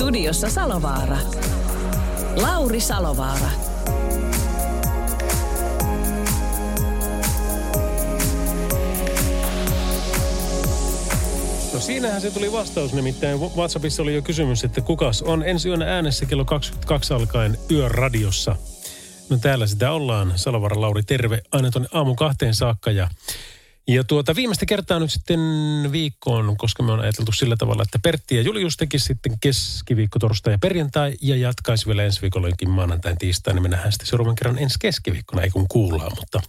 Studiossa 0.00 0.50
Salovaara. 0.50 1.16
Lauri 2.36 2.80
Salovaara. 2.80 3.50
No 11.72 11.80
siinähän 11.80 12.20
se 12.20 12.30
tuli 12.30 12.52
vastaus, 12.52 12.92
nimittäin 12.92 13.40
WhatsAppissa 13.40 14.02
oli 14.02 14.14
jo 14.14 14.22
kysymys, 14.22 14.64
että 14.64 14.80
kukas 14.80 15.22
on 15.22 15.42
ensi 15.42 15.68
yönä 15.68 15.94
äänessä 15.94 16.26
kello 16.26 16.44
22 16.44 17.14
alkaen 17.14 17.58
Yöradiossa. 17.70 18.56
No 19.30 19.36
täällä 19.36 19.66
sitä 19.66 19.92
ollaan. 19.92 20.32
Salovara 20.36 20.80
Lauri, 20.80 21.02
terve. 21.02 21.42
Aina 21.52 21.70
tuonne 21.70 21.88
aamun 21.92 22.16
kahteen 22.16 22.54
saakka 22.54 22.90
ja 22.90 23.08
ja 23.94 24.04
tuota, 24.04 24.36
viimeistä 24.36 24.66
kertaa 24.66 24.98
nyt 24.98 25.12
sitten 25.12 25.40
viikkoon, 25.92 26.56
koska 26.56 26.82
me 26.82 26.92
on 26.92 27.00
ajateltu 27.00 27.32
sillä 27.32 27.56
tavalla, 27.56 27.82
että 27.82 27.98
Pertti 28.02 28.36
ja 28.36 28.42
Julius 28.42 28.76
teki 28.76 28.98
sitten 28.98 29.32
keskiviikko, 29.40 30.18
torstai 30.18 30.54
ja 30.54 30.58
perjantai 30.58 31.14
ja 31.22 31.36
jatkaisi 31.36 31.86
vielä 31.86 32.02
ensi 32.04 32.22
viikollekin 32.22 32.70
maanantain, 32.70 33.18
tiistai, 33.18 33.54
niin 33.54 33.62
me 33.62 33.68
nähdään 33.68 33.92
sitten 33.92 34.08
seuraavan 34.08 34.34
kerran 34.34 34.58
ensi 34.58 34.76
keskiviikkona, 34.80 35.42
ei 35.42 35.50
kun 35.50 35.68
kuullaan, 35.68 36.12
mutta 36.20 36.40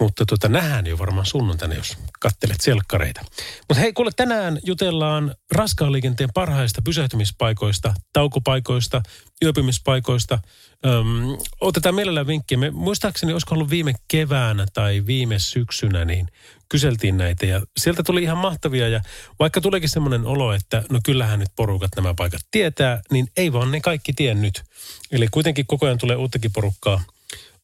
mutta 0.00 0.26
tota, 0.26 0.48
nähdään 0.48 0.86
jo 0.86 0.98
varmaan 0.98 1.26
sunnuntaina, 1.26 1.74
jos 1.74 1.96
kattelet 2.20 2.60
selkkareita. 2.60 3.20
Mutta 3.68 3.80
hei, 3.80 3.92
kuule, 3.92 4.10
tänään 4.16 4.58
jutellaan 4.64 5.34
raskaan 5.52 5.92
liikenteen 5.92 6.30
parhaista 6.34 6.82
pysähtymispaikoista, 6.82 7.94
taukopaikoista, 8.12 9.02
yöpymispaikoista. 9.42 10.38
Öm, 10.86 11.38
otetaan 11.60 11.94
mielellään 11.94 12.26
vinkkiä. 12.26 12.58
Me, 12.58 12.70
muistaakseni, 12.70 13.32
olisiko 13.32 13.54
ollut 13.54 13.70
viime 13.70 13.94
keväänä 14.08 14.66
tai 14.74 15.02
viime 15.06 15.38
syksynä, 15.38 16.04
niin 16.04 16.28
kyseltiin 16.68 17.16
näitä. 17.16 17.46
Ja 17.46 17.60
sieltä 17.76 18.02
tuli 18.02 18.22
ihan 18.22 18.38
mahtavia. 18.38 18.88
Ja 18.88 19.00
vaikka 19.38 19.60
tuleekin 19.60 19.88
semmoinen 19.88 20.26
olo, 20.26 20.52
että 20.52 20.82
no 20.90 21.00
kyllähän 21.04 21.38
nyt 21.38 21.50
porukat 21.56 21.90
nämä 21.96 22.14
paikat 22.14 22.40
tietää, 22.50 23.02
niin 23.10 23.28
ei 23.36 23.52
vaan 23.52 23.70
ne 23.70 23.80
kaikki 23.80 24.12
tien 24.12 24.42
nyt. 24.42 24.62
Eli 25.10 25.28
kuitenkin 25.30 25.66
koko 25.66 25.86
ajan 25.86 25.98
tulee 25.98 26.16
uuttakin 26.16 26.52
porukkaa– 26.52 27.02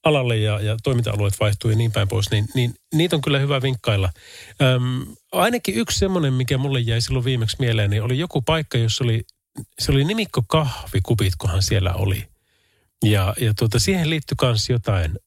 alalle 0.04 0.36
ja, 0.36 0.60
ja 0.60 0.76
toiminta-alueet 0.82 1.40
vaihtuu 1.40 1.70
ja 1.70 1.76
niin 1.76 1.92
päin 1.92 2.08
pois, 2.08 2.30
niin, 2.30 2.48
niin 2.54 2.74
niitä 2.94 3.16
on 3.16 3.22
kyllä 3.22 3.38
hyvä 3.38 3.62
vinkkailla. 3.62 4.12
Öm, 4.62 5.06
ainakin 5.32 5.74
yksi 5.74 5.98
semmoinen, 5.98 6.32
mikä 6.32 6.58
mulle 6.58 6.80
jäi 6.80 7.00
silloin 7.00 7.24
viimeksi 7.24 7.56
mieleen, 7.60 7.90
niin 7.90 8.02
oli 8.02 8.18
joku 8.18 8.42
paikka, 8.42 8.78
jossa 8.78 9.04
oli, 9.04 9.22
se 9.78 9.92
oli 9.92 10.04
nimikko 10.04 10.42
kahvikupit, 10.48 11.32
kunhan 11.38 11.62
siellä 11.62 11.94
oli. 11.94 12.24
Ja, 13.04 13.34
ja 13.40 13.54
tuota, 13.58 13.78
siihen 13.78 14.10
liittyi 14.10 14.36
myös 14.42 14.70
jotain 14.70 15.18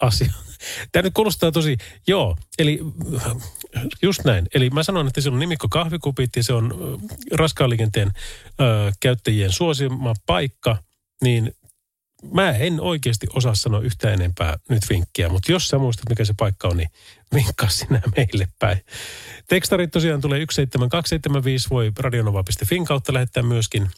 asioita. 0.00 0.49
Tämä 0.92 1.02
nyt 1.02 1.14
kuulostaa 1.14 1.52
tosi, 1.52 1.76
joo, 2.06 2.36
eli 2.58 2.80
just 4.02 4.24
näin. 4.24 4.46
Eli 4.54 4.70
mä 4.70 4.82
sanon, 4.82 5.06
että 5.06 5.20
se 5.20 5.28
on 5.28 5.38
nimikko 5.38 5.68
kahvikupit 5.68 6.36
ja 6.36 6.42
se 6.42 6.52
on 6.52 6.98
raskaan 7.32 7.70
liikenteen 7.70 8.12
ö, 8.60 8.92
käyttäjien 9.00 9.52
suosima 9.52 10.14
paikka, 10.26 10.76
niin 11.22 11.54
mä 12.32 12.50
en 12.50 12.80
oikeasti 12.80 13.26
osaa 13.34 13.54
sanoa 13.54 13.80
yhtä 13.80 14.10
enempää 14.10 14.58
nyt 14.68 14.82
vinkkiä, 14.90 15.28
mutta 15.28 15.52
jos 15.52 15.68
sä 15.68 15.78
muistat, 15.78 16.08
mikä 16.08 16.24
se 16.24 16.34
paikka 16.38 16.68
on, 16.68 16.76
niin 16.76 16.90
vinkkaa 17.34 17.68
sinä 17.68 18.02
meille 18.16 18.48
päin. 18.58 18.84
Tekstarit 19.48 19.90
tosiaan 19.90 20.20
tulee 20.20 20.38
17275, 20.38 21.70
voi 21.70 21.92
radionova.fin 21.98 22.84
kautta 22.84 23.14
lähettää 23.14 23.42
myöskin. 23.42 23.90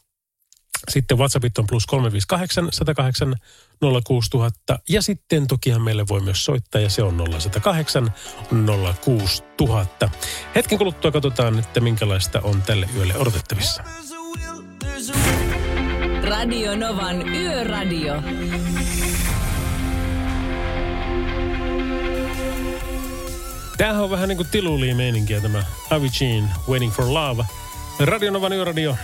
Sitten 0.88 1.18
WhatsAppit 1.18 1.58
on 1.58 1.66
plus 1.66 1.86
358 1.86 2.68
108 2.72 3.34
06000. 4.04 4.78
Ja 4.88 5.02
sitten 5.02 5.46
tokihan 5.46 5.82
meille 5.82 6.08
voi 6.08 6.20
myös 6.20 6.44
soittaa 6.44 6.80
ja 6.80 6.90
se 6.90 7.02
on 7.02 7.16
0108 7.16 8.12
06000. 9.04 10.10
Hetken 10.54 10.78
kuluttua 10.78 11.10
katsotaan, 11.10 11.58
että 11.58 11.80
minkälaista 11.80 12.40
on 12.40 12.62
tälle 12.62 12.88
yölle 12.96 13.16
odotettavissa. 13.16 13.84
Radio 16.22 16.76
Novan 16.76 17.28
Yöradio. 17.28 18.22
Tämähän 23.76 24.02
on 24.02 24.10
vähän 24.10 24.28
niin 24.28 24.36
kuin 24.36 24.48
tiluliin-meininkiä 24.50 25.40
tämä 25.40 25.64
Avicii 25.90 26.44
Waiting 26.68 26.92
for 26.92 27.04
Love. 27.14 27.44
Radio 28.00 28.30
Novan 28.30 28.52
Yöradio 28.52 28.96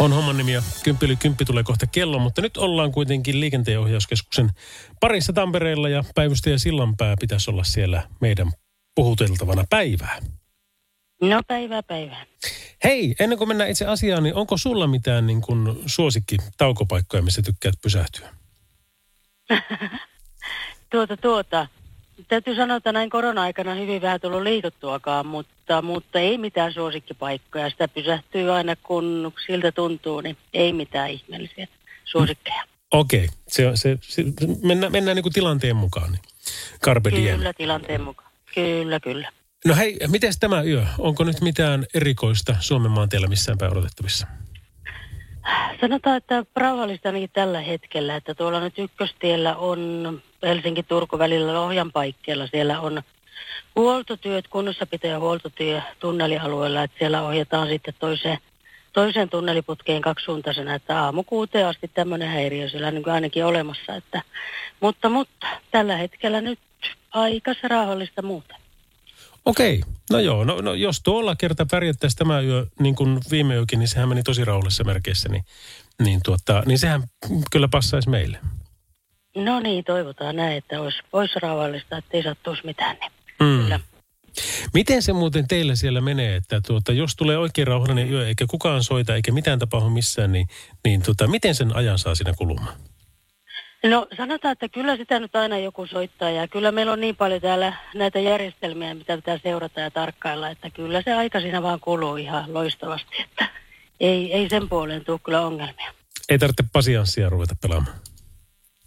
on 0.00 0.12
homman 0.12 0.36
nimi 0.36 0.52
ja 0.52 0.62
kymppi 0.82 1.06
yli 1.06 1.16
kymppi 1.16 1.44
tulee 1.44 1.62
kohta 1.62 1.86
kello, 1.86 2.18
mutta 2.18 2.42
nyt 2.42 2.56
ollaan 2.56 2.92
kuitenkin 2.92 3.40
liikenteenohjauskeskuksen 3.40 4.50
parissa 5.00 5.32
Tampereella 5.32 5.88
ja 5.88 6.04
päivystäjä 6.14 6.58
Sillanpää 6.58 7.14
pitäisi 7.20 7.50
olla 7.50 7.64
siellä 7.64 8.08
meidän 8.20 8.52
puhuteltavana 8.94 9.64
päivää. 9.70 10.18
No 11.22 11.42
päivää 11.46 11.82
päivää. 11.82 12.26
Hei, 12.84 13.14
ennen 13.20 13.38
kuin 13.38 13.48
mennään 13.48 13.70
itse 13.70 13.86
asiaan, 13.86 14.22
niin 14.22 14.34
onko 14.34 14.56
sulla 14.56 14.86
mitään 14.86 15.26
niin 15.26 15.40
kuin 15.40 15.82
suosikki 15.86 16.36
taukopaikkoja, 16.56 17.22
missä 17.22 17.42
tykkäät 17.42 17.74
pysähtyä? 17.82 18.34
tuota, 20.92 21.16
tuota. 21.16 21.66
Täytyy 22.28 22.54
sanoa, 22.56 22.76
että 22.76 22.92
näin 22.92 23.10
korona-aikana 23.10 23.74
hyvin 23.74 24.02
vähän 24.02 24.20
tullut 24.20 24.42
liikuttuakaan, 24.42 25.26
mutta, 25.26 25.82
mutta 25.82 26.18
ei 26.18 26.38
mitään 26.38 26.72
suosikkipaikkoja. 26.72 27.70
Sitä 27.70 27.88
pysähtyy 27.88 28.52
aina, 28.52 28.76
kun 28.76 29.32
siltä 29.46 29.72
tuntuu, 29.72 30.20
niin 30.20 30.36
ei 30.54 30.72
mitään 30.72 31.10
ihmeellisiä 31.10 31.68
suosikkeja. 32.04 32.62
Okei, 32.90 33.24
okay. 33.24 33.36
se, 33.48 33.70
se, 33.74 33.98
se, 34.02 34.24
mennään, 34.62 34.92
mennään 34.92 35.14
niin 35.14 35.22
kuin 35.22 35.32
tilanteen 35.32 35.76
mukaan. 35.76 36.12
Niin. 36.12 36.22
Carpe 36.82 37.10
diem. 37.10 37.36
Kyllä, 37.36 37.52
tilanteen 37.52 38.00
mukaan. 38.00 38.30
Kyllä, 38.54 39.00
kyllä. 39.00 39.32
No 39.64 39.74
hei, 39.74 39.98
miten 40.08 40.32
tämä 40.40 40.62
yö? 40.62 40.86
Onko 40.98 41.24
nyt 41.24 41.40
mitään 41.40 41.86
erikoista 41.94 42.56
Suomen 42.60 42.90
maantiellä 42.90 43.26
missään 43.26 43.58
päin 43.58 43.72
odotettavissa? 43.72 44.26
Sanotaan, 45.80 46.16
että 46.16 46.44
rauhallista 46.56 47.08
ainakin 47.08 47.30
tällä 47.32 47.60
hetkellä, 47.60 48.16
että 48.16 48.34
tuolla 48.34 48.60
nyt 48.60 48.78
ykköstiellä 48.78 49.56
on 49.56 50.22
Helsinki-Turku 50.42 51.18
välillä 51.18 51.54
Lohjan 51.54 51.92
paikkeilla. 51.92 52.46
Siellä 52.46 52.80
on 52.80 53.02
huoltotyöt, 53.76 54.48
kunnossapito 54.48 55.06
ja 55.06 55.18
huoltotyö 55.18 55.80
tunnelialueella, 55.98 56.82
että 56.82 56.98
siellä 56.98 57.22
ohjataan 57.22 57.68
sitten 57.68 57.94
toiseen, 57.98 58.38
toiseen 58.92 59.28
tunneliputkeen 59.28 60.02
kaksisuuntaisena, 60.02 60.74
että 60.74 61.02
aamu 61.02 61.22
kuuteen 61.22 61.66
asti 61.66 61.90
tämmöinen 61.94 62.28
häiriö 62.28 62.68
siellä 62.68 62.90
niin 62.90 63.08
ainakin 63.10 63.44
olemassa. 63.44 63.96
Että, 63.96 64.22
mutta, 64.80 65.08
mutta 65.08 65.46
tällä 65.70 65.96
hetkellä 65.96 66.40
nyt 66.40 66.58
aika 67.10 67.52
rauhallista 67.62 68.22
muuta. 68.22 68.59
Okei, 69.44 69.82
no 70.10 70.18
joo, 70.18 70.44
no, 70.44 70.60
no 70.60 70.74
jos 70.74 71.02
tuolla 71.02 71.36
kerta 71.36 71.66
pärjättäisiin 71.70 72.18
tämä 72.18 72.40
yö 72.40 72.66
niin 72.80 72.94
kuin 72.94 73.18
viime 73.30 73.54
yökin, 73.54 73.78
niin 73.78 73.88
sehän 73.88 74.08
meni 74.08 74.22
tosi 74.22 74.44
rauhallisessa 74.44 74.84
merkeissä, 74.84 75.28
niin, 75.28 75.44
niin, 76.02 76.20
tuota, 76.24 76.62
niin 76.66 76.78
sehän 76.78 77.02
kyllä 77.50 77.68
passaisi 77.68 78.08
meille. 78.08 78.38
No 79.36 79.60
niin, 79.60 79.84
toivotaan 79.84 80.36
näin, 80.36 80.56
että 80.56 80.80
olisi, 80.80 80.98
olisi 81.12 81.34
rauhallista, 81.42 81.96
että 81.96 82.16
ei 82.16 82.22
sattuisi 82.22 82.66
mitään. 82.66 82.96
Niin 83.00 83.12
mm. 83.40 83.62
kyllä. 83.62 83.80
Miten 84.74 85.02
se 85.02 85.12
muuten 85.12 85.48
teillä 85.48 85.74
siellä 85.74 86.00
menee, 86.00 86.36
että 86.36 86.60
tuota, 86.66 86.92
jos 86.92 87.16
tulee 87.16 87.38
oikein 87.38 87.66
rauhallinen 87.66 88.10
yö, 88.10 88.28
eikä 88.28 88.46
kukaan 88.46 88.84
soita, 88.84 89.14
eikä 89.14 89.32
mitään 89.32 89.58
tapahdu 89.58 89.90
missään, 89.90 90.32
niin, 90.32 90.48
niin 90.84 91.02
tuota, 91.02 91.26
miten 91.26 91.54
sen 91.54 91.76
ajan 91.76 91.98
saa 91.98 92.14
siinä 92.14 92.34
kulumaan? 92.38 92.76
No 93.84 94.06
sanotaan, 94.16 94.52
että 94.52 94.68
kyllä 94.68 94.96
sitä 94.96 95.20
nyt 95.20 95.36
aina 95.36 95.58
joku 95.58 95.86
soittaa 95.86 96.30
ja 96.30 96.48
kyllä 96.48 96.72
meillä 96.72 96.92
on 96.92 97.00
niin 97.00 97.16
paljon 97.16 97.40
täällä 97.40 97.72
näitä 97.94 98.18
järjestelmiä, 98.18 98.94
mitä 98.94 99.16
pitää 99.16 99.38
seurata 99.42 99.80
ja 99.80 99.90
tarkkailla, 99.90 100.50
että 100.50 100.70
kyllä 100.70 101.02
se 101.02 101.12
aika 101.12 101.40
siinä 101.40 101.62
vaan 101.62 101.80
kuluu 101.80 102.16
ihan 102.16 102.54
loistavasti, 102.54 103.22
että 103.22 103.48
ei, 104.00 104.32
ei 104.32 104.48
sen 104.48 104.68
puoleen 104.68 105.04
tule 105.04 105.20
kyllä 105.24 105.40
ongelmia. 105.40 105.94
Ei 106.28 106.38
tarvitse 106.38 106.64
pasianssia 106.72 107.28
ruveta 107.28 107.54
pelaamaan? 107.62 107.96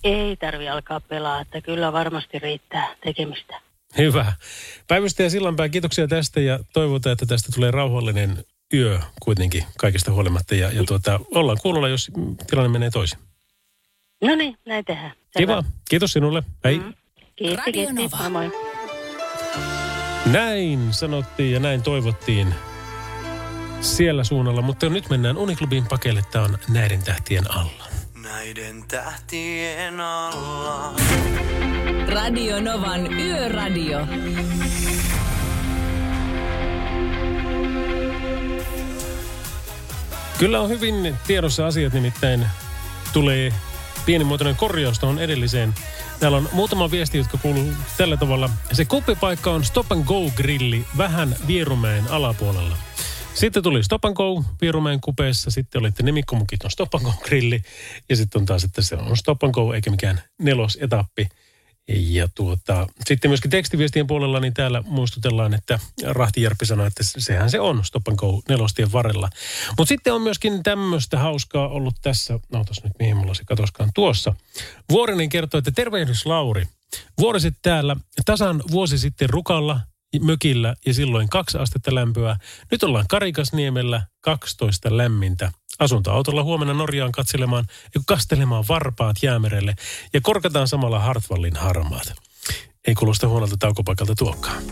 Ei 0.03 0.37
tarvi 0.37 0.69
alkaa 0.69 0.99
pelaa, 0.99 1.41
että 1.41 1.61
kyllä 1.61 1.93
varmasti 1.93 2.39
riittää 2.39 2.95
tekemistä. 3.03 3.61
Hyvä. 3.97 4.33
Päivystäjä 4.87 5.29
Sillanpää, 5.29 5.69
kiitoksia 5.69 6.07
tästä 6.07 6.39
ja 6.39 6.59
toivotaan, 6.73 7.13
että 7.13 7.25
tästä 7.25 7.51
tulee 7.55 7.71
rauhallinen 7.71 8.45
yö 8.73 8.99
kuitenkin 9.21 9.63
kaikista 9.77 10.11
huolimatta. 10.11 10.55
Ja, 10.55 10.71
ja 10.71 10.83
tuota, 10.83 11.19
ollaan 11.35 11.57
kuulolla, 11.61 11.89
jos 11.89 12.11
tilanne 12.49 12.69
menee 12.69 12.89
toisin. 12.89 13.19
No 14.23 14.35
niin, 14.35 14.57
näin 14.65 14.85
tehdään. 14.85 15.11
Kiva. 15.37 15.63
Kiitos 15.89 16.13
sinulle. 16.13 16.43
Hei. 16.63 16.79
Mm. 16.79 16.93
Kiitos, 17.35 17.65
kiitos. 17.73 18.19
Moi 18.19 18.29
moi. 18.29 18.51
Näin 20.25 20.93
sanottiin 20.93 21.51
ja 21.51 21.59
näin 21.59 21.81
toivottiin. 21.81 22.55
siellä 23.81 24.23
suunnalla. 24.23 24.61
Mutta 24.61 24.89
nyt 24.89 25.09
mennään 25.09 25.37
Uniklubin 25.37 25.85
pakeille. 25.89 26.23
Tämä 26.31 26.45
on 26.45 26.57
näiden 26.69 27.03
tähtien 27.03 27.51
alla. 27.51 27.87
Näiden 28.23 28.83
tähtien 28.87 29.99
alla. 29.99 30.93
Radio 32.07 32.61
Novan 32.61 33.13
Yöradio. 33.13 34.07
Kyllä 40.39 40.61
on 40.61 40.69
hyvin 40.69 41.17
tiedossa 41.27 41.67
asiat, 41.67 41.93
nimittäin 41.93 42.47
tulee 43.13 43.53
pienimuotoinen 44.05 44.55
korjaus 44.55 44.99
tuohon 44.99 45.19
edelliseen. 45.19 45.73
Täällä 46.19 46.37
on 46.37 46.49
muutama 46.51 46.91
viesti, 46.91 47.17
jotka 47.17 47.37
kuuluu 47.37 47.73
tällä 47.97 48.17
tavalla. 48.17 48.49
Se 48.71 48.85
kuppipaikka 48.85 49.51
on 49.51 49.65
Stop 49.65 49.91
and 49.91 50.05
Go 50.05 50.29
grilli 50.35 50.85
vähän 50.97 51.35
Vierumäen 51.47 52.07
alapuolella. 52.09 52.77
Sitten 53.33 53.63
tuli 53.63 53.83
Stop 53.83 54.05
and 54.05 54.15
Go 54.15 54.43
Vierumäen 54.61 55.01
kupeessa, 55.01 55.51
sitten 55.51 55.81
olitte 55.81 56.03
Nemikkomukit 56.03 56.63
on 56.63 56.71
Stop 56.71 56.95
and 56.95 57.03
Go 57.03 57.13
grilli 57.23 57.61
ja 58.09 58.15
sitten 58.15 58.39
on 58.41 58.45
taas, 58.45 58.63
että 58.63 58.81
se 58.81 58.95
on 58.95 59.17
Stop 59.17 59.43
and 59.43 59.53
Go 59.53 59.73
eikä 59.73 59.91
mikään 59.91 60.21
nelosetappi. 60.41 61.27
Ja 61.87 62.27
tuota, 62.35 62.87
sitten 63.05 63.31
myöskin 63.31 63.51
tekstiviestien 63.51 64.07
puolella, 64.07 64.39
niin 64.39 64.53
täällä 64.53 64.81
muistutellaan, 64.81 65.53
että 65.53 65.79
Rahti 66.05 66.41
Järpi 66.41 66.65
sanoi, 66.65 66.87
että 66.87 67.03
sehän 67.03 67.49
se 67.49 67.59
on 67.59 67.85
Stop 67.85 68.07
and 68.07 68.17
Go 68.17 68.41
nelostien 68.49 68.91
varrella. 68.91 69.29
Mutta 69.77 69.89
sitten 69.89 70.13
on 70.13 70.21
myöskin 70.21 70.63
tämmöistä 70.63 71.19
hauskaa 71.19 71.67
ollut 71.67 71.95
tässä, 72.01 72.39
no 72.51 72.65
nyt 72.83 72.93
mihin 72.99 73.17
mulla 73.17 73.33
se 73.33 73.43
katoskaan 73.45 73.89
tuossa. 73.95 74.35
Vuorinen 74.89 75.29
kertoo, 75.29 75.57
että 75.57 75.71
tervehdys 75.71 76.25
Lauri. 76.25 76.65
Vuoriset 77.19 77.53
täällä 77.61 77.95
tasan 78.25 78.63
vuosi 78.71 78.97
sitten 78.97 79.29
Rukalla 79.29 79.79
mökillä 80.21 80.75
ja 80.85 80.93
silloin 80.93 81.29
kaksi 81.29 81.57
astetta 81.57 81.95
lämpöä. 81.95 82.37
Nyt 82.71 82.83
ollaan 82.83 83.05
Karikasniemellä 83.09 84.01
12 84.21 84.97
lämmintä. 84.97 85.51
Asuntoautolla 85.83 86.43
huomenna 86.43 86.73
Norjaan 86.73 87.11
katselemaan 87.11 87.65
ja 87.95 88.01
kastelemaan 88.05 88.63
varpaat 88.69 89.15
jäämerelle 89.21 89.75
ja 90.13 90.21
korkataan 90.21 90.67
samalla 90.67 90.99
Hartwallin 90.99 91.55
harmaat. 91.55 92.13
Ei 92.87 92.93
kuulosta 92.93 93.27
huonolta 93.27 93.55
taukopaikalta 93.59 94.15
tuokaan. 94.15 94.63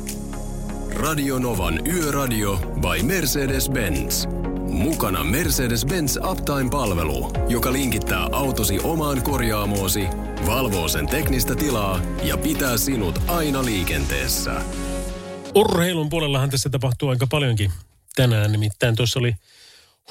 Radio 0.96 1.40
Novan 1.40 1.88
Yöradio 1.88 2.58
by 2.58 3.04
Mercedes-Benz. 3.04 4.28
Mukana 4.70 5.24
Mercedes-Benz 5.24 6.30
Uptime-palvelu, 6.32 7.32
joka 7.50 7.74
linkittää 7.74 8.28
autosi 8.32 8.80
omaan 8.84 9.22
korjaamoosi, 9.22 10.08
valvoo 10.46 10.88
sen 10.88 11.08
teknistä 11.08 11.56
tilaa 11.56 12.00
ja 12.24 12.38
pitää 12.38 12.78
sinut 12.78 13.20
aina 13.28 13.66
liikenteessä. 13.66 14.62
Urheilun 15.56 16.10
puolellahan 16.10 16.50
tässä 16.50 16.70
tapahtuu 16.70 17.10
aika 17.10 17.28
paljonkin 17.28 17.72
tänään. 18.16 18.52
Nimittäin 18.52 18.96
tuossa 18.96 19.20
oli 19.20 19.36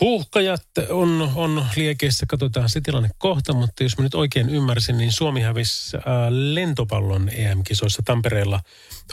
huuhkajat 0.00 0.62
on, 0.88 1.32
on 1.34 1.66
liekeissä, 1.76 2.26
katsotaan 2.26 2.68
se 2.68 2.80
tilanne 2.80 3.10
kohta, 3.18 3.52
mutta 3.52 3.82
jos 3.82 3.98
mä 3.98 4.04
nyt 4.04 4.14
oikein 4.14 4.48
ymmärsin, 4.48 4.98
niin 4.98 5.12
Suomi 5.12 5.40
hävisi 5.40 5.96
äh, 5.96 6.02
lentopallon 6.28 7.28
EM-kisoissa 7.28 8.02
Tampereella 8.04 8.60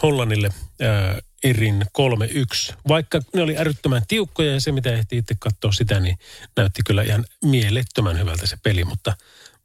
Hollannille 0.03 0.47
äh, 0.47 1.18
erin 1.44 1.85
3-1. 2.71 2.75
Vaikka 2.88 3.21
ne 3.33 3.41
oli 3.41 3.57
älyttömän 3.57 4.01
tiukkoja 4.07 4.53
ja 4.53 4.62
se 4.62 4.71
mitä 4.71 4.94
ehti 4.94 5.18
itse 5.18 5.35
katsoa 5.39 5.71
sitä, 5.71 6.00
niin 6.00 6.18
näytti 6.57 6.81
kyllä 6.85 7.03
ihan 7.03 7.25
mielettömän 7.45 8.19
hyvältä 8.19 8.47
se 8.47 8.57
peli, 8.63 8.83
mutta, 8.83 9.13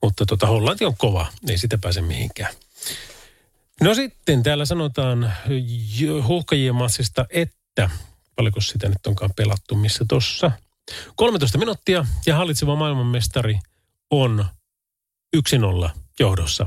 mutta 0.02 0.26
tota, 0.26 0.46
Hollanti 0.46 0.84
on 0.84 0.96
kova, 0.96 1.26
ei 1.48 1.58
sitä 1.58 1.78
pääse 1.78 2.00
mihinkään. 2.00 2.54
No 3.80 3.94
sitten 3.94 4.42
täällä 4.42 4.64
sanotaan 4.64 5.32
huuhkajien 6.26 6.74
matsista, 6.74 7.26
että 7.30 7.90
paljonko 8.36 8.60
sitä 8.60 8.88
nyt 8.88 9.06
onkaan 9.06 9.30
pelattu, 9.36 9.74
missä 9.74 10.04
tossa. 10.08 10.52
13 11.16 11.58
minuuttia 11.58 12.06
ja 12.26 12.36
hallitseva 12.36 12.76
maailmanmestari 12.76 13.58
on 14.10 14.44
1-0 15.36 15.90
johdossa. 16.20 16.66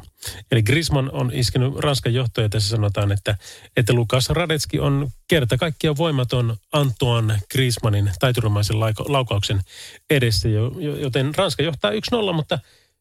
Eli 0.52 0.64
Grisman 0.64 1.12
on 1.12 1.32
iskenyt 1.34 1.76
Ranskan 1.76 2.14
johtoja. 2.14 2.50
Tässä 2.50 2.70
sanotaan, 2.70 3.12
että, 3.12 3.38
että 3.78 3.94
Lukas 3.94 4.30
Radetski 4.30 4.80
on 4.80 5.10
kerta 5.28 5.58
kaikkiaan 5.58 5.98
voimaton 5.98 6.58
Antoine 6.72 7.40
Grismanin 7.52 8.12
taituromaisen 8.20 8.80
laukauksen 9.08 9.62
edessä, 10.10 10.50
joten 11.02 11.36
Ranska 11.36 11.64
johtaa 11.64 11.92
1-0, 11.92 12.34
mutta 12.34 12.60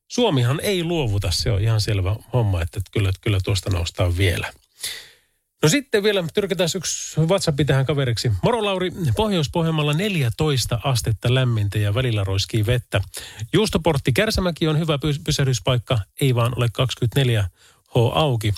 Suomihan 0.08 0.60
ei 0.60 0.84
luovuta, 0.84 1.30
se 1.30 1.50
on 1.50 1.62
ihan 1.62 1.80
selvä 1.80 2.16
homma, 2.32 2.62
että 2.62 2.80
kyllä, 2.92 3.10
kyllä 3.20 3.38
tuosta 3.44 3.70
noustaan 3.70 4.16
vielä. 4.16 4.52
No 5.64 5.68
sitten 5.68 6.02
vielä 6.02 6.24
tyrkätään 6.34 6.68
yksi 6.76 7.20
WhatsApp 7.20 7.60
tähän 7.66 7.86
kaveriksi. 7.86 8.32
Moro 8.42 8.64
Lauri, 8.64 8.92
Pohjois-Pohjanmaalla 9.16 9.92
14 9.92 10.80
astetta 10.84 11.34
lämmintä 11.34 11.78
ja 11.78 11.94
välillä 11.94 12.24
roiskii 12.24 12.66
vettä. 12.66 13.00
Juustoportti 13.52 14.12
Kärsämäki 14.12 14.68
on 14.68 14.78
hyvä 14.78 14.98
pysähdyspaikka, 15.24 15.98
ei 16.20 16.34
vaan 16.34 16.52
ole 16.56 16.68
24 16.72 17.48
H 17.88 17.96
auki. 18.14 18.54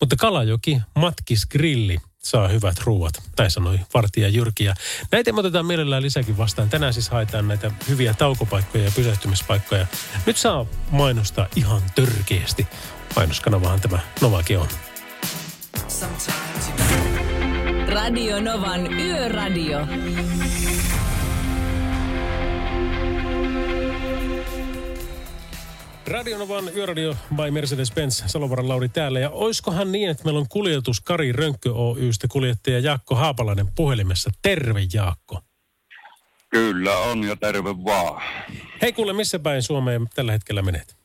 Mutta 0.00 0.16
Kalajoki, 0.16 0.80
Matkis 0.94 1.46
Grilli, 1.46 1.98
saa 2.18 2.48
hyvät 2.48 2.76
ruuat, 2.84 3.22
tai 3.36 3.50
sanoi 3.50 3.80
Vartija 3.94 4.28
Jyrki. 4.28 4.64
Ja 4.64 4.74
näitä 5.12 5.32
me 5.32 5.40
otetaan 5.40 5.66
mielellään 5.66 6.02
lisäkin 6.02 6.38
vastaan. 6.38 6.70
Tänään 6.70 6.94
siis 6.94 7.08
haetaan 7.08 7.48
näitä 7.48 7.70
hyviä 7.88 8.14
taukopaikkoja 8.14 8.84
ja 8.84 8.92
pysähtymispaikkoja. 8.96 9.86
Nyt 10.26 10.36
saa 10.36 10.66
mainostaa 10.90 11.48
ihan 11.56 11.82
törkeästi. 11.94 12.66
Mainoskanavahan 13.16 13.80
tämä 13.80 13.98
Novakin 14.20 14.58
on. 14.58 14.68
Radio 17.86 18.40
Novan 18.40 18.92
Yöradio. 19.00 19.78
Radionovan 26.06 26.64
Yöradio 26.76 27.16
by 27.36 27.50
Mercedes-Benz, 27.50 28.22
Salovaran 28.26 28.68
Lauri 28.68 28.88
täällä. 28.88 29.20
Ja 29.20 29.30
oiskohan 29.30 29.92
niin, 29.92 30.10
että 30.10 30.24
meillä 30.24 30.40
on 30.40 30.48
kuljetus 30.48 31.00
Kari 31.00 31.32
Rönkkö 31.32 31.72
Oystä 31.72 32.28
kuljettaja 32.28 32.78
Jaakko 32.78 33.14
Haapalainen 33.14 33.66
puhelimessa. 33.76 34.30
Terve 34.42 34.80
Jaakko. 34.94 35.40
Kyllä 36.48 36.96
on 36.98 37.24
ja 37.24 37.36
terve 37.36 37.70
vaan. 37.84 38.22
Hei 38.82 38.92
kuule, 38.92 39.12
missä 39.12 39.38
päin 39.38 39.62
Suomeen 39.62 40.06
tällä 40.14 40.32
hetkellä 40.32 40.62
menet? 40.62 40.96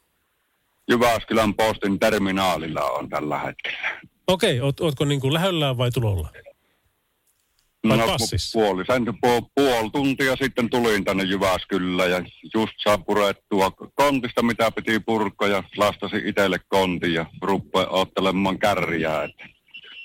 Jyväskylän 0.89 1.54
postin 1.54 2.00
terminaalilla 2.00 2.81
on 2.81 3.10
tällä 3.10 3.39
hetkellä. 3.39 4.14
Okei, 4.27 4.62
oot, 4.62 4.80
ootko 4.80 5.06
niin 5.06 5.22
kuin 5.22 5.33
lähellään 5.33 5.77
vai 5.77 5.92
tulolla? 5.92 6.30
Vai 7.88 7.98
no, 7.98 8.07
passissa? 8.07 8.60
puoli, 8.60 8.83
sen 8.86 9.06
puoli, 9.22 9.42
puoli 9.56 9.89
tuntia 9.89 10.36
sitten 10.36 10.69
tulin 10.69 11.04
tänne 11.04 11.24
Jyväskylään 11.24 12.12
ja 12.12 12.24
just 12.56 12.74
saa 12.83 12.98
purettua 12.98 13.72
kontista, 13.95 14.44
mitä 14.44 14.72
piti 14.72 14.99
purkkoa 14.99 15.47
ja 15.47 15.64
lastasin 15.78 16.28
itselle 16.28 16.59
kontin 16.68 17.14
ja 17.14 17.26
ruppe 17.42 17.80
ottelemaan 17.90 18.59
kärriä, 18.59 19.23
että 19.23 19.45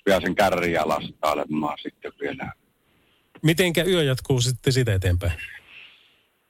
pääsen 0.04 0.34
kärriä 0.34 0.82
lastailemaan 0.84 1.78
sitten 1.82 2.12
vielä. 2.20 2.52
Mitenkä 3.42 3.84
yö 3.84 4.02
jatkuu 4.02 4.40
sitten 4.40 4.72
siitä 4.72 4.94
eteenpäin? 4.94 5.32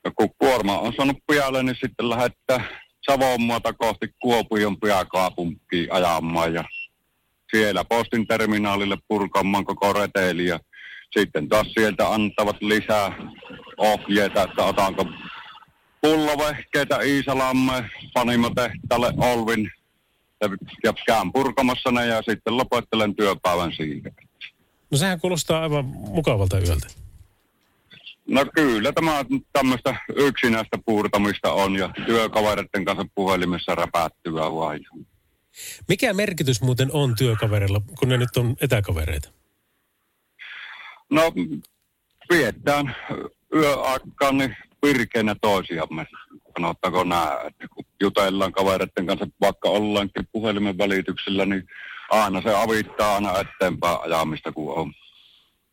Ja 0.05 0.11
kun 0.11 0.31
kuorma 0.39 0.79
on 0.79 0.93
saanut 0.97 1.17
pialle, 1.27 1.63
niin 1.63 1.77
sitten 1.81 2.11
lähettää 2.11 2.65
Savonmuota 3.11 3.73
kohti 3.73 4.09
Kuopion 4.23 4.81
pääkaupunkiin 4.81 5.93
ajamaan 5.93 6.55
ja 6.55 6.65
siellä 7.51 7.85
postin 7.85 8.27
terminaalille 8.27 8.99
purkamaan 9.09 9.65
koko 9.65 9.93
reteli 9.93 10.47
ja 10.47 10.61
sitten 11.19 11.49
taas 11.49 11.67
sieltä 11.73 12.09
antavat 12.09 12.57
lisää 12.61 13.13
ohjeita, 13.77 14.43
että 14.43 14.65
otanko 14.65 15.07
pullovehkeitä 16.01 17.01
Iisalamme, 17.01 17.91
Panimotehtaalle, 18.15 19.13
Olvin 19.17 19.71
ja, 20.85 20.93
käyn 21.07 21.33
purkamassa 21.33 21.91
ne 21.91 22.07
ja 22.07 22.23
sitten 22.23 22.57
lopettelen 22.57 23.17
työpäivän 23.17 23.73
siihen. 23.73 24.13
No 24.91 24.99
sehän 24.99 25.21
kuulostaa 25.21 25.63
aivan 25.63 25.85
mukavalta 25.85 26.59
yöltä. 26.59 26.87
No 28.29 28.47
kyllä 28.55 28.93
tämä 28.93 29.25
tämmöistä 29.53 29.95
yksinäistä 30.17 30.79
puurtamista 30.87 31.53
on 31.53 31.77
ja 31.77 31.91
työkavereiden 32.07 32.85
kanssa 32.85 33.05
puhelimessa 33.15 33.75
räpäättyvää 33.75 34.53
vain. 34.55 34.87
Mikä 35.89 36.15
merkitys 36.15 36.63
muuten 36.63 36.89
on 36.93 37.15
työkaverilla, 37.15 37.81
kun 37.99 38.09
ne 38.09 38.17
nyt 38.17 38.37
on 38.37 38.57
etäkavereita? 38.61 39.29
No 41.11 41.33
viettään 42.31 42.97
yöaikaan 43.55 44.39
niin 44.39 44.57
virkeänä 44.87 45.37
toisiamme, 45.41 46.07
sanottako 46.59 47.05
näin, 47.05 47.47
että 47.47 47.69
kun 47.69 47.85
jutellaan 48.01 48.53
kavereiden 48.53 49.07
kanssa, 49.07 49.27
vaikka 49.41 49.69
ollaankin 49.69 50.29
puhelimen 50.33 50.79
välityksellä, 50.79 51.47
niin 51.47 51.67
aina 52.11 52.43
se 52.43 52.55
avittaa 52.55 53.15
aina 53.15 53.33
eteenpäin 53.41 53.99
ajamista, 54.01 54.53
kun 54.53 54.75
on 54.75 54.93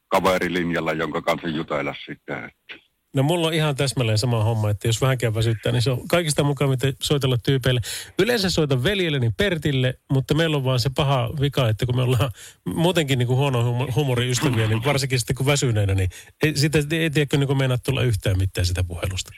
kaverilinjalla, 0.08 0.94
jonka 0.94 1.22
kanssa 1.22 1.48
jutella 1.48 1.96
sitten. 2.06 2.44
Että. 2.44 2.87
No 3.18 3.24
mulla 3.24 3.48
on 3.48 3.54
ihan 3.54 3.76
täsmälleen 3.76 4.18
sama 4.18 4.44
homma, 4.44 4.70
että 4.70 4.88
jos 4.88 5.02
vähänkään 5.02 5.36
väsyttää, 5.36 5.72
niin 5.72 5.82
se 5.82 5.92
on 5.92 6.08
kaikista 6.08 6.44
mukavinta 6.44 6.88
soitella 7.02 7.38
tyypeille. 7.38 7.82
Yleensä 8.20 8.50
soitan 8.50 8.84
veljelleni 8.84 9.32
Pertille, 9.38 9.94
mutta 10.12 10.34
meillä 10.34 10.58
on 10.58 10.64
vaan 10.64 10.80
se 10.80 10.90
paha 10.96 11.30
vika, 11.42 11.70
että 11.70 11.86
kun 11.86 11.96
me 11.96 12.02
ollaan 12.02 12.32
muutenkin 12.66 13.20
niin 13.20 13.28
kuin 13.28 13.38
huono 13.38 13.64
humo- 13.64 13.92
humoriystäviä, 13.96 14.68
niin 14.68 14.86
varsinkin 14.86 15.20
sitten 15.20 15.36
kun 15.36 15.46
väsyneenä, 15.46 15.96
niin 15.96 16.10
ei, 16.44 16.58
sitä 16.58 16.78
ei 16.78 17.10
tiedäkö 17.10 17.38
niin 17.38 17.58
meinaa 17.58 17.78
tulla 17.78 18.02
yhtään 18.02 18.38
mitään 18.38 18.66
sitä 18.66 18.84
puhelusta. 18.84 19.32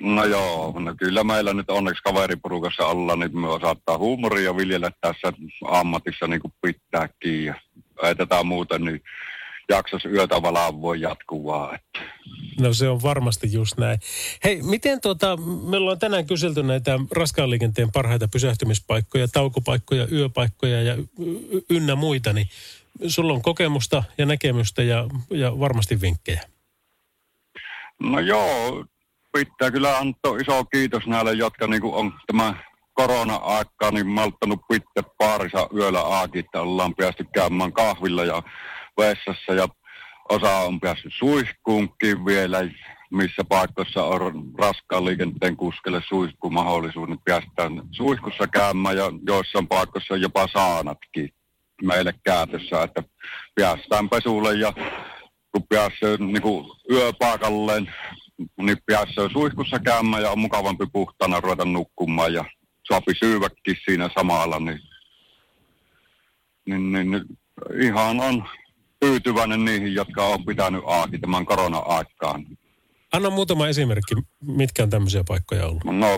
No 0.00 0.24
joo, 0.24 0.80
no 0.80 0.94
kyllä 0.98 1.24
meillä 1.24 1.54
nyt 1.54 1.70
onneksi 1.70 2.02
kaveriporukassa 2.02 2.86
ollaan, 2.86 3.18
niin 3.18 3.40
me 3.40 3.48
osataan 3.48 3.98
huumoria 3.98 4.56
viljellä 4.56 4.90
tässä 5.00 5.32
ammatissa 5.68 6.26
niin 6.26 6.40
kuin 6.40 6.52
pitääkin. 6.62 7.44
Ja 7.44 7.54
ei 8.02 8.14
tätä 8.14 8.42
muuten, 8.42 8.84
niin 8.84 9.02
jaksas 9.68 10.04
yötä 10.04 10.42
valaa 10.42 10.80
voi 10.80 11.00
jatkuvaa. 11.00 11.74
Että. 11.74 12.14
No 12.60 12.72
se 12.72 12.88
on 12.88 13.02
varmasti 13.02 13.52
just 13.52 13.78
näin. 13.78 13.98
Hei, 14.44 14.62
miten 14.62 15.00
tuota, 15.00 15.36
me 15.70 15.76
ollaan 15.76 15.98
tänään 15.98 16.26
kyselty 16.26 16.62
näitä 16.62 16.98
raskaan 17.10 17.50
liikenteen 17.50 17.92
parhaita 17.92 18.28
pysähtymispaikkoja, 18.28 19.28
taukopaikkoja, 19.28 20.06
yöpaikkoja 20.12 20.82
ja 20.82 20.96
ynnä 21.70 21.94
muita, 21.94 22.32
niin 22.32 22.48
sulla 23.06 23.32
on 23.32 23.42
kokemusta 23.42 24.02
ja 24.18 24.26
näkemystä 24.26 24.82
ja, 24.82 25.06
ja 25.30 25.58
varmasti 25.60 26.00
vinkkejä. 26.00 26.42
No 28.00 28.20
joo, 28.20 28.84
pitää 29.32 29.70
kyllä 29.70 29.98
antaa 29.98 30.36
iso 30.36 30.64
kiitos 30.64 31.06
näille, 31.06 31.32
jotka 31.32 31.66
niin 31.66 31.84
on 31.84 32.12
tämä 32.26 32.54
korona-aikaa 32.94 33.90
niin 33.90 34.06
malttanut 34.06 34.60
pitää 34.68 35.10
paarissa 35.18 35.68
yöllä 35.74 36.00
aakin, 36.00 36.44
että 36.44 36.60
ollaan 36.60 36.94
päästy 36.94 37.26
käymään 37.34 37.72
kahvilla 37.72 38.24
ja 38.24 38.42
vessassa 38.98 39.52
ja 39.52 39.68
osa 40.28 40.56
on 40.56 40.80
päässyt 40.80 41.12
suihkuunkin 41.18 42.26
vielä, 42.26 42.58
missä 43.10 43.44
paikoissa 43.48 44.04
on 44.04 44.52
raskaan 44.58 45.04
liikenteen 45.04 45.56
kuskelle 45.56 46.02
suihkumahdollisuus, 46.08 47.08
niin 47.08 47.20
päästään 47.24 47.82
suihkussa 47.90 48.46
käymään 48.46 48.96
ja 48.96 49.04
joissain 49.26 49.68
paikoissa 49.68 50.16
jopa 50.16 50.48
saanatkin 50.52 51.34
meille 51.82 52.14
käytössä, 52.24 52.82
että 52.82 53.02
päästään 53.54 54.08
pesulle 54.08 54.54
ja 54.54 54.72
kun 55.52 55.66
pääsee 55.68 56.16
niin 56.16 56.42
yöpaikalleen, 56.90 57.94
niin 58.56 58.78
pääsee 58.86 59.28
suihkussa 59.32 59.78
käymään 59.78 60.22
ja 60.22 60.30
on 60.30 60.38
mukavampi 60.38 60.84
puhtana 60.92 61.40
ruveta 61.40 61.64
nukkumaan 61.64 62.34
ja 62.34 62.44
sopi 62.82 63.12
syyväkin 63.14 63.76
siinä 63.84 64.10
samalla, 64.14 64.58
niin, 64.58 64.80
niin, 66.66 66.92
niin, 66.92 67.10
niin 67.10 67.24
ihan 67.82 68.20
on 68.20 68.44
tyytyväinen 69.04 69.64
niihin, 69.64 69.94
jotka 69.94 70.24
on 70.24 70.44
pitänyt 70.44 70.82
aaki 70.86 71.18
tämän 71.18 71.46
korona-aikaan. 71.46 72.46
Anna 73.12 73.30
muutama 73.30 73.68
esimerkki, 73.68 74.14
mitkä 74.40 74.82
on 74.82 74.90
tämmöisiä 74.90 75.24
paikkoja 75.28 75.66
ollut. 75.66 75.84
No 75.84 76.08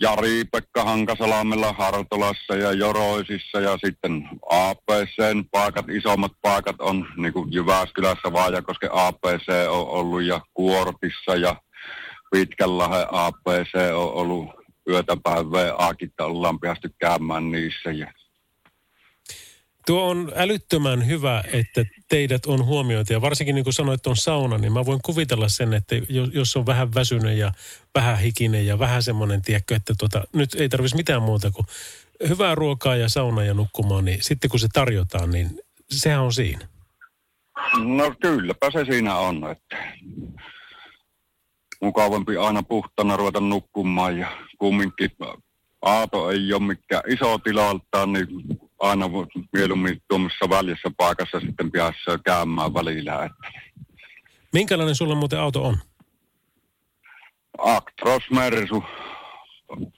Jari-Pekka 0.00 0.84
Hankasalmella, 0.84 1.72
Hartolassa 1.72 2.54
ja 2.54 2.72
Joroisissa 2.72 3.60
ja 3.60 3.78
sitten 3.84 4.28
APCn 4.50 5.44
paikat, 5.50 5.88
isommat 5.88 6.32
paikat 6.42 6.80
on 6.80 7.06
niin 7.16 7.32
kuin 7.32 7.52
Jyväskylässä, 7.52 8.32
Vaajakosken 8.32 8.90
APC 8.92 9.48
on 9.68 9.88
ollut 9.88 10.22
ja 10.22 10.40
Kuortissa 10.54 11.36
ja 11.36 11.56
Pitkänlahen 12.30 13.06
APC 13.10 13.74
on 13.94 14.12
ollut 14.12 14.48
yötä 14.88 15.16
päivää 15.22 15.74
Aakitta 15.78 16.24
ollaan 16.24 16.60
päästy 16.60 16.94
käymään 16.98 17.50
niissä 17.50 17.90
ja 17.90 18.12
Tuo 19.86 20.08
on 20.08 20.32
älyttömän 20.34 21.06
hyvä, 21.06 21.44
että 21.52 21.84
teidät 22.08 22.46
on 22.46 22.64
huomioitu. 22.64 23.12
Ja 23.12 23.20
varsinkin 23.20 23.54
niin 23.54 23.64
kuin 23.64 23.74
sanoit, 23.74 24.06
on 24.06 24.16
sauna, 24.16 24.58
niin 24.58 24.72
mä 24.72 24.86
voin 24.86 25.00
kuvitella 25.04 25.48
sen, 25.48 25.74
että 25.74 25.94
jos 26.32 26.56
on 26.56 26.66
vähän 26.66 26.94
väsynyt 26.94 27.38
ja 27.38 27.52
vähän 27.94 28.18
hikinen 28.18 28.66
ja 28.66 28.78
vähän 28.78 29.02
semmoinen, 29.02 29.42
tiedätkö, 29.42 29.76
että 29.76 29.94
tuota, 29.98 30.24
nyt 30.32 30.54
ei 30.54 30.68
tarvitsisi 30.68 30.96
mitään 30.96 31.22
muuta 31.22 31.50
kuin 31.50 31.66
hyvää 32.28 32.54
ruokaa 32.54 32.96
ja 32.96 33.08
sauna 33.08 33.44
ja 33.44 33.54
nukkumaan, 33.54 34.04
niin 34.04 34.18
sitten 34.22 34.50
kun 34.50 34.60
se 34.60 34.68
tarjotaan, 34.72 35.30
niin 35.30 35.60
sehän 35.90 36.20
on 36.20 36.32
siinä. 36.32 36.68
No 37.84 38.14
kylläpä 38.20 38.70
se 38.70 38.84
siinä 38.84 39.16
on, 39.16 39.50
että 39.50 39.76
mukavampi 41.82 42.36
aina 42.36 42.62
puhtana 42.62 43.16
ruveta 43.16 43.40
nukkumaan 43.40 44.18
ja 44.18 44.28
kumminkin 44.58 45.10
Aato 45.82 46.30
ei 46.30 46.52
ole 46.52 46.62
mikään 46.62 47.02
iso 47.08 47.38
tilaltaan, 47.38 48.12
niin 48.12 48.28
aina 48.78 49.06
mieluummin 49.52 50.02
tuommoisessa 50.08 50.48
väljessä 50.50 50.90
paikassa 50.96 51.40
sitten 51.40 51.72
päässä 51.72 52.18
käymään 52.24 52.74
välillä. 52.74 53.24
Että. 53.24 53.60
Minkälainen 54.52 54.94
sulla 54.94 55.14
muuten 55.14 55.40
auto 55.40 55.64
on? 55.64 55.78
Actros 57.58 58.22
Mersu. 58.30 58.84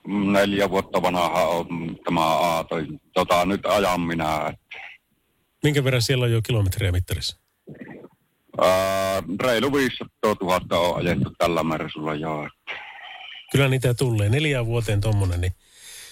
Neljä 0.07 0.69
vuotta 0.69 1.01
vanha 1.01 1.45
on 1.47 1.67
tämä 2.05 2.25
Aato. 2.25 2.75
Tota, 3.13 3.45
nyt 3.45 3.65
ajan 3.65 4.01
minä. 4.01 4.47
Että. 4.47 4.79
Minkä 5.63 5.83
verran 5.83 6.01
siellä 6.01 6.25
on 6.25 6.31
jo 6.31 6.41
kilometriä 6.41 6.91
mittarissa? 6.91 7.37
Ää, 8.61 9.23
reilu 9.43 9.73
500 9.73 10.35
000 10.41 10.79
on 10.79 10.97
ajettu 10.97 11.31
tällä 11.37 11.63
Mersulla 11.63 12.15
jo. 12.15 12.49
Kyllä 13.51 13.67
niitä 13.67 13.93
tulee. 13.93 14.29
Neljään 14.29 14.65
vuoteen 14.65 15.01
tommonen, 15.01 15.41
niin 15.41 15.53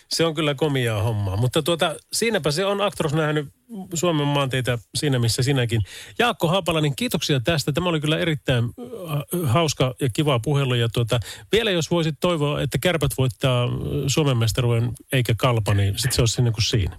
se 0.09 0.25
on 0.25 0.33
kyllä 0.33 0.55
komiaa 0.55 1.01
hommaa. 1.01 1.37
Mutta 1.37 1.63
tuota, 1.63 1.95
siinäpä 2.13 2.51
se 2.51 2.65
on 2.65 2.81
Actros 2.81 3.13
nähnyt 3.13 3.47
Suomen 3.93 4.27
maanteita 4.27 4.79
siinä, 4.95 5.19
missä 5.19 5.43
sinäkin. 5.43 5.81
Jaakko 6.19 6.47
Haapalainen, 6.47 6.95
kiitoksia 6.95 7.39
tästä. 7.39 7.71
Tämä 7.71 7.89
oli 7.89 7.99
kyllä 7.99 8.17
erittäin 8.17 8.63
äh, 8.63 9.51
hauska 9.51 9.93
ja 10.01 10.09
kiva 10.13 10.39
puhelu. 10.39 10.73
Ja 10.73 10.89
tuota, 10.89 11.19
vielä 11.51 11.71
jos 11.71 11.91
voisit 11.91 12.15
toivoa, 12.19 12.61
että 12.61 12.77
kärpät 12.77 13.11
voittaa 13.17 13.67
Suomen 14.07 14.37
mestaruuden 14.37 14.91
eikä 15.11 15.33
kalpa, 15.37 15.73
niin 15.73 15.93
sitten 15.97 16.15
se 16.15 16.21
olisi 16.21 16.33
sinne 16.33 16.51
kuin 16.51 16.63
siinä. 16.63 16.97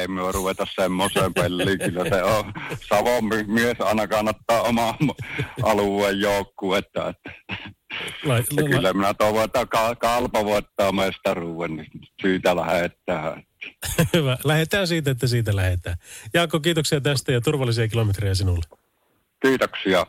Ei 0.00 0.08
me 0.08 0.32
ruveta 0.32 0.66
semmoiseen 0.74 1.34
peliin. 1.34 1.78
Kyllä 1.78 2.04
se 2.08 2.22
on. 2.22 2.52
Savon 2.88 3.24
mies 3.46 3.80
aina 3.80 4.06
kannattaa 4.06 4.62
omaa 4.62 4.98
alueen 5.62 6.20
joukkuetta. 6.20 7.08
Että. 7.08 7.30
La, 8.24 8.34
la, 8.34 8.40
la. 8.62 8.68
Kyllä 8.68 8.92
minä 8.92 9.14
toivon, 9.14 9.44
että 9.44 9.66
Kalpa 9.98 10.44
voittaa 10.44 10.92
mestaruuden, 10.92 11.76
niin 11.76 11.90
syytä 12.22 12.56
lähettää. 12.56 13.42
Hyvä. 14.14 14.38
Lähetään 14.44 14.86
siitä, 14.86 15.10
että 15.10 15.26
siitä 15.26 15.56
lähetään. 15.56 15.96
Jaakko, 16.34 16.60
kiitoksia 16.60 17.00
tästä 17.00 17.32
ja 17.32 17.40
turvallisia 17.40 17.88
kilometrejä 17.88 18.34
sinulle. 18.34 18.64
Kiitoksia. 19.42 20.06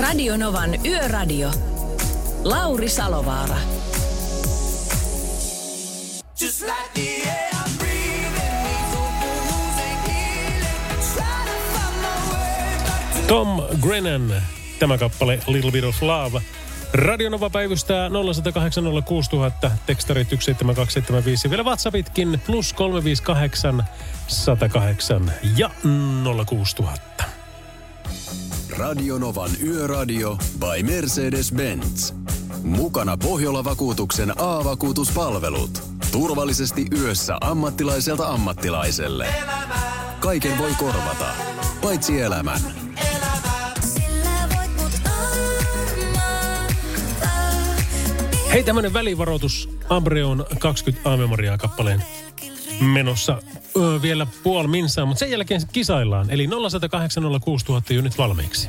Radio 0.00 0.36
Novan 0.36 0.86
Yöradio. 0.86 1.50
Lauri 2.44 2.88
Salovaara. 2.88 3.56
Just 6.40 6.62
like 6.62 6.90
the 6.94 7.30
air. 7.30 7.46
Tom 13.26 13.62
Grennan 13.82 14.30
Tämä 14.78 14.98
kappale 14.98 15.38
Little 15.46 15.70
Bit 15.70 15.84
of 15.84 16.02
Love. 16.02 16.42
Radionova 16.92 17.50
päivystää 17.50 18.08
0806000, 18.08 18.12
tekstarit 19.86 20.28
17275 20.28 21.50
vielä 21.50 21.62
WhatsAppitkin 21.62 22.40
plus 22.46 22.72
358 22.72 23.84
108 24.26 25.32
ja 25.56 25.70
06000. 26.46 27.24
Radionovan 28.78 29.50
Yöradio 29.66 30.38
by 30.58 30.82
Mercedes-Benz. 30.82 32.14
Mukana 32.62 33.16
Pohjola-vakuutuksen 33.16 34.32
A-vakuutuspalvelut. 34.36 35.82
Turvallisesti 36.12 36.86
yössä 37.00 37.36
ammattilaiselta 37.40 38.28
ammattilaiselle. 38.28 39.26
Kaiken 40.20 40.58
voi 40.58 40.70
korvata, 40.78 41.26
paitsi 41.82 42.20
elämän. 42.20 42.60
Hei, 48.56 48.64
tämmönen 48.64 48.92
välivaroitus. 48.92 49.68
Ambreon 49.88 50.46
20 50.58 51.12
A-memoriaa 51.12 51.58
kappaleen 51.58 52.02
menossa 52.80 53.42
öö, 53.76 54.02
vielä 54.02 54.26
puoli 54.42 54.68
minsaa, 54.68 55.06
mutta 55.06 55.18
sen 55.18 55.30
jälkeen 55.30 55.60
kisaillaan. 55.72 56.30
Eli 56.30 56.48
0108 56.70 57.22
06000 57.40 57.94
jo 57.94 58.02
nyt 58.02 58.18
valmiiksi. 58.18 58.68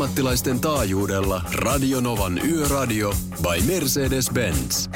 Ammattilaisten 0.00 0.60
taajuudella 0.60 1.42
Radionovan 1.52 2.40
Yöradio 2.48 3.14
by 3.42 3.72
Mercedes-Benz. 3.72 4.90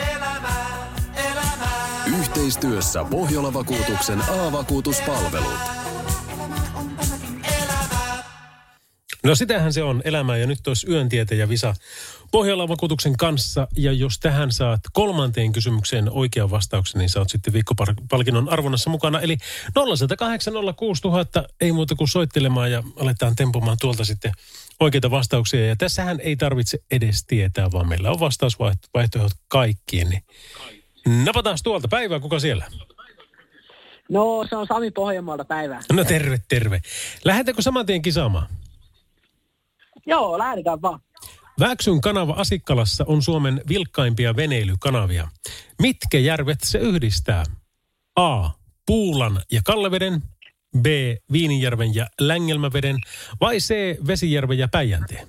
Yhteistyössä 2.18 3.04
Pohjola-vakuutuksen 3.04 4.20
A-vakuutuspalvelut. 4.20 5.58
No 9.24 9.34
sitähän 9.34 9.72
se 9.72 9.82
on 9.82 10.02
elämää 10.04 10.36
ja 10.36 10.46
nyt 10.46 10.66
olisi 10.66 10.90
yöntietä 10.90 11.34
ja 11.34 11.48
visa 11.48 11.74
Pohjolan 12.30 12.68
vakuutuksen 12.68 13.16
kanssa. 13.16 13.68
Ja 13.76 13.92
jos 13.92 14.18
tähän 14.18 14.52
saat 14.52 14.80
kolmanteen 14.92 15.52
kysymykseen 15.52 16.10
oikean 16.10 16.50
vastauksen, 16.50 16.98
niin 16.98 17.08
saat 17.08 17.30
sitten 17.30 17.52
viikkopalkinnon 17.52 18.48
arvonnassa 18.48 18.90
mukana. 18.90 19.20
Eli 19.20 19.36
0806000 19.70 21.44
ei 21.60 21.72
muuta 21.72 21.94
kuin 21.94 22.08
soittelemaan 22.08 22.72
ja 22.72 22.82
aletaan 23.00 23.36
tempomaan 23.36 23.76
tuolta 23.80 24.04
sitten 24.04 24.32
oikeita 24.80 25.10
vastauksia. 25.10 25.66
Ja 25.66 25.76
tässähän 25.76 26.20
ei 26.20 26.36
tarvitse 26.36 26.78
edes 26.90 27.26
tietää, 27.26 27.72
vaan 27.72 27.88
meillä 27.88 28.10
on 28.10 28.20
vastausvaihtoehdot 28.20 29.32
kaikkiin. 29.48 30.10
Niin 30.10 30.24
napataan 31.24 31.58
tuolta. 31.64 31.88
Päivää, 31.88 32.20
kuka 32.20 32.38
siellä? 32.38 32.64
No, 34.10 34.46
se 34.48 34.56
on 34.56 34.66
Sami 34.66 34.90
Pohjanmaalta 34.90 35.44
päivää. 35.44 35.80
No 35.92 36.04
terve, 36.04 36.38
terve. 36.48 36.80
Lähdetäänkö 37.24 37.62
saman 37.62 37.86
tien 37.86 38.02
kisaamaan? 38.02 38.46
Joo, 40.06 40.38
lähdetään 40.38 40.82
vaan. 40.82 41.00
Väksyn 41.60 42.00
kanava 42.00 42.32
Asikkalassa 42.32 43.04
on 43.08 43.22
Suomen 43.22 43.62
vilkkaimpia 43.68 44.36
veneilykanavia. 44.36 45.28
Mitkä 45.82 46.18
järvet 46.18 46.58
se 46.62 46.78
yhdistää? 46.78 47.44
A. 48.16 48.50
Puulan 48.86 49.42
ja 49.52 49.60
Kalleveden. 49.64 50.22
B. 50.78 50.86
Viininjärven 51.32 51.94
ja 51.94 52.06
Längelmäveden. 52.20 52.96
Vai 53.40 53.58
C. 53.58 53.74
Vesijärven 54.06 54.58
ja 54.58 54.68
Päijänteen? 54.68 55.26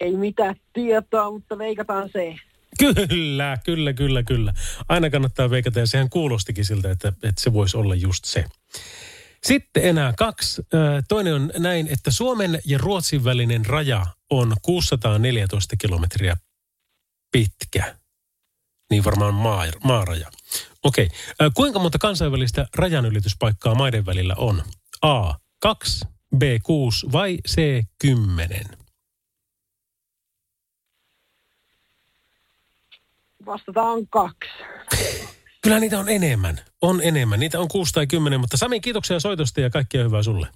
Ei 0.00 0.16
mitään 0.16 0.54
tietoa, 0.72 1.30
mutta 1.30 1.58
veikataan 1.58 2.10
se. 2.12 2.34
Kyllä, 2.78 3.58
kyllä, 3.64 3.92
kyllä, 3.92 4.22
kyllä. 4.22 4.54
Aina 4.88 5.10
kannattaa 5.10 5.50
veikata 5.50 5.78
ja 5.78 5.86
sehän 5.86 6.10
kuulostikin 6.10 6.64
siltä, 6.64 6.90
että, 6.90 7.08
että 7.08 7.42
se 7.42 7.52
voisi 7.52 7.76
olla 7.76 7.94
just 7.94 8.24
se. 8.24 8.44
Sitten 9.42 9.84
enää 9.84 10.12
kaksi. 10.18 10.62
Toinen 11.08 11.34
on 11.34 11.52
näin, 11.58 11.88
että 11.88 12.10
Suomen 12.10 12.60
ja 12.64 12.78
Ruotsin 12.78 13.24
välinen 13.24 13.66
raja 13.66 14.06
on 14.30 14.56
614 14.62 15.76
kilometriä 15.76 16.36
pitkä. 17.32 17.96
Niin 18.90 19.04
varmaan 19.04 19.34
maa, 19.34 19.66
maaraja. 19.84 20.30
Okei. 20.84 21.08
Kuinka 21.54 21.78
monta 21.78 21.98
kansainvälistä 21.98 22.66
rajanylityspaikkaa 22.74 23.74
maiden 23.74 24.06
välillä 24.06 24.34
on? 24.38 24.62
A. 25.02 25.34
2, 25.60 26.04
B. 26.36 26.42
6 26.62 27.12
vai 27.12 27.38
C. 27.48 27.84
10? 27.98 28.66
Vastataan 33.46 34.06
kaksi. 34.10 34.50
Kyllä 35.62 35.80
niitä 35.80 35.98
on 35.98 36.08
enemmän. 36.08 36.60
On 36.82 37.00
enemmän. 37.02 37.40
Niitä 37.40 37.60
on 37.60 37.68
6 37.68 37.92
tai 37.92 38.06
10, 38.06 38.40
mutta 38.40 38.56
Sami, 38.56 38.80
kiitoksia 38.80 39.20
soitosta 39.20 39.60
ja 39.60 39.70
kaikkea 39.70 40.04
hyvää 40.04 40.22
sulle. 40.22 40.48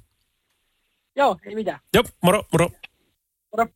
Joo, 1.16 1.36
ei 1.46 1.54
mitään. 1.54 1.80
Joo, 1.94 2.04
moro, 2.22 2.44
moro. 2.52 2.70
Moro. 3.56 3.68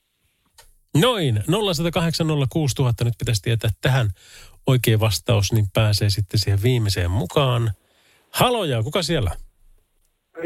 Noin, 0.94 1.36
0806000 1.36 3.04
nyt 3.04 3.14
pitäisi 3.18 3.42
tietää 3.42 3.70
tähän 3.80 4.10
oikea 4.66 5.00
vastaus, 5.00 5.52
niin 5.52 5.66
pääsee 5.74 6.10
sitten 6.10 6.40
siihen 6.40 6.62
viimeiseen 6.62 7.10
mukaan. 7.10 7.72
Haloja, 8.30 8.82
kuka 8.82 9.02
siellä? 9.02 9.30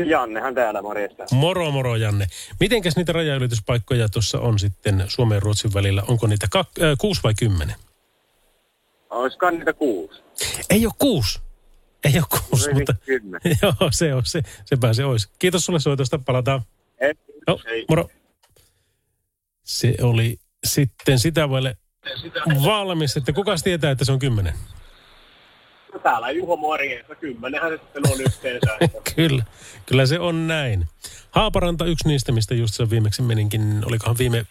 Jannehan 0.06 0.54
täällä, 0.54 0.82
morjesta. 0.82 1.24
Moro, 1.32 1.70
moro 1.70 1.96
Janne. 1.96 2.26
Mitenkäs 2.60 2.96
niitä 2.96 3.12
rajaylityspaikkoja 3.12 4.08
tuossa 4.08 4.40
on 4.40 4.58
sitten 4.58 5.04
Suomen 5.08 5.36
ja 5.36 5.40
Ruotsin 5.40 5.74
välillä? 5.74 6.02
Onko 6.08 6.26
niitä 6.26 6.46
kak- 6.56 6.82
äh, 6.84 6.96
kuusi 6.98 7.20
vai 7.24 7.34
kymmenen? 7.38 7.76
Olisikohan 9.10 9.54
niitä 9.54 9.72
kuusi? 9.72 10.22
Ei 10.70 10.86
ole 10.86 10.94
kuusi. 10.98 11.40
Ei 12.04 12.12
ole 12.18 12.40
kuusi, 12.48 12.74
mutta... 12.74 12.94
kymmenen. 13.06 13.58
Joo, 13.62 13.74
se 13.90 14.14
on 14.14 14.22
se. 14.26 14.42
Sepä 14.64 14.92
se 14.92 15.04
olisi. 15.04 15.28
Kiitos 15.38 15.64
sulle 15.64 15.80
soitosta. 15.80 16.18
Palataan. 16.18 16.62
Ei, 17.00 17.14
Joo, 17.48 17.60
ei. 17.66 17.84
moro. 17.88 18.08
Se 19.62 19.94
oli 20.02 20.38
sitten 20.64 21.18
sitä 21.18 21.50
vaille 21.50 21.76
valmis, 22.64 23.16
että 23.16 23.32
kukas 23.32 23.62
tietää, 23.62 23.90
että 23.90 24.04
se 24.04 24.12
on 24.12 24.18
kymmenen? 24.18 24.54
No 25.92 26.00
Täällä 26.00 26.30
Juho 26.30 26.56
morjesta, 26.56 27.14
kymmenenhän 27.14 27.70
se 27.72 27.76
sitten 27.76 28.12
on 28.12 28.20
yhteensä. 28.20 28.78
Kyllä, 29.16 29.44
kyllä 29.86 30.06
se 30.06 30.18
on 30.18 30.46
näin. 30.46 30.88
Haaparanta 31.30 31.84
yksi 31.84 32.08
niistä, 32.08 32.32
mistä 32.32 32.54
just 32.54 32.74
se 32.74 32.90
viimeksi 32.90 33.22
meninkin, 33.22 33.82
olikohan 33.86 34.18
viime 34.18 34.46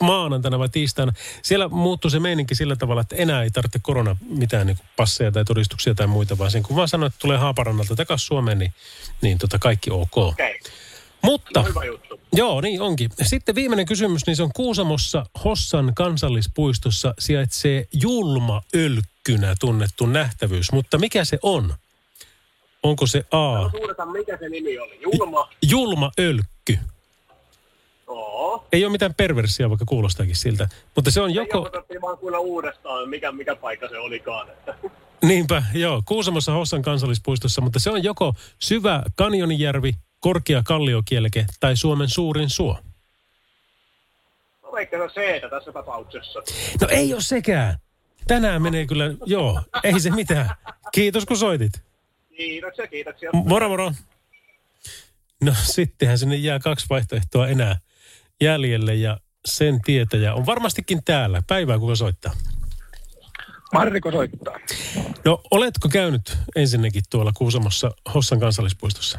maanantaina 0.00 0.58
vai 0.58 0.68
tiistaina. 0.68 1.12
Siellä 1.42 1.68
muuttui 1.68 2.10
se 2.10 2.20
meininki 2.20 2.54
sillä 2.54 2.76
tavalla, 2.76 3.00
että 3.00 3.16
enää 3.16 3.42
ei 3.42 3.50
tarvitse 3.50 3.78
korona 3.82 4.16
mitään 4.28 4.66
niin 4.66 4.78
passeja 4.96 5.32
tai 5.32 5.44
todistuksia 5.44 5.94
tai 5.94 6.06
muita, 6.06 6.38
vaan 6.38 6.50
sen 6.50 6.62
kun 6.62 6.76
vaan 6.76 6.88
sanoit, 6.88 7.12
että 7.12 7.22
tulee 7.22 7.38
Haaparannalta 7.38 7.96
takaisin 7.96 8.26
Suomeen, 8.26 8.58
niin, 8.58 8.74
niin 9.22 9.38
tota 9.38 9.58
kaikki 9.58 9.90
ok. 9.90 10.16
Okei, 10.16 10.60
Mutta, 11.26 11.60
no 11.60 11.68
hyvä 11.68 11.84
juttu. 11.84 12.20
joo 12.32 12.60
niin 12.60 12.80
onkin. 12.82 13.10
Sitten 13.22 13.54
viimeinen 13.54 13.86
kysymys, 13.86 14.26
niin 14.26 14.36
se 14.36 14.42
on 14.42 14.50
Kuusamossa 14.56 15.26
Hossan 15.44 15.92
kansallispuistossa 15.94 17.14
sijaitsee 17.18 17.86
julma 18.02 18.62
ölkkynä 18.76 19.54
tunnettu 19.60 20.06
nähtävyys. 20.06 20.72
Mutta 20.72 20.98
mikä 20.98 21.24
se 21.24 21.38
on? 21.42 21.74
Onko 22.82 23.06
se 23.06 23.24
A, 23.30 23.70
Suuretaan, 23.70 24.12
mikä 24.12 24.36
se 24.36 24.48
nimi 24.48 24.78
oli? 24.78 25.00
Julma? 25.02 25.48
julma 25.70 26.10
ölkky? 26.20 26.78
Ei 28.72 28.84
ole 28.84 28.92
mitään 28.92 29.14
perversia, 29.14 29.68
vaikka 29.68 29.84
kuulostaakin 29.84 30.36
siltä. 30.36 30.68
Mutta 30.94 31.10
se 31.10 31.20
on 31.20 31.34
Joko... 31.34 31.70
Ei 31.90 32.00
vaan 32.00 32.18
kuulla 32.18 32.38
uudestaan, 32.38 33.08
mikä, 33.08 33.32
mikä 33.32 33.56
paikka 33.56 33.88
se 33.88 33.98
olikaan. 33.98 34.48
Niinpä, 35.22 35.62
joo. 35.74 36.02
Kuusamossa 36.04 36.52
Hossan 36.52 36.82
kansallispuistossa, 36.82 37.60
mutta 37.60 37.78
se 37.78 37.90
on 37.90 38.04
joko 38.04 38.34
syvä 38.58 39.02
kanjonijärvi, 39.16 39.92
korkea 40.26 40.62
kalliokielke 40.62 41.46
tai 41.60 41.76
Suomen 41.76 42.08
suurin 42.08 42.50
suo. 42.50 42.78
No 44.62 44.72
vaikka 44.72 44.96
se 45.14 45.40
c 45.40 45.50
tässä 45.50 45.72
tapauksessa. 45.72 46.42
No 46.80 46.88
ei 46.90 47.14
ole 47.14 47.22
sekään. 47.22 47.78
Tänään 48.26 48.62
menee 48.62 48.86
kyllä, 48.86 49.04
joo, 49.26 49.62
ei 49.84 50.00
se 50.00 50.10
mitään. 50.10 50.50
Kiitos 50.92 51.26
kun 51.26 51.36
soitit. 51.36 51.72
Kiitoksia, 52.36 52.86
kiitoksia. 52.86 53.30
Moro 53.32 53.68
moro. 53.68 53.92
No 55.40 55.52
sittenhän 55.62 56.18
sinne 56.18 56.36
jää 56.36 56.58
kaksi 56.58 56.86
vaihtoehtoa 56.90 57.48
enää 57.48 57.76
jäljelle 58.40 58.94
ja 58.94 59.20
sen 59.44 59.80
tietäjä 59.84 60.34
on 60.34 60.46
varmastikin 60.46 61.04
täällä. 61.04 61.42
Päivää 61.46 61.78
kuka 61.78 61.96
soittaa. 61.96 62.32
Marriko 63.72 64.10
soittaa. 64.10 64.58
No 65.24 65.40
oletko 65.50 65.88
käynyt 65.88 66.38
ensinnäkin 66.56 67.02
tuolla 67.10 67.32
Kuusamossa 67.34 67.90
Hossan 68.14 68.40
kansallispuistossa? 68.40 69.18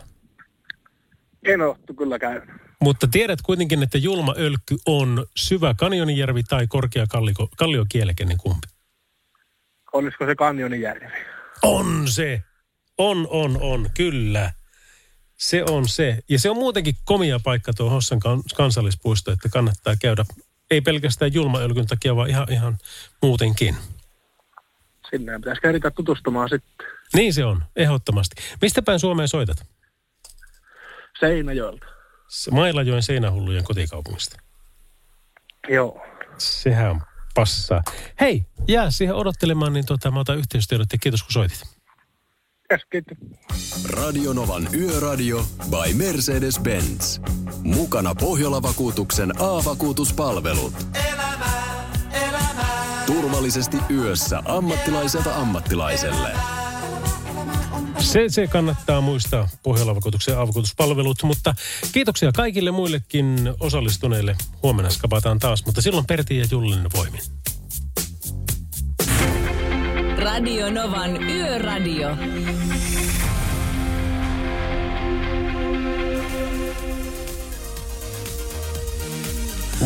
En 1.48 1.62
ole 1.62 1.78
kyllä 1.98 2.20
käynyt. 2.20 2.50
Mutta 2.82 3.08
tiedät 3.08 3.42
kuitenkin, 3.42 3.84
että 3.84 3.98
julma 3.98 4.34
ölkky 4.38 4.78
on 4.86 5.26
syvä 5.36 5.74
kanjonijärvi 5.74 6.44
tai 6.44 6.68
korkea 6.68 7.08
kalliko, 7.08 7.50
kalliokieleke, 7.58 8.26
niin 8.26 8.38
kumpi? 8.38 8.68
Olisiko 9.94 10.26
se 10.26 10.36
kanjonijärvi? 10.36 11.06
On 11.64 12.08
se. 12.08 12.44
On, 12.98 13.28
on, 13.30 13.58
on, 13.62 13.90
kyllä. 13.98 14.52
Se 15.38 15.64
on 15.70 15.88
se. 15.88 16.20
Ja 16.30 16.40
se 16.40 16.50
on 16.50 16.56
muutenkin 16.58 16.96
komia 17.06 17.40
paikka 17.44 17.74
tuo 17.74 17.90
Hossan 17.90 18.20
kan- 18.20 18.44
kansallispuisto, 18.56 19.32
että 19.32 19.50
kannattaa 19.50 19.96
käydä. 20.02 20.26
Ei 20.72 20.82
pelkästään 20.82 21.34
julmaölkyn 21.34 21.88
takia, 21.88 22.16
vaan 22.16 22.30
ihan, 22.30 22.52
ihan 22.52 22.78
muutenkin. 23.22 23.76
Sinne 25.10 25.40
pitäisi 25.40 25.62
keritä 25.62 25.92
tutustumaan 25.92 26.50
sitten 26.50 26.88
Niin 27.16 27.34
se 27.34 27.46
on, 27.46 27.64
ehdottomasti. 27.76 28.36
Mistä 28.62 28.82
päin 28.82 29.00
Suomeen 29.00 29.28
soitat? 29.28 29.58
Seinäjoelta. 31.20 31.86
Se 32.28 32.52
Mailajoen 32.52 33.04
seinähullujen 33.04 33.64
kotikaupungista. 33.64 34.38
Joo. 35.70 36.02
Sehän 36.38 36.92
on 36.92 37.02
passaa. 37.36 37.84
Hei, 38.20 38.46
jää 38.68 38.92
siihen 38.92 39.16
odottelemaan, 39.16 39.74
niin 39.74 39.86
tota, 39.86 40.12
mä 40.12 40.20
otan 40.20 40.38
yhteystiedot 40.38 40.88
ja 40.94 40.98
kiitos 40.98 41.24
kun 41.24 41.32
soitit. 41.32 41.78
Yes, 42.72 42.82
kiitos. 42.92 43.18
Radionovan 43.90 44.68
Yöradio 44.76 45.46
by 45.70 45.94
Mercedes-Benz. 45.94 47.22
Mukana 47.64 48.16
Pohjola-vakuutuksen 48.16 49.42
A-vakuutuspalvelut. 49.42 50.74
Turvallisesti 53.06 53.78
yössä 53.90 54.42
ammattilaiselta 54.46 55.36
ammattilaiselle. 55.36 56.30
Se, 56.32 56.57
se 58.08 58.48
kannattaa 58.48 59.02
muistaa 59.02 59.50
Pohjola-vakuutuksen 59.64 60.38
avokuutuspalvelut, 60.38 61.24
mutta 61.24 61.56
kiitoksia 61.92 62.32
kaikille 62.32 62.72
muillekin 62.72 63.54
osallistuneille. 63.60 64.36
Huomenna 64.64 64.92
skapataan 64.92 65.40
taas, 65.40 65.66
mutta 65.66 65.82
silloin 65.82 66.06
Pertti 66.06 66.38
ja 66.38 66.46
Jullinen 66.52 66.88
voimin. 66.96 67.22
Radio 70.18 70.72
Novan 70.72 71.24
Yöradio. 71.24 72.10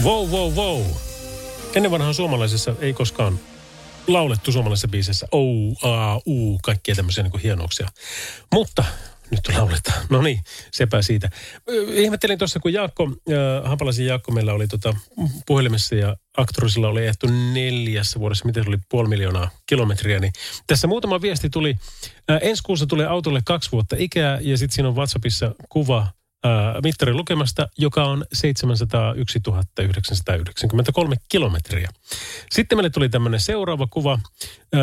Wow, 0.04 0.30
wow, 0.30 0.54
wow. 0.54 0.82
Ennen 1.76 1.92
vanhaan 1.92 2.14
suomalaisessa 2.14 2.76
ei 2.80 2.94
koskaan 2.94 3.40
laulettu 4.08 4.52
suomalaisessa 4.52 4.88
biisissä 4.88 5.28
ou, 5.32 5.76
a, 5.84 6.16
u, 6.28 6.60
kaikkia 6.64 6.96
tämmöisiä 6.96 7.24
niin 7.24 7.42
hienouksia. 7.44 7.88
Mutta 8.54 8.84
nyt 9.32 9.58
lauletaan. 9.58 10.06
No 10.10 10.22
niin, 10.22 10.40
sepä 10.72 11.02
siitä. 11.02 11.30
Ihmettelin 11.94 12.38
tuossa, 12.38 12.60
kun 12.60 12.74
Jaakko, 12.74 13.04
äh, 13.04 13.68
Haapalaisen 13.68 14.06
Jaakko 14.06 14.32
meillä 14.32 14.54
oli 14.54 14.68
tota 14.68 14.96
puhelimessa 15.48 15.96
ja 15.96 16.16
Aktorisilla 16.38 16.88
oli 16.88 17.06
ehto 17.06 17.28
neljässä 17.54 18.20
vuodessa, 18.20 18.46
miten 18.46 18.64
se 18.64 18.70
oli 18.70 18.78
puoli 18.90 19.10
miljoonaa 19.10 19.50
kilometriä, 19.66 20.20
niin 20.20 20.34
tässä 20.68 20.88
muutama 20.88 21.22
viesti 21.22 21.50
tuli. 21.50 21.76
Äh, 22.32 22.40
ensi 22.42 22.64
kuussa 22.64 22.86
tulee 22.86 23.06
autolle 23.06 23.42
kaksi 23.46 23.72
vuotta 23.72 23.96
ikää 24.00 24.40
ja 24.42 24.58
sitten 24.58 24.76
siinä 24.76 24.90
on 24.90 24.96
WhatsAppissa 24.96 25.56
kuva 25.70 26.08
ää, 26.44 26.82
mittarin 26.84 27.18
lukemasta, 27.18 27.68
joka 27.78 28.04
on 28.04 28.26
701 28.34 29.40
993 29.80 31.16
kilometriä. 31.30 31.90
Sitten 32.52 32.78
meille 32.78 32.90
tuli 32.90 33.10
tämmöinen 33.10 33.40
seuraava 33.40 33.88
kuva. 33.88 34.20
Ää, 34.74 34.82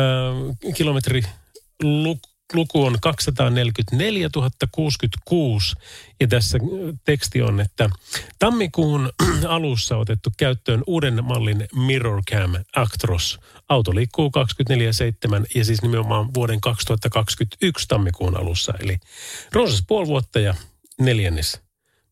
kilometri 0.75 1.23
luku 2.53 2.85
on 2.85 2.97
244 3.01 4.29
066 4.71 5.75
ja 6.19 6.27
tässä 6.27 6.57
teksti 7.05 7.41
on, 7.41 7.59
että 7.59 7.89
tammikuun 8.39 9.09
alussa 9.47 9.97
otettu 9.97 10.29
käyttöön 10.37 10.83
uuden 10.87 11.25
mallin 11.25 11.67
Mirror 11.75 12.23
Cam 12.31 12.51
Actros. 12.75 13.39
Auto 13.69 13.95
liikkuu 13.95 14.31
24-7 15.41 15.45
ja 15.55 15.65
siis 15.65 15.81
nimenomaan 15.81 16.33
vuoden 16.33 16.61
2021 16.61 17.87
tammikuun 17.87 18.37
alussa. 18.37 18.73
Eli 18.79 18.97
runsas 19.51 19.83
puoli 19.87 20.07
vuotta 20.07 20.39
ja 20.39 20.55
neljännes 20.99 21.61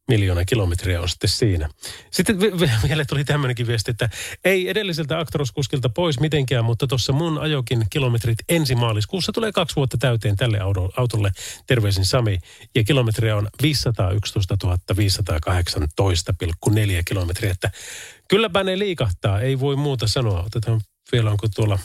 miljoona 0.08 0.46
kilometriä 0.46 1.02
on 1.02 1.10
sitten 1.10 1.30
siinä. 1.30 1.70
Sitten 2.12 2.40
vielä 2.88 3.06
tuli 3.06 3.24
tämmöinenkin 3.24 3.68
viesti, 3.68 3.92
että 3.92 4.10
ei 4.46 4.70
edelliseltä 4.70 5.20
Actros-kuskilta 5.20 5.90
pois 5.90 6.20
mitenkään, 6.20 6.66
mutta 6.66 6.88
tuossa 6.88 7.14
mun 7.14 7.38
ajokin 7.38 7.86
kilometrit 7.90 8.38
ensi 8.50 8.76
maaliskuussa 8.76 9.32
tulee 9.32 9.52
kaksi 9.52 9.76
vuotta 9.76 9.98
täyteen 9.98 10.36
tälle 10.36 10.60
autolle. 10.98 11.32
Terveisin 11.68 12.06
Sami. 12.06 12.38
Ja 12.76 12.84
kilometriä 12.84 13.38
on 13.38 13.48
511 13.62 14.56
518,4 14.94 16.74
kilometriä. 17.06 17.52
Että 17.52 17.72
kylläpä 18.28 18.64
ne 18.64 18.80
liikahtaa, 18.80 19.42
ei 19.42 19.60
voi 19.60 19.76
muuta 19.76 20.08
sanoa. 20.08 20.44
Otetaan 20.44 20.82
vielä, 21.12 21.32
onko 21.32 21.48
tuolla 21.56 21.80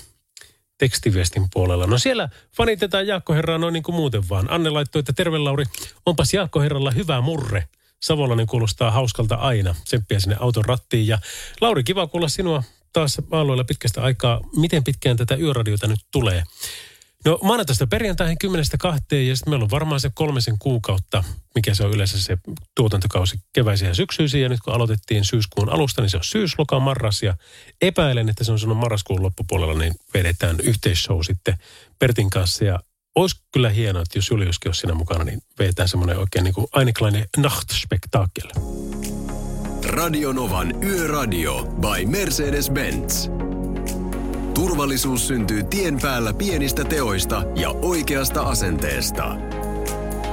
tekstiviestin 0.82 1.46
puolella. 1.52 1.86
No 1.86 1.98
siellä 1.98 2.28
fanitetaan 2.56 3.06
Jaakko 3.06 3.32
Herraa 3.32 3.58
noin 3.58 3.72
niin 3.72 3.82
kuin 3.82 3.94
muuten 3.94 4.28
vaan. 4.28 4.50
Anne 4.50 4.70
laittoi, 4.70 5.00
että 5.00 5.12
terve 5.12 5.38
Lauri, 5.38 5.64
onpas 6.06 6.34
Jaakko 6.34 6.60
Herralla 6.60 6.90
hyvä 6.90 7.20
murre. 7.20 7.68
Savolainen 8.00 8.46
kuulostaa 8.46 8.90
hauskalta 8.90 9.34
aina. 9.34 9.74
Tsemppiä 9.84 10.20
sinne 10.20 10.36
auton 10.40 10.64
rattiin. 10.64 11.06
Ja 11.06 11.18
Lauri, 11.60 11.84
kiva 11.84 12.06
kuulla 12.06 12.28
sinua 12.28 12.62
taas 12.92 13.22
alueella 13.30 13.64
pitkästä 13.64 14.02
aikaa. 14.02 14.40
Miten 14.56 14.84
pitkään 14.84 15.16
tätä 15.16 15.34
yöradiota 15.34 15.86
nyt 15.86 16.00
tulee? 16.12 16.42
No 17.24 17.38
maanantaista 17.42 17.86
perjantaihin 17.86 18.38
10 18.38 18.66
kahteen 18.78 19.28
ja 19.28 19.36
sitten 19.36 19.50
meillä 19.50 19.64
on 19.64 19.70
varmaan 19.70 20.00
se 20.00 20.10
kolmisen 20.14 20.58
kuukautta, 20.58 21.24
mikä 21.54 21.74
se 21.74 21.84
on 21.84 21.90
yleensä 21.90 22.20
se 22.20 22.38
tuotantokausi 22.76 23.40
keväisiä 23.52 23.88
ja 23.88 23.94
syksyisiä. 23.94 24.40
Ja 24.40 24.48
nyt 24.48 24.60
kun 24.64 24.74
aloitettiin 24.74 25.24
syyskuun 25.24 25.68
alusta, 25.68 26.02
niin 26.02 26.10
se 26.10 26.16
on 26.16 26.24
syysloka, 26.24 26.80
marras 26.80 27.22
ja 27.22 27.34
epäilen, 27.80 28.28
että 28.28 28.44
se 28.44 28.52
on 28.52 28.58
sanonut 28.58 28.80
marraskuun 28.80 29.22
loppupuolella, 29.22 29.78
niin 29.78 29.94
vedetään 30.14 30.56
yhteisshow 30.62 31.18
sitten 31.22 31.58
Pertin 31.98 32.30
kanssa 32.30 32.64
ja 32.64 32.80
olisi 33.14 33.36
kyllä 33.52 33.68
hienoa, 33.68 34.02
että 34.02 34.18
jos 34.18 34.30
Juliuskin 34.30 34.68
olisi 34.68 34.80
siinä 34.80 34.94
mukana, 34.94 35.24
niin 35.24 35.42
vetään 35.58 35.88
semmoinen 35.88 36.18
oikein 36.18 36.44
niin 36.44 36.54
kuin 36.54 36.66
Aineklainen 36.72 37.28
Nachtspektakel. 37.36 38.50
Radionovan 39.84 40.84
Yöradio 40.84 41.64
by 41.64 42.06
Mercedes-Benz. 42.06 43.51
Turvallisuus 44.54 45.28
syntyy 45.28 45.62
tien 45.62 45.98
päällä 46.02 46.34
pienistä 46.34 46.84
teoista 46.84 47.42
ja 47.56 47.70
oikeasta 47.70 48.42
asenteesta. 48.42 49.36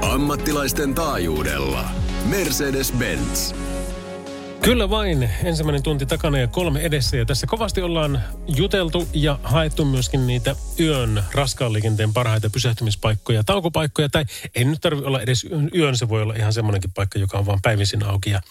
Ammattilaisten 0.01 0.95
taajuudella. 0.95 1.89
Mercedes-Benz. 2.29 3.55
Kyllä 4.61 4.89
vain. 4.89 5.29
Ensimmäinen 5.43 5.83
tunti 5.83 6.05
takana 6.05 6.37
ja 6.37 6.47
kolme 6.47 6.79
edessä. 6.79 7.17
Ja 7.17 7.25
tässä 7.25 7.47
kovasti 7.47 7.81
ollaan 7.81 8.23
juteltu 8.55 9.07
ja 9.13 9.39
haettu 9.43 9.85
myöskin 9.85 10.27
niitä 10.27 10.55
yön 10.79 11.23
raskaan 11.33 11.73
liikenteen 11.73 12.13
parhaita 12.13 12.49
pysähtymispaikkoja, 12.49 13.43
taukopaikkoja. 13.43 14.09
Tai 14.09 14.25
ei 14.55 14.65
nyt 14.65 14.81
tarvitse 14.81 15.07
olla 15.07 15.21
edes 15.21 15.47
yön, 15.75 15.97
se 15.97 16.09
voi 16.09 16.21
olla 16.21 16.33
ihan 16.33 16.53
semmoinenkin 16.53 16.91
paikka, 16.95 17.19
joka 17.19 17.37
on 17.37 17.45
vaan 17.45 17.59
päivisin 17.61 18.05
auki. 18.05 18.29
Ja 18.29 18.41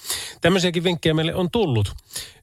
tämmöisiäkin 0.40 0.84
vinkkejä 0.84 1.14
meille 1.14 1.34
on 1.34 1.50
tullut. 1.50 1.92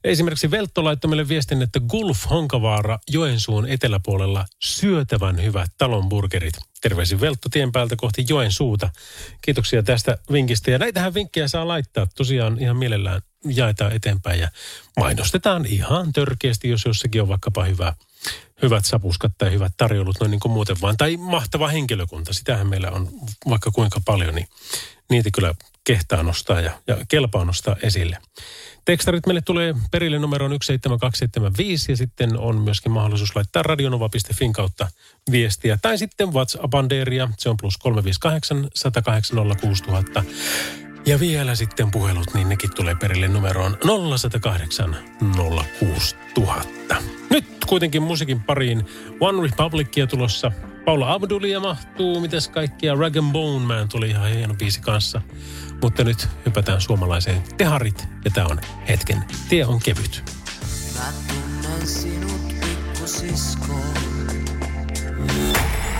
Esimerkiksi 0.03 0.51
Veltto 0.51 0.83
laittoi 0.83 1.09
meille 1.09 1.27
viestin, 1.27 1.61
että 1.61 1.79
Gulf 1.79 2.29
Honkavaara 2.29 2.99
Joensuun 3.09 3.69
eteläpuolella 3.69 4.45
syötävän 4.63 5.43
hyvät 5.43 5.71
talonburgerit. 5.77 6.53
Terveisin 6.81 7.21
Veltto 7.21 7.49
tien 7.49 7.71
päältä 7.71 7.95
kohti 7.95 8.25
Joensuuta. 8.29 8.89
Kiitoksia 9.41 9.83
tästä 9.83 10.17
vinkistä. 10.31 10.71
Ja 10.71 10.77
näitähän 10.77 11.13
vinkkejä 11.13 11.47
saa 11.47 11.67
laittaa 11.67 12.07
tosiaan 12.15 12.59
ihan 12.59 12.77
mielellään 12.77 13.21
jaetaan 13.45 13.91
eteenpäin 13.91 14.39
ja 14.39 14.49
mainostetaan 14.99 15.65
ihan 15.65 16.13
törkeästi, 16.13 16.69
jos 16.69 16.85
jossakin 16.85 17.21
on 17.21 17.27
vaikkapa 17.27 17.63
hyvä, 17.63 17.93
hyvät 18.61 18.85
sapuskat 18.85 19.31
tai 19.37 19.51
hyvät 19.51 19.73
tarjoulut 19.77 20.19
noin 20.19 20.31
niin 20.31 20.39
kuin 20.39 20.51
muuten 20.51 20.75
vaan. 20.81 20.97
Tai 20.97 21.17
mahtava 21.17 21.67
henkilökunta, 21.67 22.33
sitähän 22.33 22.67
meillä 22.67 22.91
on 22.91 23.09
vaikka 23.49 23.71
kuinka 23.71 24.01
paljon, 24.05 24.35
niin 24.35 24.47
niitä 25.09 25.29
kyllä 25.33 25.53
kehtaa 25.83 26.23
nostaa 26.23 26.61
ja, 26.61 26.71
ja 26.87 26.97
kelpaa 27.07 27.45
nostaa 27.45 27.75
esille. 27.81 28.17
Tekstarit 28.85 29.25
meille 29.25 29.41
tulee 29.41 29.75
perille 29.91 30.19
numeroon 30.19 30.51
17275 30.51 31.91
ja 31.91 31.97
sitten 31.97 32.37
on 32.37 32.61
myöskin 32.61 32.91
mahdollisuus 32.91 33.35
laittaa 33.35 33.63
radionova.fin 33.63 34.53
kautta 34.53 34.87
viestiä. 35.31 35.77
Tai 35.81 35.97
sitten 35.97 36.33
WhatsApp-bandeeria, 36.33 37.29
se 37.37 37.49
on 37.49 37.57
plus 37.57 37.77
358 37.77 38.67
108 38.73 39.37
06000. 39.61 40.23
Ja 41.05 41.19
vielä 41.19 41.55
sitten 41.55 41.91
puhelut, 41.91 42.33
niin 42.33 42.49
nekin 42.49 42.75
tulee 42.75 42.95
perille 42.95 43.27
numeroon 43.27 43.77
0108 44.17 44.95
06000. 45.79 46.95
Nyt 47.29 47.45
kuitenkin 47.67 48.03
musiikin 48.03 48.43
pariin 48.43 48.85
One 49.19 49.47
Republicia 49.47 50.07
tulossa. 50.07 50.51
Paula 50.85 51.13
Abdulia 51.13 51.59
mahtuu, 51.59 52.21
mitäs 52.21 52.49
kaikkia. 52.49 52.95
Rag 52.95 53.17
and 53.17 53.31
Bone 53.31 53.65
Man 53.65 53.89
tuli 53.89 54.09
ihan 54.09 54.29
hieno 54.29 54.53
biisi 54.53 54.81
kanssa. 54.81 55.21
Mutta 55.81 56.03
nyt 56.03 56.27
hypätään 56.45 56.81
suomalaiseen 56.81 57.43
Teharit 57.57 58.07
ja 58.25 58.31
tää 58.31 58.45
on 58.45 58.59
hetken. 58.87 59.23
Tie 59.49 59.65
on 59.65 59.79
kevyt. 59.79 60.23
Mä 60.95 61.13
tunnen 61.27 61.87
sinut 61.87 62.55
pikkusisko. 62.61 63.75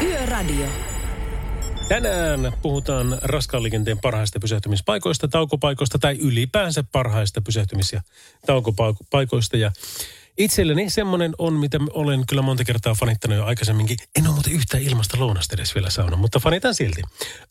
Yöradio. 0.01 0.94
Tänään 1.87 2.53
puhutaan 2.61 3.17
raskaan 3.21 3.63
liikenteen 3.63 3.99
parhaista 3.99 4.39
pysähtymispaikoista, 4.39 5.27
taukopaikoista 5.27 5.99
tai 5.99 6.15
ylipäänsä 6.15 6.83
parhaista 6.91 7.41
pysähtymis- 7.41 7.93
ja 7.93 8.01
taukopaikoista. 8.45 9.57
Ja 9.57 9.71
itselleni 10.37 10.89
semmoinen 10.89 11.33
on, 11.37 11.53
mitä 11.53 11.79
olen 11.93 12.23
kyllä 12.27 12.41
monta 12.41 12.63
kertaa 12.63 12.93
fanittanut 12.93 13.37
jo 13.37 13.45
aikaisemminkin. 13.45 13.97
En 14.19 14.27
ole 14.27 14.33
muuten 14.33 14.53
yhtään 14.53 14.83
ilmasta 14.83 15.19
lounasta 15.19 15.55
edes 15.55 15.75
vielä 15.75 15.89
saanut, 15.89 16.19
mutta 16.19 16.39
fanitan 16.39 16.75
silti. 16.75 17.01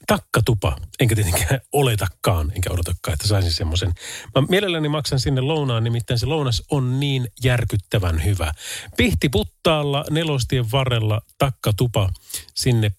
Takkatupa, 0.06 0.76
enkä 1.00 1.14
tietenkään 1.14 1.60
oletakaan, 1.72 2.52
enkä 2.54 2.70
odotakaan, 2.70 3.12
että 3.12 3.28
saisin 3.28 3.52
semmoisen. 3.52 3.92
Mä 4.34 4.46
mielelläni 4.48 4.88
maksan 4.88 5.20
sinne 5.20 5.40
lounaan, 5.40 5.84
nimittäin 5.84 6.18
se 6.18 6.26
lounas 6.26 6.62
on 6.70 7.00
niin 7.00 7.28
järkyttävän 7.44 8.24
hyvä. 8.24 8.52
Pihti 8.96 9.28
puttaalla, 9.28 10.04
nelostien 10.10 10.72
varrella, 10.72 11.20
takkatupa 11.38 12.10
sinne 12.54 12.90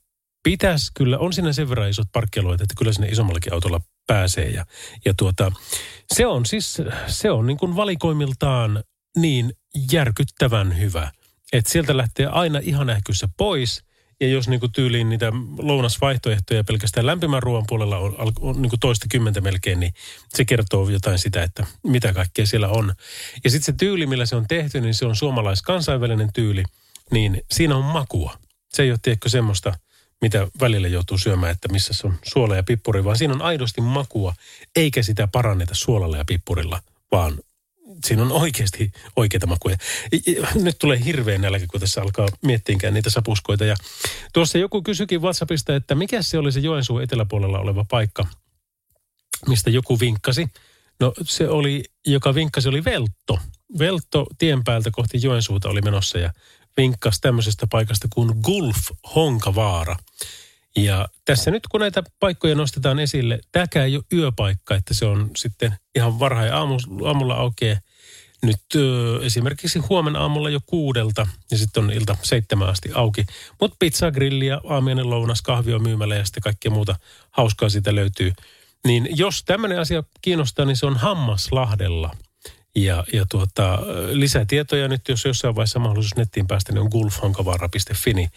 pitäisi 0.45 0.91
kyllä, 0.93 1.17
on 1.17 1.33
siinä 1.33 1.53
sen 1.53 1.69
verran 1.69 1.89
isot 1.89 2.07
parkkialueet, 2.11 2.61
että 2.61 2.75
kyllä 2.77 2.93
sinne 2.93 3.07
isommallakin 3.07 3.53
autolla 3.53 3.81
pääsee. 4.07 4.49
Ja, 4.49 4.65
ja 5.05 5.13
tuota, 5.17 5.51
se 6.13 6.25
on 6.25 6.45
siis, 6.45 6.81
se 7.07 7.31
on 7.31 7.45
niin 7.45 7.57
kuin 7.57 7.75
valikoimiltaan 7.75 8.83
niin 9.17 9.53
järkyttävän 9.91 10.79
hyvä, 10.79 11.11
että 11.53 11.71
sieltä 11.71 11.97
lähtee 11.97 12.25
aina 12.25 12.59
ihan 12.63 12.89
ähkyssä 12.89 13.29
pois. 13.37 13.83
Ja 14.21 14.27
jos 14.27 14.47
niin 14.47 14.59
kuin 14.59 14.71
tyyliin 14.71 15.09
niitä 15.09 15.31
lounasvaihtoehtoja 15.57 16.63
pelkästään 16.63 17.05
lämpimän 17.05 17.43
ruoan 17.43 17.63
puolella 17.67 17.97
on, 17.97 18.15
on 18.39 18.61
niin 18.61 18.69
kuin 18.69 18.79
toista 18.79 19.05
kymmentä 19.11 19.41
melkein, 19.41 19.79
niin 19.79 19.93
se 20.33 20.45
kertoo 20.45 20.89
jotain 20.89 21.19
sitä, 21.19 21.43
että 21.43 21.65
mitä 21.83 22.13
kaikkea 22.13 22.45
siellä 22.45 22.67
on. 22.67 22.93
Ja 23.43 23.49
sitten 23.49 23.65
se 23.65 23.77
tyyli, 23.77 24.07
millä 24.07 24.25
se 24.25 24.35
on 24.35 24.45
tehty, 24.47 24.81
niin 24.81 24.93
se 24.93 25.05
on 25.05 25.15
suomalais-kansainvälinen 25.15 26.33
tyyli, 26.33 26.63
niin 27.11 27.41
siinä 27.51 27.75
on 27.75 27.83
makua. 27.83 28.37
Se 28.73 28.83
ei 28.83 28.91
ole 28.91 28.99
tiedätkö 29.01 29.29
semmoista– 29.29 29.73
mitä 30.25 30.47
välillä 30.59 30.87
joutuu 30.87 31.17
syömään, 31.17 31.51
että 31.51 31.67
missä 31.71 31.93
se 31.93 32.07
on 32.07 32.17
suola 32.23 32.55
ja 32.55 32.63
pippuri, 32.63 33.03
vaan 33.03 33.17
siinä 33.17 33.33
on 33.33 33.41
aidosti 33.41 33.81
makua, 33.81 34.33
eikä 34.75 35.03
sitä 35.03 35.27
paranneta 35.27 35.75
suolalla 35.75 36.17
ja 36.17 36.25
pippurilla, 36.25 36.81
vaan 37.11 37.39
siinä 38.05 38.21
on 38.21 38.31
oikeasti 38.31 38.91
oikeita 39.15 39.47
makuja. 39.47 39.77
Nyt 40.55 40.75
tulee 40.79 41.05
hirveän 41.05 41.41
nälkä, 41.41 41.65
kun 41.71 41.79
tässä 41.79 42.01
alkaa 42.01 42.27
miettiinkään 42.41 42.93
niitä 42.93 43.09
sapuskoita. 43.09 43.65
Ja 43.65 43.75
tuossa 44.33 44.57
joku 44.57 44.81
kysyikin 44.81 45.21
WhatsAppista, 45.21 45.75
että 45.75 45.95
mikä 45.95 46.21
se 46.21 46.37
oli 46.37 46.51
se 46.51 46.59
Joensuun 46.59 47.03
eteläpuolella 47.03 47.59
oleva 47.59 47.85
paikka, 47.89 48.25
mistä 49.47 49.69
joku 49.69 49.99
vinkkasi. 49.99 50.47
No 50.99 51.13
se 51.23 51.49
oli, 51.49 51.83
joka 52.07 52.35
vinkkasi, 52.35 52.69
oli 52.69 52.83
Veltto. 52.85 53.39
Veltto 53.79 54.27
tien 54.37 54.63
päältä 54.63 54.91
kohti 54.91 55.19
Joensuuta 55.21 55.69
oli 55.69 55.81
menossa 55.81 56.17
ja 56.17 56.33
vinkkasi 56.77 57.21
tämmöisestä 57.21 57.67
paikasta 57.71 58.07
kuin 58.13 58.33
Gulf 58.43 58.77
Honkavaara. 59.15 59.95
Ja 60.75 61.07
tässä 61.25 61.51
nyt 61.51 61.67
kun 61.67 61.79
näitä 61.79 62.03
paikkoja 62.19 62.55
nostetaan 62.55 62.99
esille, 62.99 63.39
tämäkään 63.51 63.85
ei 63.85 63.95
ole 63.95 64.03
yöpaikka, 64.13 64.75
että 64.75 64.93
se 64.93 65.05
on 65.05 65.31
sitten 65.37 65.75
ihan 65.95 66.19
varhain 66.19 66.53
aamu, 66.53 66.77
aamulla 67.05 67.35
aukeaa 67.35 67.79
nyt 68.45 68.61
ö, 68.75 69.19
esimerkiksi 69.25 69.79
huomenna 69.79 70.19
aamulla 70.19 70.49
jo 70.49 70.59
kuudelta 70.65 71.27
ja 71.51 71.57
sitten 71.57 71.83
on 71.83 71.91
ilta 71.91 72.17
seitsemän 72.23 72.69
asti 72.69 72.89
auki. 72.93 73.25
Mutta 73.61 73.77
pizza, 73.79 74.11
grilliä, 74.11 74.61
aamiainen 74.69 75.09
lounas, 75.09 75.41
kahvio 75.41 75.79
myymällä 75.79 76.15
ja 76.15 76.25
sitten 76.25 76.43
kaikkea 76.43 76.71
muuta 76.71 76.95
hauskaa 77.31 77.69
siitä 77.69 77.95
löytyy. 77.95 78.33
Niin 78.87 79.07
jos 79.09 79.43
tämmöinen 79.43 79.79
asia 79.79 80.03
kiinnostaa, 80.21 80.65
niin 80.65 80.77
se 80.77 80.85
on 80.85 80.97
Hammaslahdella. 80.97 82.15
Ja, 82.75 83.03
ja 83.13 83.25
tuota, 83.31 83.79
lisätietoja 84.11 84.87
nyt, 84.87 85.01
jos 85.09 85.25
jossain 85.25 85.55
vaiheessa 85.55 85.79
mahdollisuus 85.79 86.15
nettiin 86.15 86.47
päästä, 86.47 86.73
niin 86.73 86.81
on 86.81 86.89
gulfhonkavaara.fi. 86.91 88.13
Niin 88.13 88.29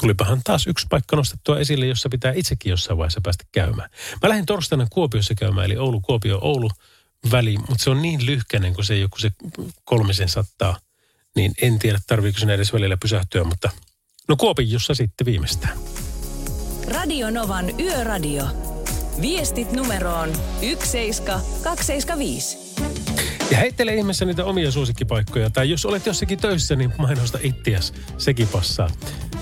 tulipahan 0.00 0.40
taas 0.44 0.66
yksi 0.66 0.86
paikka 0.90 1.16
nostettua 1.16 1.58
esille, 1.58 1.86
jossa 1.86 2.08
pitää 2.08 2.32
itsekin 2.36 2.70
jossain 2.70 2.98
vaiheessa 2.98 3.20
päästä 3.20 3.44
käymään. 3.52 3.90
Mä 4.22 4.28
lähdin 4.28 4.46
torstaina 4.46 4.86
Kuopiossa 4.90 5.34
käymään, 5.34 5.66
eli 5.66 5.76
Oulu, 5.76 6.00
Kuopio, 6.00 6.38
Oulu 6.42 6.70
väli, 7.30 7.58
mutta 7.58 7.84
se 7.84 7.90
on 7.90 8.02
niin 8.02 8.26
lyhkäinen, 8.26 8.74
kun 8.74 8.84
se 8.84 8.98
joku 8.98 9.18
se 9.18 9.30
kolmisen 9.84 10.28
sattaa, 10.28 10.78
niin 11.36 11.52
en 11.62 11.78
tiedä 11.78 11.98
tarviiko 12.06 12.38
sinne 12.38 12.54
edes 12.54 12.72
välillä 12.72 12.96
pysähtyä, 12.96 13.44
mutta 13.44 13.70
no 14.28 14.36
Kuopiossa 14.36 14.94
sitten 14.94 15.24
viimeistään. 15.24 15.78
Radio 16.88 17.30
Novan 17.30 17.80
Yöradio. 17.80 18.44
Viestit 19.20 19.72
numeroon 19.72 20.32
17275. 20.60 22.63
Ja 23.50 23.58
heittele 23.58 23.94
ihmeessä 23.94 24.24
niitä 24.24 24.44
omia 24.44 24.70
suosikkipaikkoja. 24.70 25.50
Tai 25.50 25.70
jos 25.70 25.86
olet 25.86 26.06
jossakin 26.06 26.38
töissä, 26.38 26.76
niin 26.76 26.92
mainosta 26.98 27.38
ittiäs. 27.42 27.92
Sekin 28.18 28.48
passaa. 28.48 28.90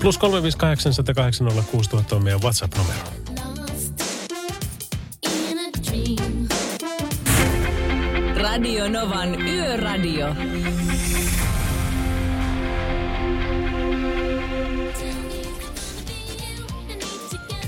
Plus 0.01 0.17
358 0.17 1.47
on 2.11 2.23
meidän 2.23 2.41
WhatsApp-numero. 2.41 2.99
Radio 8.37 8.89
Novan 8.89 9.41
Yöradio. 9.41 10.35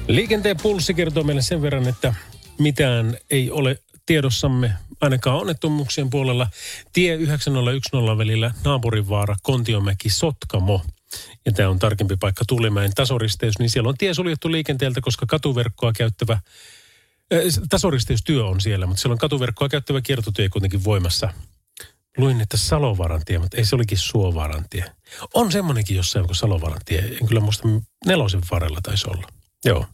Liikenteen 0.08 0.58
pulssi 0.62 0.94
kertoo 0.94 1.24
meille 1.24 1.42
sen 1.42 1.62
verran, 1.62 1.88
että 1.88 2.14
mitään 2.60 3.18
ei 3.30 3.52
ole 3.52 3.80
tiedossamme 4.06 4.74
ainakaan 5.02 5.38
onnettomuuksien 5.38 6.10
puolella. 6.10 6.48
Tie 6.94 7.16
9010 7.16 8.18
välillä 8.18 8.52
Naapurinvaara, 8.64 9.36
Kontiomäki, 9.44 10.10
Sotkamo. 10.10 10.82
Ja 11.46 11.52
tämä 11.52 11.70
on 11.70 11.80
tarkempi 11.80 12.16
paikka 12.20 12.46
Tulimäen 12.48 12.92
tasoristeys, 12.96 13.60
niin 13.60 13.70
siellä 13.70 13.90
on 13.90 13.98
tie 13.98 14.14
suljettu 14.14 14.52
liikenteeltä, 14.52 15.02
koska 15.02 15.26
katuverkkoa 15.26 15.94
käyttävä 15.94 16.40
Tasoristeystyö 17.70 18.46
on 18.46 18.62
siellä, 18.62 18.86
mutta 18.86 19.02
siellä 19.02 19.14
on 19.14 19.20
katuverkkoa 19.20 19.70
käyttävä 19.70 20.02
kiertotyö 20.02 20.50
kuitenkin 20.50 20.84
voimassa. 20.84 21.30
Luin, 22.18 22.42
että 22.42 22.58
Salovaaran 22.58 23.22
tie, 23.26 23.40
mutta 23.40 23.58
ei 23.58 23.66
se 23.66 23.76
olikin 23.76 23.98
Suovaaran 23.98 24.66
tie. 24.70 24.86
On 25.34 25.52
semmoinenkin 25.52 25.98
jossain 25.98 26.26
kuin 26.26 26.36
Salovaaran 26.36 26.82
tie. 26.86 27.00
En 27.22 27.28
kyllä 27.28 27.42
muista 27.42 27.68
nelosen 28.06 28.42
varrella 28.52 28.80
taisi 28.84 29.10
olla. 29.10 29.28
Joo. 29.66 29.86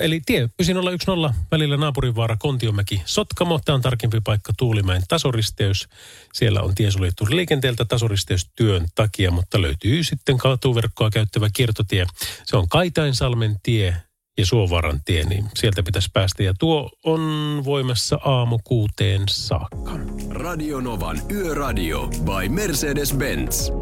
Eli 0.00 0.20
tie 0.26 0.48
9010 0.58 1.34
välillä 1.50 1.76
Naapurinvaara, 1.76 2.36
Kontiomäki, 2.38 3.02
Sotkamo. 3.04 3.60
Tämä 3.64 3.74
on 3.74 3.82
tarkempi 3.82 4.20
paikka 4.24 4.52
Tuulimäen 4.58 5.02
tasoristeys. 5.08 5.88
Siellä 6.32 6.60
on 6.62 6.74
tie 6.74 6.90
suljettu 6.90 7.26
liikenteeltä 7.30 7.84
tasoristeystyön 7.84 8.86
takia, 8.94 9.30
mutta 9.30 9.62
löytyy 9.62 10.04
sitten 10.04 10.38
katuverkkoa 10.38 11.10
käyttävä 11.10 11.48
kiertotie. 11.52 12.06
Se 12.44 12.56
on 12.56 12.68
Kaitainsalmen 12.68 13.56
tie 13.62 13.96
ja 14.38 14.46
Suovaran 14.46 15.00
tie, 15.04 15.24
niin 15.24 15.44
sieltä 15.54 15.82
pitäisi 15.82 16.10
päästä. 16.12 16.42
Ja 16.42 16.54
tuo 16.58 16.90
on 17.04 17.62
voimassa 17.64 18.18
aamu 18.24 18.58
kuuteen 18.64 19.22
saakka. 19.28 19.98
Radio 20.30 20.80
Novan 20.80 21.22
Yöradio 21.32 22.06
by 22.06 22.48
Mercedes-Benz. 22.48 23.72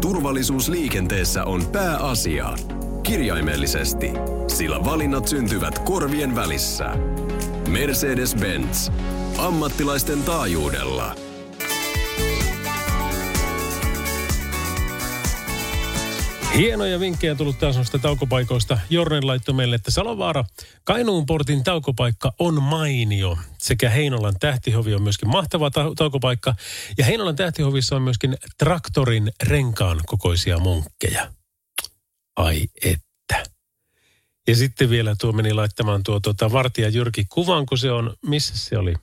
Turvallisuus 0.00 0.68
liikenteessä 0.68 1.44
on 1.44 1.66
pääasia. 1.66 2.54
Kirjaimellisesti, 3.02 4.10
sillä 4.48 4.84
valinnat 4.84 5.28
syntyvät 5.28 5.78
korvien 5.78 6.34
välissä. 6.34 6.84
Mercedes-Benz. 7.68 8.92
Ammattilaisten 9.38 10.22
taajuudella. 10.22 11.16
Hienoja 16.56 17.00
vinkkejä 17.00 17.34
tullut 17.34 17.58
taas 17.58 17.76
noista 17.76 17.98
taukopaikoista. 17.98 18.78
Jornen 18.90 19.26
laittoi 19.26 19.54
meille, 19.54 19.76
että 19.76 19.90
Salovaara, 19.90 20.44
Kainuun 20.84 21.26
portin 21.26 21.64
taukopaikka 21.64 22.32
on 22.38 22.62
mainio. 22.62 23.38
Sekä 23.58 23.90
Heinolan 23.90 24.34
tähtihovi 24.40 24.94
on 24.94 25.02
myöskin 25.02 25.28
mahtava 25.28 25.70
ta- 25.70 25.92
taukopaikka. 25.96 26.54
Ja 26.98 27.04
Heinolan 27.04 27.36
tähtihovissa 27.36 27.96
on 27.96 28.02
myöskin 28.02 28.36
traktorin 28.58 29.32
renkaan 29.42 30.00
kokoisia 30.06 30.58
munkkeja. 30.58 31.41
Ai 32.36 32.68
että. 32.84 33.44
Ja 34.48 34.56
sitten 34.56 34.90
vielä 34.90 35.16
tuo 35.20 35.32
meni 35.32 35.52
laittamaan 35.52 36.02
tuo 36.02 36.20
tuota, 36.20 36.52
vartija 36.52 36.88
Jyrki 36.88 37.24
kuvan, 37.28 37.66
kun 37.66 37.78
se 37.78 37.90
on, 37.90 38.16
missä 38.26 38.56
se 38.56 38.78
oli? 38.78 38.94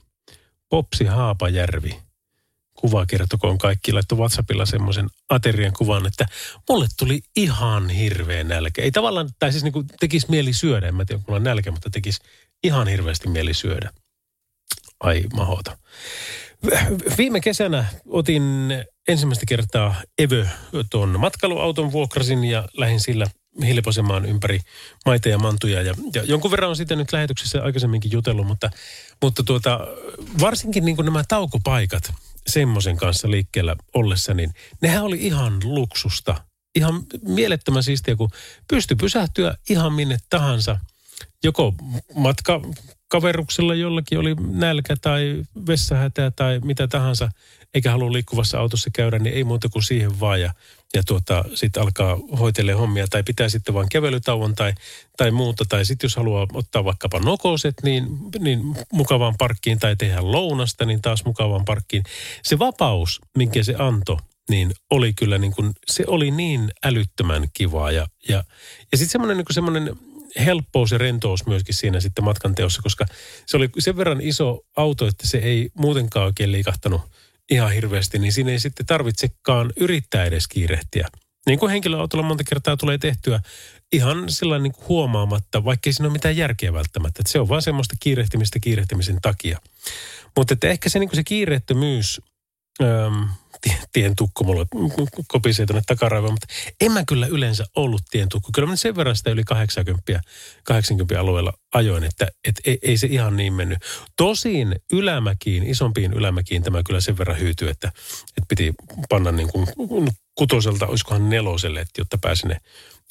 Popsi 0.69 1.05
Haapajärvi 1.05 1.99
kuva 2.79 3.05
kertokoon 3.05 3.57
kaikki. 3.57 3.93
Laittu 3.93 4.17
WhatsAppilla 4.17 4.65
semmoisen 4.65 5.07
aterian 5.29 5.73
kuvan, 5.73 6.07
että 6.07 6.25
mulle 6.69 6.87
tuli 6.99 7.21
ihan 7.35 7.89
hirveä 7.89 8.43
nälkä. 8.43 8.81
Ei 8.81 8.91
tavallaan, 8.91 9.29
tai 9.39 9.51
siis 9.51 9.63
niin 9.63 9.73
kuin 9.73 9.87
tekisi 9.99 10.27
mieli 10.29 10.53
syödä. 10.53 10.87
En 10.87 10.95
mä 10.95 11.05
tiedä, 11.05 11.21
mulla 11.27 11.37
on 11.37 11.43
nälkä, 11.43 11.71
mutta 11.71 11.89
tekisi 11.89 12.21
ihan 12.63 12.87
hirveästi 12.87 13.29
mieli 13.29 13.53
syödä. 13.53 13.89
Ai 14.99 15.23
mahota. 15.33 15.77
Viime 17.17 17.39
kesänä 17.41 17.85
otin 18.05 18.43
ensimmäistä 19.09 19.45
kertaa 19.47 19.95
Evö 20.17 20.47
tuon 20.89 21.19
matkailuauton 21.19 21.91
vuokrasin 21.91 22.43
ja 22.43 22.67
lähdin 22.73 22.99
sillä 22.99 23.25
hilposemaan 23.65 24.25
ympäri 24.25 24.59
maita 25.05 25.29
ja 25.29 25.37
mantuja. 25.37 25.81
Ja, 25.81 25.93
ja 26.13 26.23
jonkun 26.23 26.51
verran 26.51 26.69
on 26.69 26.75
sitten 26.75 26.97
nyt 26.97 27.13
lähetyksessä 27.13 27.63
aikaisemminkin 27.63 28.11
jutellut, 28.11 28.47
mutta, 28.47 28.69
mutta 29.21 29.43
tuota, 29.43 29.79
varsinkin 30.39 30.85
niin 30.85 30.97
nämä 31.03 31.23
taukopaikat 31.27 32.13
semmoisen 32.47 32.97
kanssa 32.97 33.31
liikkeellä 33.31 33.75
ollessa, 33.93 34.33
niin 34.33 34.53
nehän 34.81 35.03
oli 35.03 35.17
ihan 35.21 35.59
luksusta. 35.63 36.43
Ihan 36.75 37.03
mielettömän 37.21 37.83
siistiä, 37.83 38.15
kun 38.15 38.29
pystyi 38.67 38.97
pysähtyä 38.97 39.55
ihan 39.69 39.93
minne 39.93 40.17
tahansa. 40.29 40.77
Joko 41.43 41.73
matka 42.15 42.61
kaveruksella 43.09 43.75
jollakin 43.75 44.19
oli 44.19 44.35
nälkä 44.51 44.95
tai 45.01 45.43
vessahätä 45.67 46.31
tai 46.35 46.59
mitä 46.59 46.87
tahansa, 46.87 47.29
eikä 47.73 47.91
halua 47.91 48.13
liikkuvassa 48.13 48.59
autossa 48.59 48.89
käydä, 48.93 49.19
niin 49.19 49.35
ei 49.35 49.43
muuta 49.43 49.69
kuin 49.69 49.83
siihen 49.83 50.19
vaan. 50.19 50.41
Ja, 50.41 50.53
ja 50.93 51.03
tuota, 51.03 51.45
sitten 51.55 51.83
alkaa 51.83 52.17
hoitelee 52.39 52.75
hommia 52.75 53.07
tai 53.07 53.23
pitää 53.23 53.49
sitten 53.49 53.73
vain 53.73 53.89
kävelytauon 53.89 54.55
tai, 54.55 54.73
tai 55.17 55.31
muuta. 55.31 55.65
Tai 55.69 55.85
sitten 55.85 56.05
jos 56.05 56.15
haluaa 56.15 56.47
ottaa 56.53 56.83
vaikkapa 56.83 57.19
nokoset, 57.19 57.75
niin, 57.83 58.07
niin 58.39 58.61
mukavaan 58.93 59.35
parkkiin 59.37 59.79
tai 59.79 59.95
tehdä 59.95 60.19
lounasta, 60.21 60.85
niin 60.85 61.01
taas 61.01 61.25
mukavaan 61.25 61.65
parkkiin. 61.65 62.03
Se 62.43 62.59
vapaus, 62.59 63.21
minkä 63.37 63.63
se 63.63 63.75
antoi, 63.77 64.17
niin 64.49 64.71
oli 64.91 65.13
kyllä 65.13 65.37
niin 65.37 65.51
kuin, 65.51 65.71
se 65.87 66.03
oli 66.07 66.31
niin 66.31 66.71
älyttömän 66.85 67.47
kivaa. 67.53 67.91
Ja, 67.91 68.07
ja, 68.29 68.43
ja 68.91 68.97
sitten 68.97 69.11
semmoinen 69.11 69.37
niin 69.37 69.45
semmoinen 69.51 69.95
helppous 70.45 70.91
ja 70.91 70.97
rentous 70.97 71.45
myöskin 71.45 71.75
siinä 71.75 71.99
sitten 71.99 72.23
matkan 72.23 72.55
teossa, 72.55 72.81
koska 72.81 73.05
se 73.45 73.57
oli 73.57 73.69
sen 73.79 73.97
verran 73.97 74.21
iso 74.21 74.61
auto, 74.75 75.07
että 75.07 75.27
se 75.27 75.37
ei 75.37 75.69
muutenkaan 75.73 76.25
oikein 76.25 76.51
liikahtanut 76.51 77.01
ihan 77.51 77.71
hirveästi, 77.71 78.19
niin 78.19 78.33
siinä 78.33 78.51
ei 78.51 78.59
sitten 78.59 78.85
tarvitsekaan 78.85 79.73
yrittää 79.75 80.25
edes 80.25 80.47
kiirehtiä. 80.47 81.07
Niin 81.45 81.59
kuin 81.59 81.71
henkilöautolla 81.71 82.23
monta 82.23 82.43
kertaa 82.43 82.77
tulee 82.77 82.97
tehtyä 82.97 83.39
ihan 83.91 84.29
sellainen 84.29 84.63
niin 84.63 84.73
kuin 84.73 84.87
huomaamatta, 84.87 85.63
vaikkei 85.63 85.93
siinä 85.93 86.07
ole 86.07 86.13
mitään 86.13 86.37
järkeä 86.37 86.73
välttämättä. 86.73 87.21
Että 87.21 87.31
se 87.31 87.39
on 87.39 87.49
vaan 87.49 87.61
semmoista 87.61 87.95
kiirehtimistä 87.99 88.59
kiirehtimisen 88.59 89.17
takia. 89.21 89.59
Mutta 90.37 90.53
että 90.53 90.67
ehkä 90.67 90.89
se, 90.89 90.99
niin 90.99 91.09
kuin 91.09 91.15
se 91.15 91.23
kiireettömyys 91.23 92.21
tien 93.93 94.15
tukku 94.15 94.43
mulla 94.43 94.65
kopisee 95.27 95.65
tuonne 95.65 95.81
takaraivoon, 95.87 96.33
mutta 96.33 96.47
en 96.81 96.91
mä 96.91 97.03
kyllä 97.07 97.27
yleensä 97.27 97.65
ollut 97.75 98.01
tien 98.11 98.29
tukku. 98.29 98.49
Kyllä 98.55 98.67
mä 98.67 98.75
sen 98.75 98.95
verran 98.95 99.15
sitä 99.15 99.29
yli 99.29 99.43
80, 99.43 100.21
80 100.63 101.19
alueella 101.19 101.53
ajoin, 101.73 102.03
että 102.03 102.27
et, 102.47 102.55
ei, 102.65 102.79
ei, 102.81 102.97
se 102.97 103.07
ihan 103.07 103.37
niin 103.37 103.53
mennyt. 103.53 103.79
Tosin 104.17 104.75
ylämäkiin, 104.93 105.63
isompiin 105.63 106.13
ylämäkiin 106.13 106.63
tämä 106.63 106.83
kyllä 106.83 107.01
sen 107.01 107.17
verran 107.17 107.39
hyytyi, 107.39 107.69
että, 107.69 107.87
että 108.37 108.45
piti 108.47 108.73
panna 109.09 109.31
niin 109.31 109.51
kuin 109.51 109.67
kutoselta, 110.35 110.87
olisikohan 110.87 111.29
neloselle, 111.29 111.81
että 111.81 112.01
jotta 112.01 112.17
pääsi 112.17 112.47
ne 112.47 112.57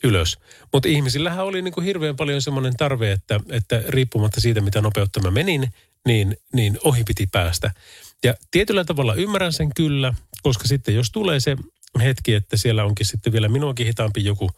ylös. 0.05 0.39
Mutta 0.73 0.89
ihmisillähän 0.89 1.45
oli 1.45 1.63
niin 1.63 1.75
kuin 1.75 1.85
hirveän 1.85 2.17
paljon 2.17 2.43
semmoinen 2.43 2.77
tarve, 2.77 3.13
että, 3.13 3.41
että 3.51 3.83
riippumatta 3.89 4.41
siitä, 4.41 4.61
mitä 4.61 4.81
nopeutta 4.81 5.21
mä 5.21 5.31
menin, 5.31 5.73
niin, 6.07 6.37
niin 6.53 6.79
ohi 6.85 7.05
piti 7.05 7.27
päästä. 7.27 7.71
Ja 8.25 8.35
tietyllä 8.51 8.85
tavalla 8.85 9.15
ymmärrän 9.15 9.53
sen 9.53 9.71
kyllä, 9.77 10.15
koska 10.43 10.69
sitten 10.69 10.95
jos 10.95 11.11
tulee 11.11 11.41
se 11.41 11.57
hetki, 12.03 12.35
että 12.35 12.57
siellä 12.57 12.85
onkin 12.85 13.07
sitten 13.07 13.33
vielä 13.33 13.49
minuakin 13.49 13.87
hitaampi 13.87 14.25
joku 14.25 14.51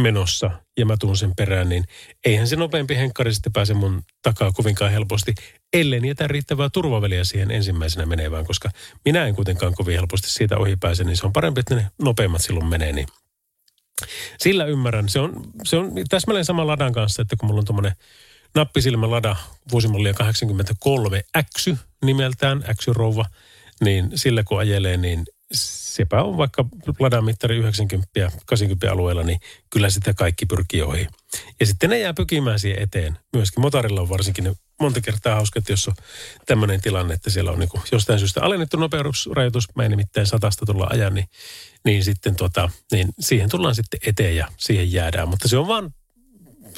menossa 0.00 0.50
ja 0.76 0.86
mä 0.86 0.96
tuun 1.00 1.16
sen 1.16 1.32
perään, 1.36 1.68
niin 1.68 1.84
eihän 2.24 2.48
se 2.48 2.56
nopeampi 2.56 2.96
henkkari 2.96 3.34
sitten 3.34 3.52
pääse 3.52 3.74
mun 3.74 4.02
takaa 4.22 4.52
kovinkaan 4.52 4.90
helposti, 4.90 5.34
ellei 5.72 6.00
jätä 6.08 6.26
riittävää 6.28 6.68
turvaväliä 6.72 7.24
siihen 7.24 7.50
ensimmäisenä 7.50 8.06
menevään, 8.06 8.46
koska 8.46 8.70
minä 9.04 9.26
en 9.26 9.34
kuitenkaan 9.34 9.74
kovin 9.74 9.94
helposti 9.94 10.30
siitä 10.30 10.58
ohi 10.58 10.76
pääse, 10.76 11.04
niin 11.04 11.16
se 11.16 11.26
on 11.26 11.32
parempi, 11.32 11.60
että 11.60 11.74
ne 11.74 11.86
nopeimmat 12.02 12.42
silloin 12.42 12.66
menee, 12.66 12.92
niin 12.92 13.06
sillä 14.38 14.64
ymmärrän. 14.64 15.08
Se 15.08 15.20
on, 15.20 15.42
se 15.64 15.76
on 15.76 15.92
täsmälleen 16.08 16.44
sama 16.44 16.66
ladan 16.66 16.92
kanssa, 16.92 17.22
että 17.22 17.36
kun 17.36 17.46
mulla 17.46 17.58
on 17.58 17.64
tuommoinen 17.64 17.92
nappisilmä 18.54 19.10
lada 19.10 19.36
vuosimallia 19.72 20.14
83 20.14 21.22
X 21.58 21.68
nimeltään, 22.04 22.64
X-rouva, 22.80 23.24
niin 23.80 24.10
sillä 24.14 24.44
kun 24.44 24.58
ajelee, 24.58 24.96
niin 24.96 25.24
sepä 25.52 26.22
on 26.22 26.36
vaikka 26.36 26.64
ladamittari 26.98 27.56
90 27.56 28.08
80 28.46 28.92
alueella, 28.92 29.22
niin 29.22 29.40
kyllä 29.70 29.90
sitä 29.90 30.14
kaikki 30.14 30.46
pyrkii 30.46 30.82
ohi. 30.82 31.06
Ja 31.60 31.66
sitten 31.66 31.90
ne 31.90 31.98
jää 31.98 32.14
pykimään 32.14 32.58
siihen 32.58 32.82
eteen. 32.82 33.18
Myöskin 33.32 33.60
motorilla 33.60 34.00
on 34.00 34.08
varsinkin 34.08 34.44
ne 34.44 34.54
monta 34.80 35.00
kertaa 35.00 35.34
hauska, 35.34 35.58
että 35.58 35.72
jos 35.72 35.88
on 35.88 35.94
tämmöinen 36.46 36.80
tilanne, 36.80 37.14
että 37.14 37.30
siellä 37.30 37.50
on 37.50 37.58
niin 37.58 37.68
kuin 37.68 37.82
jostain 37.92 38.18
syystä 38.18 38.42
alennettu 38.42 38.76
nopeusrajoitus, 38.76 39.68
mä 39.76 39.82
en 39.82 39.90
nimittäin 39.90 40.26
satasta 40.26 40.66
tulla 40.66 40.86
ajan, 40.90 41.14
niin, 41.14 41.28
niin 41.84 42.04
sitten 42.04 42.36
tota, 42.36 42.70
niin 42.92 43.08
siihen 43.20 43.48
tullaan 43.48 43.74
sitten 43.74 44.00
eteen 44.06 44.36
ja 44.36 44.48
siihen 44.56 44.92
jäädään. 44.92 45.28
Mutta 45.28 45.48
se 45.48 45.58
on 45.58 45.68
vaan, 45.68 45.94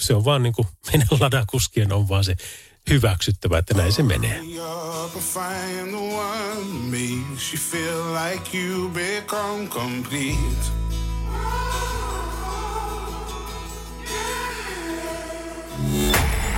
se 0.00 0.14
on 0.14 0.24
vaan 0.24 0.42
niin 0.42 0.52
kuin 0.52 0.68
meidän 0.92 1.08
ladakuskien 1.20 1.92
on 1.92 2.08
vaan 2.08 2.24
se 2.24 2.36
hyväksyttävä, 2.90 3.58
että 3.58 3.74
näin 3.74 3.92
se 3.92 4.02
menee. 4.02 4.40
up 4.40 5.14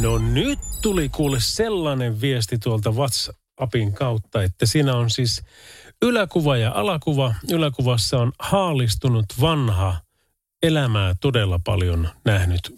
No 0.00 0.18
nyt 0.18 0.58
tuli 0.82 1.08
kuule 1.08 1.40
sellainen 1.40 2.20
viesti 2.20 2.58
tuolta 2.58 2.90
WhatsAppin 2.90 3.92
kautta, 3.92 4.42
että 4.42 4.66
siinä 4.66 4.96
on 4.96 5.10
siis 5.10 5.42
yläkuva 6.02 6.56
ja 6.56 6.72
alakuva. 6.74 7.34
Yläkuvassa 7.50 8.18
on 8.18 8.32
haalistunut 8.38 9.26
vanha 9.40 9.96
elämää 10.62 11.14
todella 11.20 11.60
paljon 11.64 12.08
nähnyt 12.24 12.72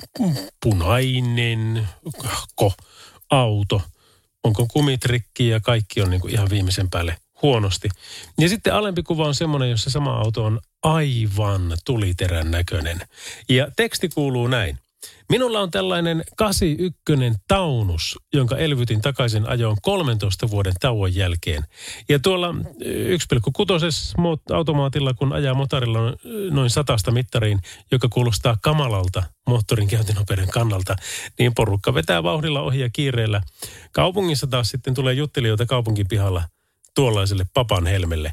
punainen 0.63 1.89
ko, 2.55 2.73
auto. 3.31 3.83
Onko 4.45 4.67
kumitrikki 4.73 5.49
ja 5.49 5.61
kaikki 5.61 6.03
on 6.03 6.11
niin 6.11 6.21
kuin 6.21 6.33
ihan 6.33 6.51
viimeisen 6.51 6.91
päälle 6.91 7.17
huonosti. 7.43 7.89
Ja 8.39 8.49
sitten 8.49 8.75
alempi 8.75 9.03
kuva 9.03 9.27
on 9.27 9.35
semmoinen, 9.35 9.71
jossa 9.71 9.91
sama 9.91 10.17
auto 10.17 10.45
on 10.45 10.61
aivan 10.83 11.77
tuliterän 11.85 12.51
näköinen. 12.51 13.01
Ja 13.49 13.69
teksti 13.77 14.09
kuuluu 14.09 14.47
näin. 14.47 14.79
Minulla 15.29 15.61
on 15.61 15.71
tällainen 15.71 16.25
81 16.37 17.41
taunus, 17.49 18.19
jonka 18.33 18.57
elvytin 18.57 19.01
takaisin 19.01 19.49
ajoon 19.49 19.77
13 19.83 20.51
vuoden 20.51 20.73
tauon 20.81 21.15
jälkeen. 21.15 21.65
Ja 22.09 22.19
tuolla 22.19 22.55
1,6 22.55 22.55
automaatilla, 24.55 25.15
kun 25.15 25.33
ajaa 25.33 25.55
motorilla 25.55 26.01
noin 26.51 26.71
satasta 26.71 27.11
mittariin, 27.11 27.61
joka 27.93 28.09
kuulostaa 28.09 28.57
kamalalta 28.63 29.23
moottorin 29.47 29.89
käyntinopeuden 29.89 30.49
kannalta, 30.49 30.97
niin 31.39 31.55
porukka 31.55 31.95
vetää 31.95 32.23
vauhdilla 32.23 32.61
ohi 32.61 32.81
ja 32.81 32.91
kiireellä. 32.91 33.43
Kaupungissa 33.93 34.47
taas 34.47 34.69
sitten 34.69 34.95
tulee 34.95 35.15
juttelijoita 35.15 35.67
kaupunkipihalla 35.67 36.43
tuollaiselle 36.95 37.47
papan 37.55 37.87
helmelle. 37.87 38.33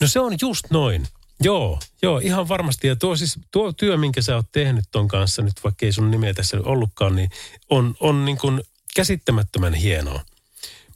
No 0.00 0.06
se 0.06 0.20
on 0.20 0.32
just 0.40 0.64
noin. 0.70 1.06
Joo, 1.40 1.78
joo, 2.02 2.18
ihan 2.18 2.48
varmasti. 2.48 2.86
Ja 2.86 2.96
tuo, 2.96 3.16
siis, 3.16 3.38
tuo 3.50 3.72
työ, 3.72 3.96
minkä 3.96 4.22
sä 4.22 4.36
oot 4.36 4.52
tehnyt 4.52 4.84
ton 4.90 5.08
kanssa, 5.08 5.42
nyt 5.42 5.64
vaikka 5.64 5.86
ei 5.86 5.92
sun 5.92 6.10
nimeä 6.10 6.34
tässä 6.34 6.58
ollutkaan, 6.64 7.16
niin 7.16 7.30
on, 7.70 7.94
on 8.00 8.24
niin 8.24 8.38
kuin 8.38 8.62
käsittämättömän 8.96 9.74
hienoa. 9.74 10.22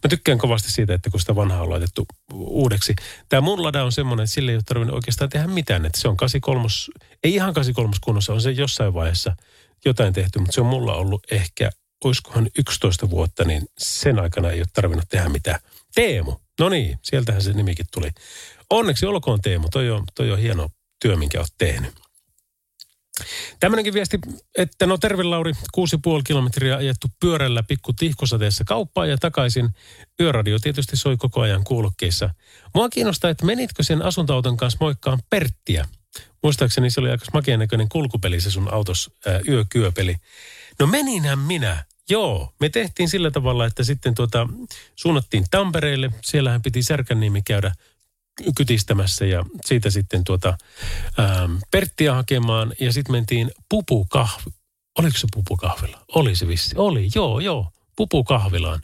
Mä 0.05 0.09
tykkään 0.09 0.39
kovasti 0.39 0.71
siitä, 0.71 0.95
että 0.95 1.11
kun 1.11 1.21
sitä 1.21 1.37
vanhaa 1.37 1.63
on 1.63 1.71
laitettu 1.71 2.07
uudeksi. 2.33 2.95
Tämä 3.29 3.41
mun 3.41 3.63
lada 3.63 3.85
on 3.85 3.93
semmoinen, 3.93 4.25
että 4.25 4.35
sille 4.35 4.51
ei 4.51 4.57
ole 4.57 4.63
tarvinnut 4.67 4.95
oikeastaan 4.95 5.31
tehdä 5.31 5.47
mitään. 5.47 5.87
Että 5.87 6.01
se 6.01 6.09
on 6.09 6.17
83, 6.17 6.69
ei 7.25 7.35
ihan 7.35 7.55
83 7.55 7.93
kunnossa, 8.01 8.33
on 8.33 8.41
se 8.41 8.51
jossain 8.51 8.95
vaiheessa 8.95 9.37
jotain 9.85 10.13
tehty, 10.13 10.39
mutta 10.39 10.53
se 10.53 10.61
on 10.61 10.67
mulla 10.67 10.95
ollut 10.95 11.23
ehkä, 11.31 11.71
olisikohan 12.05 12.49
11 12.59 13.11
vuotta, 13.11 13.45
niin 13.45 13.63
sen 13.79 14.19
aikana 14.19 14.51
ei 14.51 14.61
ole 14.61 14.67
tarvinnut 14.73 15.09
tehdä 15.09 15.29
mitään. 15.29 15.61
Teemu, 15.95 16.37
no 16.61 16.69
niin, 16.69 16.99
sieltähän 17.03 17.43
se 17.43 17.53
nimikin 17.53 17.87
tuli. 17.93 18.11
Onneksi 18.73 19.07
olkoon 19.07 19.41
Teemu, 19.41 19.69
toi 19.69 19.91
on, 19.91 20.05
toi 20.15 20.31
on 20.31 20.39
hieno 20.39 20.71
työ, 21.03 21.17
minkä 21.17 21.39
olet 21.39 21.55
tehnyt. 21.59 21.95
Tämmöinenkin 23.61 23.95
viesti, 23.95 24.19
että 24.59 24.87
no 24.87 24.99
terve 24.99 25.23
Lauri, 25.23 25.53
6,5 25.53 25.59
kilometriä 26.25 26.77
ajettu 26.77 27.09
pyörällä 27.21 27.63
pikku 27.63 27.93
tihkosateessa 27.93 28.65
kauppaan 28.65 29.11
ja 29.11 29.17
takaisin. 29.19 29.69
Yöradio 30.21 30.59
tietysti 30.59 30.97
soi 30.97 31.17
koko 31.17 31.41
ajan 31.41 31.65
kuulokkeissa. 31.65 32.31
Mua 32.75 32.89
kiinnostaa, 32.89 33.31
että 33.31 33.47
menitkö 33.47 33.83
sen 33.83 34.03
asuntoauton 34.03 34.57
kanssa 34.57 34.79
moikkaan 34.81 35.19
Perttiä? 35.31 35.89
Muistaakseni 36.43 36.91
se 36.91 37.01
oli 37.01 37.11
aika 37.11 37.25
makean 37.33 37.59
näköinen 37.61 37.89
kulkupeli 37.89 38.41
se 38.41 38.51
sun 38.51 38.75
autos, 38.75 39.11
ää, 39.27 39.41
yökyöpeli. 39.49 40.17
No 40.81 40.87
meninhän 40.87 41.39
minä. 41.39 41.85
Joo, 42.11 42.55
me 42.61 42.69
tehtiin 42.69 43.09
sillä 43.09 43.31
tavalla, 43.31 43.67
että 43.67 43.85
sitten 43.85 44.15
tuota, 44.15 44.49
suunnattiin 44.97 45.45
Tampereelle. 45.51 46.11
Siellähän 46.23 46.63
piti 46.63 46.83
Särkänniemi 46.83 47.43
käydä 47.43 47.73
kytistämässä 48.57 49.27
ja 49.27 49.45
siitä 49.65 49.91
sitten 49.91 50.25
tuota, 50.25 50.59
ähm, 51.19 51.57
Perttiä 51.71 52.15
hakemaan 52.15 52.73
ja 52.81 52.93
sitten 52.93 53.13
mentiin 53.13 53.51
pupukahvi. 53.69 54.51
Oliko 54.99 55.19
se 55.19 55.27
pupukahvila? 55.35 56.05
Oli 56.15 56.37
se 56.37 56.49
vissi. 56.49 56.75
Oli, 56.79 57.09
joo, 57.15 57.41
joo. 57.41 57.73
Pupukahvilaan. 57.97 58.81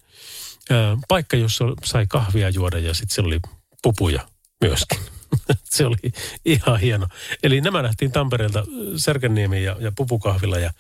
Äh, 0.71 0.99
paikka, 1.09 1.37
jossa 1.37 1.65
sai 1.85 2.07
kahvia 2.07 2.49
juoda 2.49 2.79
ja 2.79 2.95
sitten 2.95 3.15
se 3.15 3.21
oli 3.21 3.41
pupuja 3.83 4.29
myöskin. 4.61 4.99
se 5.75 5.87
oli 5.87 6.13
ihan 6.45 6.81
hieno. 6.81 7.07
Eli 7.43 7.61
nämä 7.61 7.83
nähtiin 7.83 8.13
Tampereelta 8.13 8.65
Särkänniemi 8.97 9.65
ja, 9.65 9.77
ja 9.81 9.93
pupukahvila 9.97 10.59
ja 10.59 10.73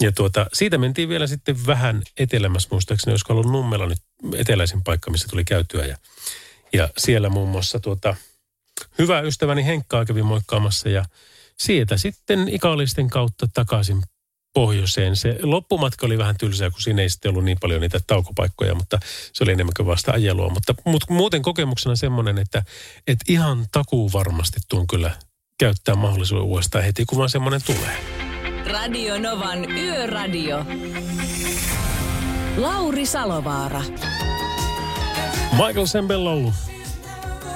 ja 0.00 0.12
tuota, 0.12 0.46
siitä 0.52 0.78
mentiin 0.78 1.08
vielä 1.08 1.26
sitten 1.26 1.66
vähän 1.66 2.02
etelämässä, 2.18 2.68
muistaakseni 2.72 3.12
olisiko 3.12 3.32
ollut 3.32 3.52
Nummela 3.52 3.86
nyt 3.86 3.98
eteläisin 4.36 4.82
paikka, 4.84 5.10
missä 5.10 5.28
tuli 5.28 5.44
käytyä. 5.44 5.86
Ja 5.86 5.96
ja 6.72 6.88
siellä 6.98 7.28
muun 7.28 7.48
muassa 7.48 7.80
tuota, 7.80 8.16
hyvä 8.98 9.20
ystäväni 9.20 9.64
Henkkaa 9.64 10.04
kävi 10.04 10.22
moikkaamassa 10.22 10.88
ja 10.88 11.04
sieltä 11.58 11.96
sitten 11.96 12.48
ikallisten 12.48 13.10
kautta 13.10 13.48
takaisin 13.54 14.02
pohjoiseen. 14.54 15.16
Se 15.16 15.38
loppumatka 15.42 16.06
oli 16.06 16.18
vähän 16.18 16.36
tylsää, 16.38 16.70
kun 16.70 16.82
siinä 16.82 17.02
ei 17.02 17.10
sitten 17.10 17.28
ollut 17.30 17.44
niin 17.44 17.58
paljon 17.60 17.80
niitä 17.80 18.00
taukopaikkoja, 18.06 18.74
mutta 18.74 18.98
se 19.32 19.44
oli 19.44 19.52
enemmän 19.52 19.86
vasta 19.86 20.12
ajelua. 20.12 20.48
Mutta, 20.48 20.74
mutta 20.84 21.12
muuten 21.12 21.42
kokemuksena 21.42 21.96
semmoinen, 21.96 22.38
että, 22.38 22.62
että 23.06 23.24
ihan 23.28 23.66
takuu 23.72 24.12
varmasti 24.12 24.60
tuon 24.68 24.86
kyllä 24.86 25.10
käyttää 25.58 25.94
mahdollisuuden 25.94 26.44
uudestaan 26.44 26.84
heti, 26.84 27.04
kun 27.04 27.18
vaan 27.18 27.30
semmoinen 27.30 27.60
tulee. 27.66 27.96
Radio 28.66 29.18
Novan 29.18 29.70
Yöradio. 29.70 30.64
Lauri 32.56 33.06
Salovaara. 33.06 33.82
Michael 35.66 35.86
Sembello 35.86 36.52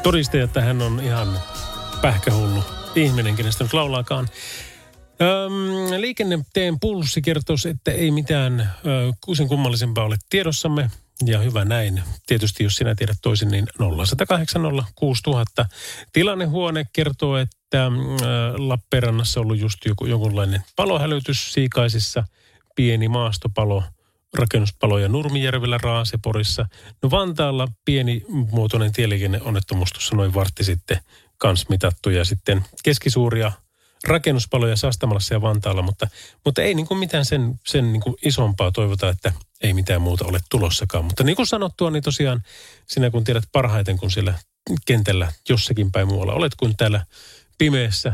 todisti, 0.02 0.38
että 0.38 0.60
hän 0.60 0.82
on 0.82 1.00
ihan 1.00 1.40
pähkähullu 2.02 2.64
ihminen, 2.94 3.36
kenestä 3.36 3.64
nyt 3.64 3.72
laulaakaan. 3.72 4.28
Öm, 5.20 6.00
liikenneteen 6.00 6.80
pulssi 6.80 7.22
kertoo, 7.22 7.56
että 7.70 7.90
ei 7.90 8.10
mitään 8.10 8.60
ö, 8.60 9.12
kuusen 9.24 9.48
kummallisempaa 9.48 10.04
ole 10.04 10.16
tiedossamme. 10.28 10.90
Ja 11.24 11.38
hyvä 11.38 11.64
näin. 11.64 12.02
Tietysti 12.26 12.64
jos 12.64 12.76
sinä 12.76 12.94
tiedät 12.94 13.16
toisin, 13.22 13.48
niin 13.48 13.66
0180 14.06 14.84
6000. 14.94 15.66
Tilannehuone 16.12 16.86
kertoo, 16.92 17.36
että 17.36 17.86
Lappeenrannassa 18.56 19.40
on 19.40 19.46
ollut 19.46 19.58
just 19.58 19.78
joku, 19.84 20.06
jonkunlainen 20.06 20.62
palohälytys 20.76 21.52
Siikaisissa. 21.52 22.24
Pieni 22.76 23.08
maastopalo 23.08 23.82
rakennuspaloja 24.38 25.08
Nurmijärvellä, 25.08 25.78
Raaseporissa. 25.78 26.66
No 27.02 27.10
Vantaalla 27.10 27.68
pieni 27.84 28.24
muotoinen 28.28 28.92
tieliikenneonnettomuus 28.92 29.92
tuossa 29.92 30.16
noin 30.16 30.34
vartti 30.34 30.64
sitten 30.64 31.00
kans 31.38 31.68
mitattu 31.68 32.10
ja 32.10 32.24
sitten 32.24 32.64
keskisuuria 32.84 33.52
rakennuspaloja 34.06 34.76
Sastamalassa 34.76 35.34
ja 35.34 35.42
Vantaalla, 35.42 35.82
mutta, 35.82 36.08
mutta 36.44 36.62
ei 36.62 36.74
niin 36.74 36.86
kuin 36.86 36.98
mitään 36.98 37.24
sen, 37.24 37.60
sen 37.66 37.92
niin 37.92 38.00
kuin 38.00 38.16
isompaa 38.24 38.72
toivota, 38.72 39.08
että 39.08 39.32
ei 39.60 39.74
mitään 39.74 40.02
muuta 40.02 40.24
ole 40.24 40.40
tulossakaan. 40.50 41.04
Mutta 41.04 41.24
niin 41.24 41.36
kuin 41.36 41.46
sanottua, 41.46 41.90
niin 41.90 42.02
tosiaan 42.02 42.42
sinä 42.86 43.10
kun 43.10 43.24
tiedät 43.24 43.44
parhaiten, 43.52 43.98
kun 43.98 44.10
siellä 44.10 44.34
kentällä 44.86 45.32
jossakin 45.48 45.92
päin 45.92 46.08
muualla 46.08 46.32
olet 46.32 46.54
kuin 46.54 46.76
täällä 46.76 47.06
pimeässä. 47.58 48.12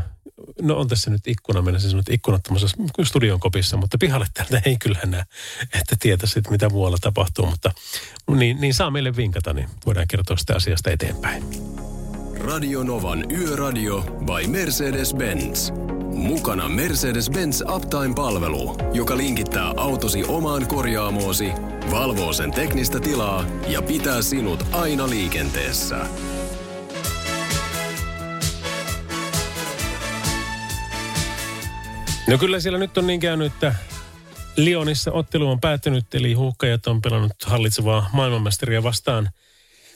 No 0.61 0.77
on 0.77 0.87
tässä 0.87 1.09
nyt 1.11 1.27
ikkuna, 1.27 1.61
mennä 1.61 1.79
siis 1.79 1.95
ikkunattomassa 2.09 2.67
studion 3.03 3.39
kopissa, 3.39 3.77
mutta 3.77 3.97
pihalle 3.97 4.25
täältä 4.33 4.61
ei 4.65 4.77
kyllä 4.77 4.99
näe, 5.05 5.23
että 5.61 5.95
tietäisi, 5.99 6.39
että 6.39 6.51
mitä 6.51 6.69
muualla 6.69 6.97
tapahtuu. 7.01 7.45
Mutta 7.45 7.71
niin, 8.35 8.61
niin 8.61 8.73
saa 8.73 8.91
meille 8.91 9.15
vinkata, 9.15 9.53
niin 9.53 9.69
voidaan 9.85 10.07
kertoa 10.07 10.37
sitä 10.37 10.55
asiasta 10.55 10.91
eteenpäin. 10.91 11.43
Radio 12.39 12.83
Novan 12.83 13.31
Yöradio 13.31 14.01
by 14.01 14.47
Mercedes-Benz. 14.47 15.73
Mukana 16.13 16.67
Mercedes-Benz 16.67 17.75
Uptime-palvelu, 17.75 18.77
joka 18.93 19.17
linkittää 19.17 19.73
autosi 19.77 20.23
omaan 20.23 20.67
korjaamoosi, 20.67 21.51
valvoo 21.91 22.33
sen 22.33 22.51
teknistä 22.51 22.99
tilaa 22.99 23.45
ja 23.67 23.81
pitää 23.81 24.21
sinut 24.21 24.65
aina 24.71 25.09
liikenteessä. 25.09 26.05
No 32.29 32.37
kyllä 32.37 32.59
siellä 32.59 32.79
nyt 32.79 32.97
on 32.97 33.07
niin 33.07 33.19
käynyt, 33.19 33.53
että 33.53 33.75
Lionissa 34.55 35.11
ottelu 35.11 35.49
on 35.49 35.59
päättynyt, 35.59 36.15
eli 36.15 36.33
huuhkajat 36.33 36.87
on 36.87 37.01
pelannut 37.01 37.31
hallitsevaa 37.45 38.09
maailmanmestaria 38.13 38.83
vastaan. 38.83 39.29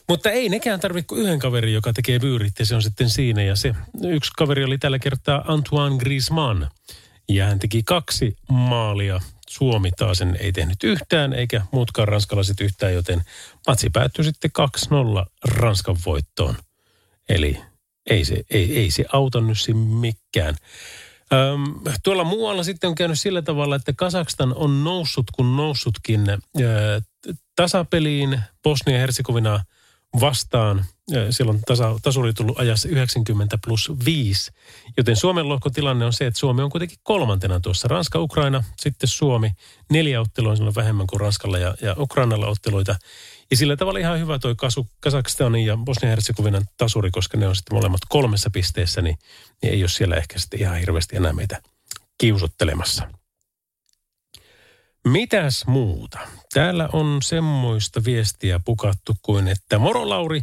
Mutta 0.09 0.31
ei 0.31 0.49
nekään 0.49 0.79
tarvitse 0.79 1.07
kuin 1.07 1.21
yhden 1.21 1.39
kaverin, 1.39 1.73
joka 1.73 1.93
tekee 1.93 2.19
byyrit 2.19 2.59
ja 2.59 2.65
se 2.65 2.75
on 2.75 2.81
sitten 2.81 3.09
siinä. 3.09 3.43
Ja 3.43 3.55
se 3.55 3.75
yksi 4.03 4.31
kaveri 4.37 4.63
oli 4.63 4.77
tällä 4.77 4.99
kertaa 4.99 5.43
Antoine 5.47 5.97
Griezmann. 5.97 6.67
Ja 7.29 7.45
hän 7.45 7.59
teki 7.59 7.83
kaksi 7.83 8.35
maalia. 8.49 9.19
Suomi 9.49 9.91
taas 9.91 10.17
sen 10.17 10.37
ei 10.39 10.51
tehnyt 10.51 10.83
yhtään, 10.83 11.33
eikä 11.33 11.61
muutkaan 11.71 12.07
ranskalaiset 12.07 12.61
yhtään, 12.61 12.93
joten 12.93 13.21
matsi 13.67 13.89
päättyi 13.89 14.25
sitten 14.25 14.51
2-0 15.21 15.25
Ranskan 15.45 15.97
voittoon. 16.05 16.55
Eli 17.29 17.59
ei 18.09 18.25
se, 18.25 18.43
ei, 18.49 18.77
ei 18.77 18.91
se 18.91 19.05
auta 19.13 19.41
nyt 19.41 19.57
mikään. 19.75 20.55
Öm, 21.33 21.75
tuolla 22.03 22.23
muualla 22.23 22.63
sitten 22.63 22.87
on 22.87 22.95
käynyt 22.95 23.19
sillä 23.19 23.41
tavalla, 23.41 23.75
että 23.75 23.93
Kasakstan 23.93 24.53
on 24.55 24.83
noussut 24.83 25.25
kun 25.31 25.57
noussutkin 25.57 26.21
ö, 26.29 27.01
tasapeliin 27.55 28.41
Bosnia-Herzegovina 28.63 29.63
vastaan. 30.21 30.85
Silloin 31.29 31.59
tasa, 31.65 31.95
tasuri 32.01 32.33
tullut 32.33 32.59
ajassa 32.59 32.89
90 32.89 33.57
plus 33.65 33.91
5. 34.05 34.51
Joten 34.97 35.15
Suomen 35.15 35.49
lohkotilanne 35.49 36.05
on 36.05 36.13
se, 36.13 36.25
että 36.25 36.39
Suomi 36.39 36.61
on 36.61 36.69
kuitenkin 36.69 36.97
kolmantena 37.03 37.59
tuossa. 37.59 37.87
Ranska, 37.87 38.19
Ukraina, 38.19 38.63
sitten 38.81 39.07
Suomi. 39.07 39.51
Neljä 39.91 40.21
ottelua 40.21 40.51
on 40.51 40.57
silloin 40.57 40.75
vähemmän 40.75 41.07
kuin 41.07 41.19
Ranskalla 41.19 41.57
ja, 41.57 41.75
ja 41.81 41.95
Ukrainalla 41.97 42.47
otteluita. 42.47 42.95
Ja 43.51 43.57
sillä 43.57 43.77
tavalla 43.77 43.99
ihan 43.99 44.19
hyvä 44.19 44.39
toi 44.39 44.55
Kazakstanin 44.99 45.65
ja 45.65 45.77
Bosnia-Herzegovinan 45.77 46.65
tasuri, 46.77 47.11
koska 47.11 47.37
ne 47.37 47.47
on 47.47 47.55
sitten 47.55 47.77
molemmat 47.77 48.01
kolmessa 48.09 48.49
pisteessä, 48.49 49.01
niin, 49.01 49.17
niin 49.61 49.73
ei 49.73 49.83
ole 49.83 49.89
siellä 49.89 50.15
ehkä 50.15 50.39
sitten 50.39 50.59
ihan 50.59 50.77
hirveästi 50.77 51.15
enää 51.15 51.33
meitä 51.33 51.61
kiusottelemassa. 52.17 53.07
Mitäs 55.07 55.63
muuta? 55.67 56.19
Täällä 56.53 56.89
on 56.93 57.21
semmoista 57.23 58.03
viestiä 58.05 58.59
pukattu 58.65 59.15
kuin, 59.21 59.47
että 59.47 59.79
Moro 59.79 60.09
Lauri, 60.09 60.41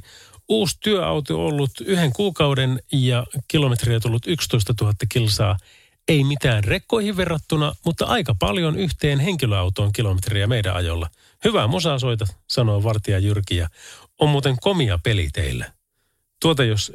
uusi 0.50 0.76
työauto 0.80 1.46
ollut 1.46 1.70
yhden 1.80 2.12
kuukauden 2.12 2.82
ja 2.92 3.26
kilometriä 3.48 4.00
tullut 4.00 4.26
11 4.26 4.74
000 4.80 4.94
kilsaa. 5.08 5.56
Ei 6.08 6.24
mitään 6.24 6.64
rekkoihin 6.64 7.16
verrattuna, 7.16 7.72
mutta 7.84 8.06
aika 8.06 8.34
paljon 8.38 8.78
yhteen 8.78 9.18
henkilöautoon 9.18 9.92
kilometriä 9.92 10.46
meidän 10.46 10.76
ajolla. 10.76 11.10
Hyvää 11.44 11.66
musaa 11.66 11.98
soita, 11.98 12.26
sanoo 12.48 12.82
vartija 12.82 13.18
Jyrki 13.18 13.56
ja 13.56 13.68
on 14.18 14.28
muuten 14.28 14.56
komia 14.60 14.98
peli 15.02 15.28
teillä. 15.32 15.72
Tuota 16.42 16.64
jos, 16.64 16.92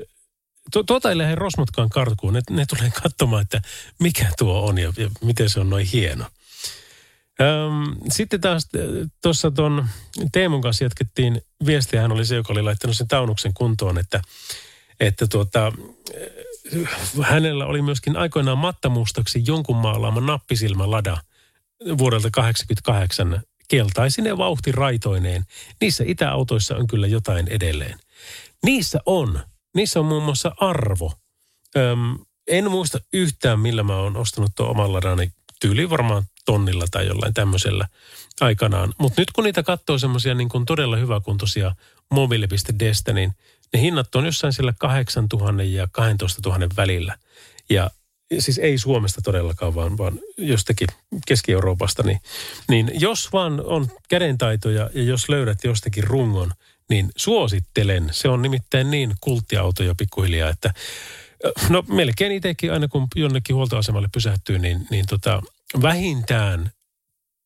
tu, 0.71 0.83
tuota 0.83 1.09
ei 1.09 1.17
lähde 1.17 1.35
rosmotkaan 1.35 1.89
karkuun, 1.89 2.33
ne, 2.33 2.41
ne 2.49 2.65
tulee 2.65 2.91
katsomaan, 3.03 3.41
että 3.41 3.61
mikä 3.99 4.31
tuo 4.37 4.65
on 4.65 4.77
ja, 4.77 4.93
ja 4.97 5.09
miten 5.23 5.49
se 5.49 5.59
on 5.59 5.69
noin 5.69 5.87
hieno. 5.87 6.25
Öm, 7.41 7.95
sitten 8.11 8.41
taas 8.41 8.67
tuossa 9.21 9.51
tuon 9.51 9.87
Teemun 10.31 10.61
kanssa 10.61 10.83
jatkettiin 10.83 11.41
viestiä, 11.65 12.01
hän 12.01 12.11
oli 12.11 12.25
se, 12.25 12.35
joka 12.35 12.53
oli 12.53 12.61
laittanut 12.61 12.97
sen 12.97 13.07
taunuksen 13.07 13.53
kuntoon, 13.53 13.97
että, 13.97 14.21
että 14.99 15.27
tuota, 15.27 15.71
hänellä 17.21 17.65
oli 17.65 17.81
myöskin 17.81 18.17
aikoinaan 18.17 18.57
mattamustaksi 18.57 19.43
jonkun 19.47 19.75
maalaama 19.75 20.21
nappisilmä 20.21 20.91
lada 20.91 21.17
vuodelta 21.97 22.29
88 22.31 23.41
keltaisine 23.67 24.37
vauhtiraitoineen. 24.37 25.45
Niissä 25.81 26.03
itäautoissa 26.07 26.75
on 26.75 26.87
kyllä 26.87 27.07
jotain 27.07 27.47
edelleen. 27.47 27.99
Niissä 28.63 28.99
on. 29.05 29.39
Niissä 29.75 29.99
on 29.99 30.05
muun 30.05 30.23
muassa 30.23 30.51
arvo. 30.57 31.13
Öm, 31.77 32.17
en 32.47 32.71
muista 32.71 32.99
yhtään, 33.13 33.59
millä 33.59 33.83
mä 33.83 33.95
oon 33.95 34.17
ostanut 34.17 34.51
tuon 34.55 34.69
oman 34.69 34.93
ladani. 34.93 35.31
Tyyli 35.65 35.89
varmaan 35.89 36.23
tonnilla 36.45 36.85
tai 36.91 37.07
jollain 37.07 37.33
tämmöisellä 37.33 37.87
aikanaan. 38.41 38.93
Mutta 38.97 39.21
nyt 39.21 39.31
kun 39.31 39.43
niitä 39.43 39.63
katsoo 39.63 39.97
semmoisia 39.97 40.33
niin 40.33 40.49
todella 40.67 40.97
hyväkuntoisia 40.97 41.75
mobile.destä, 42.11 43.13
niin 43.13 43.33
ne 43.73 43.81
hinnat 43.81 44.15
on 44.15 44.25
jossain 44.25 44.53
siellä 44.53 44.73
8000 44.79 45.63
ja 45.63 45.87
12 45.91 46.49
000 46.49 46.67
välillä. 46.77 47.17
Ja 47.69 47.91
siis 48.39 48.57
ei 48.57 48.77
Suomesta 48.77 49.21
todellakaan, 49.21 49.75
vaan, 49.75 49.97
vaan 49.97 50.19
jostakin 50.37 50.87
Keski-Euroopasta, 51.27 52.03
niin, 52.03 52.19
niin 52.69 52.91
jos 52.93 53.33
vaan 53.33 53.65
on 53.65 53.87
kädentaito 54.09 54.69
ja, 54.69 54.89
jos 54.93 55.29
löydät 55.29 55.63
jostakin 55.63 56.03
rungon, 56.03 56.51
niin 56.89 57.11
suosittelen. 57.15 58.09
Se 58.11 58.29
on 58.29 58.41
nimittäin 58.41 58.91
niin 58.91 59.13
kulttiauto 59.21 59.83
jo 59.83 59.95
pikkuhiljaa, 59.95 60.49
että 60.49 60.73
no 61.69 61.83
melkein 61.87 62.31
itsekin 62.31 62.73
aina 62.73 62.87
kun 62.87 63.07
jonnekin 63.15 63.55
huoltoasemalle 63.55 64.09
pysähtyy, 64.13 64.59
niin, 64.59 64.87
niin 64.89 65.05
tota, 65.09 65.41
vähintään 65.81 66.71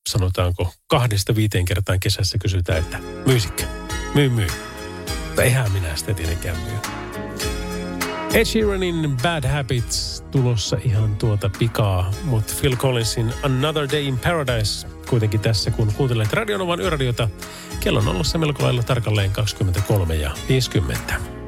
sanotaanko 0.09 0.73
kahdesta 0.87 1.35
viiteen 1.35 1.65
kertaan 1.65 1.99
kesässä 1.99 2.37
kysytään, 2.37 2.79
että 2.79 2.99
myysikö? 3.25 3.63
Myy, 4.15 4.29
myy. 4.29 4.47
Mutta 5.25 5.43
eihän 5.43 5.71
minä 5.71 5.95
sitä 5.95 6.13
tietenkään 6.13 6.57
myy. 6.57 6.77
Ed 8.33 8.45
Sheeranin 8.45 9.17
Bad 9.23 9.47
Habits 9.47 10.23
tulossa 10.31 10.77
ihan 10.83 11.15
tuota 11.15 11.49
pikaa, 11.59 12.11
mutta 12.23 12.53
Phil 12.61 12.75
Collinsin 12.75 13.33
Another 13.43 13.87
Day 13.91 14.01
in 14.01 14.19
Paradise 14.19 14.87
kuitenkin 15.09 15.39
tässä, 15.39 15.71
kun 15.71 15.93
kuuntelet 15.93 16.33
Radionovan 16.33 16.81
yöradiota. 16.81 17.29
Kello 17.79 17.99
on 17.99 18.07
ollut 18.07 18.27
se 18.27 18.37
melko 18.37 18.63
lailla 18.63 18.83
tarkalleen 18.83 19.31
23 19.31 20.15
ja 20.15 20.31
50. 20.49 21.38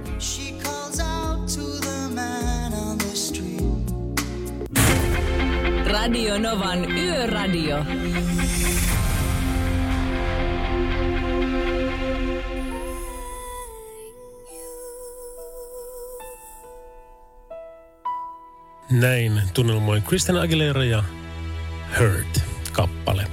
Radio 6.01 6.39
Novan 6.39 6.91
Yöradio. 6.97 7.77
Näin 18.91 19.41
tunnelmoi 19.53 20.01
Kristen 20.01 20.37
Aguilera 20.37 20.83
ja 20.83 21.03
Hurt-kappale. 21.99 23.27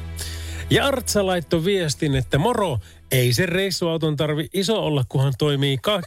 Ja 0.71 0.87
Artsa 0.87 1.27
laittoi 1.27 1.65
viestin, 1.65 2.15
että 2.15 2.39
moro, 2.39 2.79
ei 3.13 3.33
se 3.33 3.47
reissuauton 3.47 4.17
tarvi 4.17 4.49
iso 4.55 4.85
olla, 4.85 5.05
kunhan 5.09 5.33
toimii, 5.39 5.79
ka- 5.83 6.03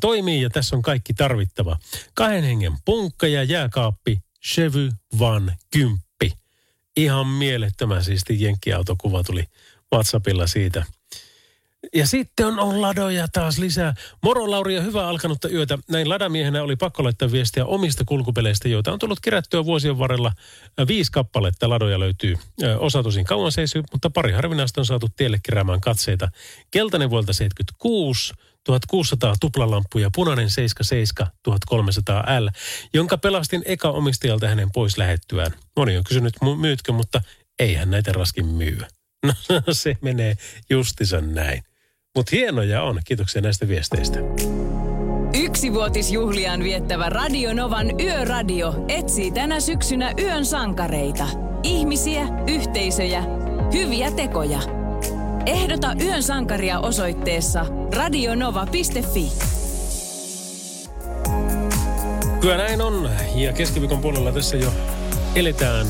toimii 0.00 0.42
ja 0.42 0.50
tässä 0.50 0.76
on 0.76 0.82
kaikki 0.82 1.14
tarvittava. 1.14 1.76
Kahden 2.14 2.44
hengen 2.44 2.72
punkka 2.84 3.26
ja 3.26 3.42
jääkaappi, 3.42 4.18
Chevy 4.46 4.90
Van 5.18 5.52
Kymppi. 5.70 6.32
Ihan 6.96 7.26
mielettömän 7.26 8.04
siisti 8.04 8.42
jenkkiautokuva 8.42 9.22
tuli 9.22 9.44
WhatsAppilla 9.92 10.46
siitä– 10.46 10.84
ja 11.94 12.06
sitten 12.06 12.46
on, 12.46 12.58
on 12.58 12.80
ladoja 12.80 13.28
taas 13.32 13.58
lisää. 13.58 13.94
Moro 14.22 14.50
Lauri 14.50 14.74
ja 14.74 14.80
hyvää 14.80 15.08
alkanutta 15.08 15.48
yötä. 15.48 15.78
Näin 15.90 16.08
ladamiehenä 16.08 16.62
oli 16.62 16.76
pakko 16.76 17.04
laittaa 17.04 17.32
viestiä 17.32 17.64
omista 17.64 18.04
kulkupeleistä, 18.04 18.68
joita 18.68 18.92
on 18.92 18.98
tullut 18.98 19.20
kerättyä 19.20 19.64
vuosien 19.64 19.98
varrella. 19.98 20.32
Viisi 20.88 21.12
kappaletta 21.12 21.68
ladoja 21.68 22.00
löytyy. 22.00 22.36
Osa 22.78 23.02
tosin 23.02 23.24
kauan 23.24 23.52
seisy, 23.52 23.82
mutta 23.92 24.10
pari 24.10 24.32
harvinaista 24.32 24.80
on 24.80 24.86
saatu 24.86 25.08
tielle 25.16 25.38
keräämään 25.42 25.80
katseita. 25.80 26.28
Keltainen 26.70 27.10
vuolta 27.10 27.32
76, 27.32 28.34
1600 28.64 29.34
tuplalamppu 29.40 29.98
ja 29.98 30.10
punainen 30.14 30.50
77 30.50 31.32
1300L, 31.48 32.50
jonka 32.94 33.18
pelastin 33.18 33.62
eka 33.64 33.88
omistajalta 33.88 34.48
hänen 34.48 34.72
pois 34.72 34.98
lähettyään. 34.98 35.52
Moni 35.76 35.96
on 35.96 36.04
kysynyt, 36.04 36.34
myytkö, 36.60 36.92
mutta 36.92 37.22
eihän 37.58 37.90
näitä 37.90 38.12
raskin 38.12 38.46
myy. 38.46 38.78
No 39.66 39.72
se 39.72 39.96
menee 40.00 40.36
justissa 40.70 41.20
näin. 41.20 41.62
Mutta 42.16 42.30
hienoja 42.36 42.82
on. 42.82 43.00
Kiitoksia 43.04 43.42
näistä 43.42 43.68
viesteistä. 43.68 44.18
Yksivuotisjuhliaan 45.34 46.62
viettävä 46.62 47.08
Radio 47.08 47.54
Novan 47.54 48.00
Yöradio 48.00 48.84
etsii 48.88 49.30
tänä 49.30 49.60
syksynä 49.60 50.12
yön 50.18 50.44
sankareita. 50.44 51.28
Ihmisiä, 51.62 52.28
yhteisöjä, 52.46 53.24
hyviä 53.72 54.10
tekoja. 54.10 54.81
Ehdota 55.46 55.92
yön 56.00 56.22
sankaria 56.22 56.80
osoitteessa 56.80 57.66
radionova.fi. 57.96 59.32
Kyllä 62.40 62.56
näin 62.56 62.80
on. 62.80 63.10
Ja 63.34 63.52
keskiviikon 63.52 64.00
puolella 64.00 64.32
tässä 64.32 64.56
jo 64.56 64.74
eletään. 65.34 65.86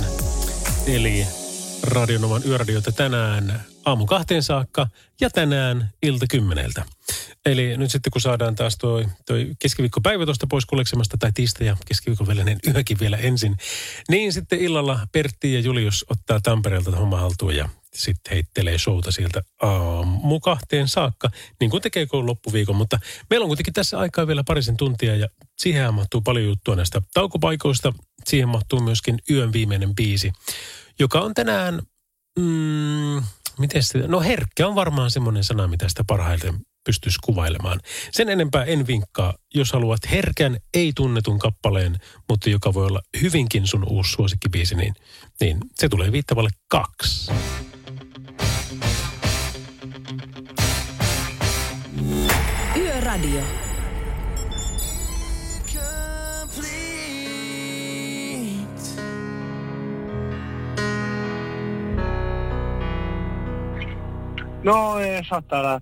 Eli 0.87 1.27
Radionovan 1.83 2.43
yöradiota 2.47 2.93
tänään 2.93 3.63
aamu 3.85 4.07
kahteen 4.07 4.43
saakka 4.43 4.87
ja 5.21 5.31
tänään 5.31 5.91
ilta 6.03 6.27
kymmeneltä. 6.31 6.85
Eli 7.47 7.77
nyt 7.77 7.91
sitten 7.91 8.11
kun 8.11 8.21
saadaan 8.21 8.55
taas 8.55 8.77
toi, 8.79 9.07
toi 9.27 9.53
keskiviikkopäivä 9.59 10.25
tuosta 10.25 10.47
pois 10.47 10.67
kuleksemasta 10.67 11.17
tai 11.19 11.31
tiistai 11.35 11.67
ja 11.67 11.77
keskiviikon 11.87 12.27
välinen 12.27 12.59
yökin 12.75 13.01
vielä 13.01 13.17
ensin, 13.17 13.57
niin 14.09 14.33
sitten 14.33 14.61
illalla 14.61 15.07
Pertti 15.13 15.55
ja 15.55 15.61
Julius 15.61 16.05
ottaa 16.11 16.41
Tampereelta 16.43 16.97
homma 16.97 17.21
haltuun 17.21 17.57
ja 17.57 17.69
sitten 17.95 18.33
heittelee 18.33 18.79
showta 18.79 19.11
sieltä 19.11 19.43
aamu 19.63 20.41
kahteen 20.41 20.89
saakka, 20.89 21.31
niin 21.61 21.71
kuin 21.71 21.83
tekee 21.83 22.07
koulun 22.07 22.29
loppuviikon. 22.29 22.77
Mutta 22.77 22.99
meillä 23.31 23.45
on 23.45 23.49
kuitenkin 23.49 23.75
tässä 23.75 23.99
aikaa 23.99 24.27
vielä 24.27 24.45
parisen 24.45 24.77
tuntia 24.77 25.17
ja 25.17 25.29
siihen 25.59 25.95
mahtuu 25.95 26.21
paljon 26.21 26.47
juttua 26.47 26.77
näistä 26.77 27.03
taukopaikoista. 27.15 27.93
Siihen 28.27 28.49
mahtuu 28.49 28.81
myöskin 28.81 29.19
yön 29.31 29.53
viimeinen 29.53 29.95
biisi, 29.95 30.33
joka 30.99 31.21
on 31.21 31.35
tänään, 31.35 31.83
mm, 32.39 33.23
miten 33.59 33.83
se, 33.83 33.99
no 33.99 34.21
herkkä 34.21 34.69
on 34.69 34.75
varmaan 34.75 35.11
semmoinen 35.11 35.45
sana, 35.45 35.69
mitä 35.69 35.89
sitä 35.89 36.05
parhaiten 36.07 36.55
pystyisi 36.85 37.19
kuvailemaan. 37.25 37.81
Sen 38.13 38.29
enempää 38.29 38.65
en 38.65 38.87
vinkkaa, 38.87 39.35
jos 39.55 39.73
haluat 39.73 40.11
herkän, 40.11 40.57
ei 40.75 40.93
tunnetun 40.97 41.39
kappaleen, 41.39 41.99
mutta 42.29 42.51
joka 42.51 42.75
voi 42.75 42.87
olla 42.87 43.03
hyvinkin 43.23 43.67
sun 43.67 43.85
uusi 43.89 44.11
suosikkibiisi, 44.11 44.75
niin, 44.75 44.95
niin 45.41 45.59
se 45.75 45.89
tulee 45.89 46.13
viittavalle 46.13 46.51
kaksi. 46.69 47.33
Yöradio. 53.13 53.41
No 64.65 64.99
Esa 64.99 65.43
täällä 65.49 65.81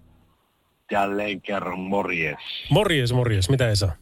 jälleen 0.90 1.40
kerran 1.40 1.78
morjes. 1.78 2.36
Morjes, 2.70 3.12
morjes. 3.12 3.50
Mitä 3.50 3.68
Esa? 3.68 3.92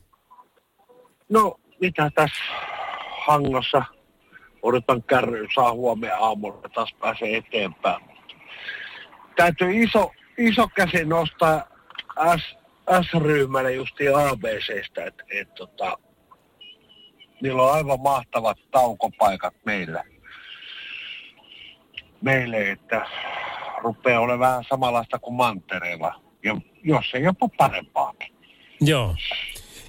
No 1.29 1.57
mitä 1.81 2.11
tässä 2.14 2.43
hangossa 3.26 3.83
odotan 4.62 5.03
kärryyn, 5.03 5.49
saa 5.55 5.72
huomenna 5.72 6.16
aamulla 6.16 6.68
taas 6.74 6.95
pääsee 7.01 7.37
eteenpäin. 7.37 8.05
Täytyy 9.37 9.83
iso, 9.83 10.11
iso 10.39 10.68
käsi 10.68 11.05
nostaa 11.05 11.68
S, 12.37 12.58
S-ryhmälle 13.03 13.72
justiin 13.72 14.16
ABCstä, 14.16 15.05
että 15.05 15.24
et, 15.30 15.55
tota, 15.55 15.99
niillä 17.43 17.62
on 17.62 17.72
aivan 17.72 18.01
mahtavat 18.01 18.59
taukopaikat 18.70 19.55
meillä. 19.64 20.05
Meille, 22.20 22.70
että 22.70 23.07
rupeaa 23.82 24.20
olemaan 24.20 24.51
vähän 24.51 24.64
samanlaista 24.68 25.18
kuin 25.18 25.34
mantereella. 25.34 26.20
Ja 26.45 26.57
jos 26.84 27.05
ei 27.14 27.22
jopa 27.22 27.49
parempaakin. 27.49 28.34
Joo. 28.80 29.14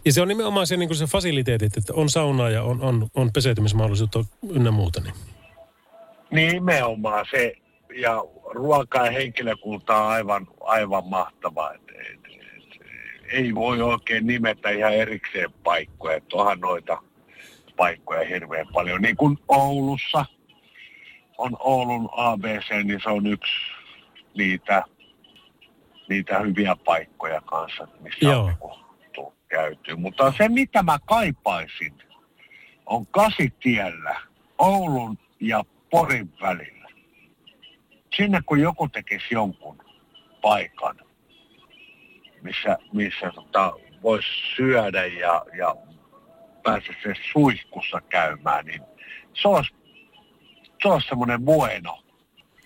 Ja 0.05 0.13
se 0.13 0.21
on 0.21 0.27
nimenomaan 0.27 0.67
se, 0.67 0.77
niin 0.77 0.95
se 0.95 1.05
fasiliteetit, 1.05 1.77
että 1.77 1.93
on 1.93 2.09
saunaa 2.09 2.49
ja 2.49 2.63
on, 2.63 2.81
on, 2.81 3.07
on 3.15 3.33
peseytymismahdollisuutta 3.33 4.23
ynnä 4.49 4.71
muuta. 4.71 5.01
Niin. 5.01 5.13
Nimenomaan 6.31 7.25
se, 7.31 7.53
ja 8.01 8.23
ruoka 8.51 9.05
ja 9.05 9.11
henkilökunta 9.11 9.95
on 9.95 10.11
aivan, 10.11 10.47
aivan 10.61 11.07
mahtavaa. 11.07 11.73
Et, 11.73 11.81
ei 13.31 13.55
voi 13.55 13.81
oikein 13.81 14.27
nimetä 14.27 14.69
ihan 14.69 14.93
erikseen 14.93 15.51
paikkoja, 15.63 16.17
että 16.17 16.37
onhan 16.37 16.59
noita 16.59 17.01
paikkoja 17.77 18.27
hirveän 18.27 18.67
paljon. 18.73 19.01
Niin 19.01 19.15
kuin 19.15 19.37
Oulussa 19.47 20.25
on 21.37 21.57
Oulun 21.59 22.09
ABC, 22.11 22.83
niin 22.83 22.99
se 23.03 23.09
on 23.09 23.27
yksi 23.27 23.51
niitä, 24.37 24.83
niitä 26.09 26.39
hyviä 26.39 26.75
paikkoja 26.85 27.41
kanssa, 27.41 27.87
missä 27.99 28.25
Joo. 28.25 28.51
on 28.61 28.79
tu- 29.13 29.33
käyty. 29.47 29.95
Mutta 29.95 30.33
se, 30.37 30.49
mitä 30.49 30.83
mä 30.83 30.97
kaipaisin, 31.05 31.93
on 32.85 33.07
kasitiellä 33.07 34.21
Oulun 34.57 35.17
ja 35.39 35.63
Porin 35.89 36.33
välillä. 36.41 36.89
Sinne 38.15 38.39
kun 38.45 38.59
joku 38.59 38.87
tekisi 38.87 39.25
jonkun 39.31 39.77
paikan, 40.41 40.95
missä, 42.41 42.77
missä 42.93 43.31
tota, 43.35 43.73
voisi 44.03 44.27
syödä 44.55 45.05
ja, 45.05 45.45
ja 45.57 45.75
päästä 46.63 46.93
se 47.03 47.13
suihkussa 47.33 48.01
käymään, 48.09 48.65
niin 48.65 48.81
se 49.41 49.47
olisi, 49.47 49.71
se 50.83 50.87
olisi 50.87 51.07
semmoinen 51.07 51.41
bueno 51.41 52.03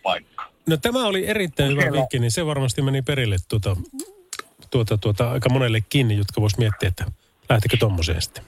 paikka. 0.03 0.45
No 0.67 0.77
tämä 0.77 1.05
oli 1.05 1.27
erittäin 1.27 1.71
hyvä 1.71 1.81
Siellä- 1.81 1.97
vinkki, 1.97 2.19
niin 2.19 2.31
se 2.31 2.45
varmasti 2.45 2.81
meni 2.81 3.01
perille 3.01 3.35
tuota, 3.49 3.77
tuota, 4.71 4.97
tuota, 4.97 5.31
aika 5.31 5.49
monellekin, 5.49 6.17
jotka 6.17 6.41
vois 6.41 6.57
miettiä, 6.57 6.89
että 6.89 7.05
lähtekö 7.49 7.77
tommoseen 7.77 8.21
sitten. 8.21 8.43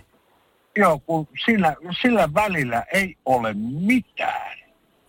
Joo, 0.77 0.99
kun 0.99 1.27
sillä, 1.45 1.75
sillä 2.01 2.33
välillä 2.33 2.85
ei 2.93 3.15
ole 3.25 3.53
mitään. 3.79 4.57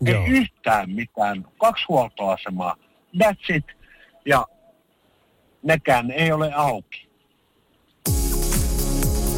Joo. 0.01 0.23
Ei 0.23 0.29
yhtään 0.31 0.89
mitään. 0.89 1.45
Kaksi 1.57 1.85
huoltoasemaa. 1.87 2.75
That's 3.17 3.55
it. 3.55 3.65
Ja 4.25 4.47
nekään 5.67 6.11
ei 6.11 6.31
ole 6.31 6.53
auki. 6.53 7.07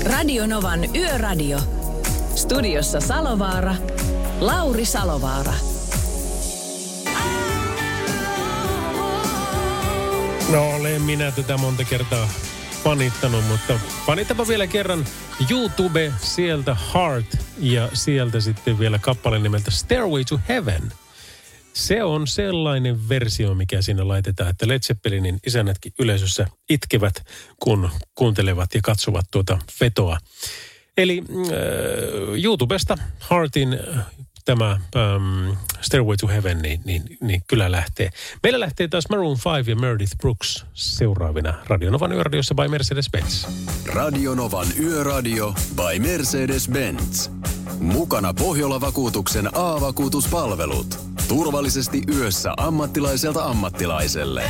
Radio 0.03 0.47
Novan 0.47 0.95
Yöradio. 0.95 1.59
Studiossa 2.35 2.99
Salovaara. 2.99 3.75
Lauri 4.39 4.85
Salovaara. 4.85 5.53
No 10.51 10.75
olen 10.75 11.01
minä 11.01 11.31
tätä 11.31 11.57
monta 11.57 11.83
kertaa 11.83 12.29
fanittanut, 12.83 13.45
mutta 13.47 13.79
fanitapa 14.05 14.47
vielä 14.47 14.67
kerran 14.67 15.05
YouTube, 15.51 16.13
sieltä 16.17 16.77
Heart 16.93 17.37
ja 17.57 17.89
sieltä 17.93 18.39
sitten 18.39 18.79
vielä 18.79 18.99
kappale 18.99 19.39
nimeltä 19.39 19.71
Stairway 19.71 20.23
to 20.25 20.39
Heaven. 20.49 20.91
Se 21.79 22.03
on 22.03 22.27
sellainen 22.27 23.09
versio, 23.09 23.55
mikä 23.55 23.81
siinä 23.81 24.07
laitetaan, 24.07 24.49
että 24.49 24.67
Led 24.67 24.79
Zeppelinin 24.79 25.39
isännätkin 25.47 25.93
yleisössä 25.99 26.47
itkevät, 26.69 27.13
kun 27.59 27.89
kuuntelevat 28.15 28.73
ja 28.73 28.79
katsovat 28.83 29.25
tuota 29.31 29.59
vetoa. 29.81 30.17
Eli 30.97 31.23
äh, 31.29 32.43
YouTubesta 32.43 32.97
Heartin 33.31 33.73
äh, 33.73 34.05
tämä 34.49 34.71
ähm, 34.71 35.57
Stairway 35.81 36.17
to 36.17 36.27
Heaven, 36.27 36.61
niin, 36.61 36.81
niin, 36.85 37.17
niin 37.21 37.43
kyllä 37.47 37.71
lähtee. 37.71 38.09
Meillä 38.43 38.59
lähtee 38.59 38.87
taas 38.87 39.09
Maroon 39.09 39.37
5 39.57 39.71
ja 39.71 39.75
Meredith 39.75 40.17
Brooks 40.17 40.65
seuraavina 40.73 41.53
Radionovan 41.67 42.11
yöradiossa 42.11 42.55
by 42.55 42.67
Mercedes-Benz. 42.67 43.49
Radionovan 43.85 44.67
Yöradio 44.79 45.53
by 45.75 45.99
Mercedes-Benz. 45.99 47.29
Mukana 47.79 48.33
Pohjola-vakuutuksen 48.33 49.49
A-vakuutuspalvelut. 49.53 50.99
Turvallisesti 51.27 52.03
yössä 52.15 52.53
ammattilaiselta 52.57 53.45
ammattilaiselle. 53.45 54.43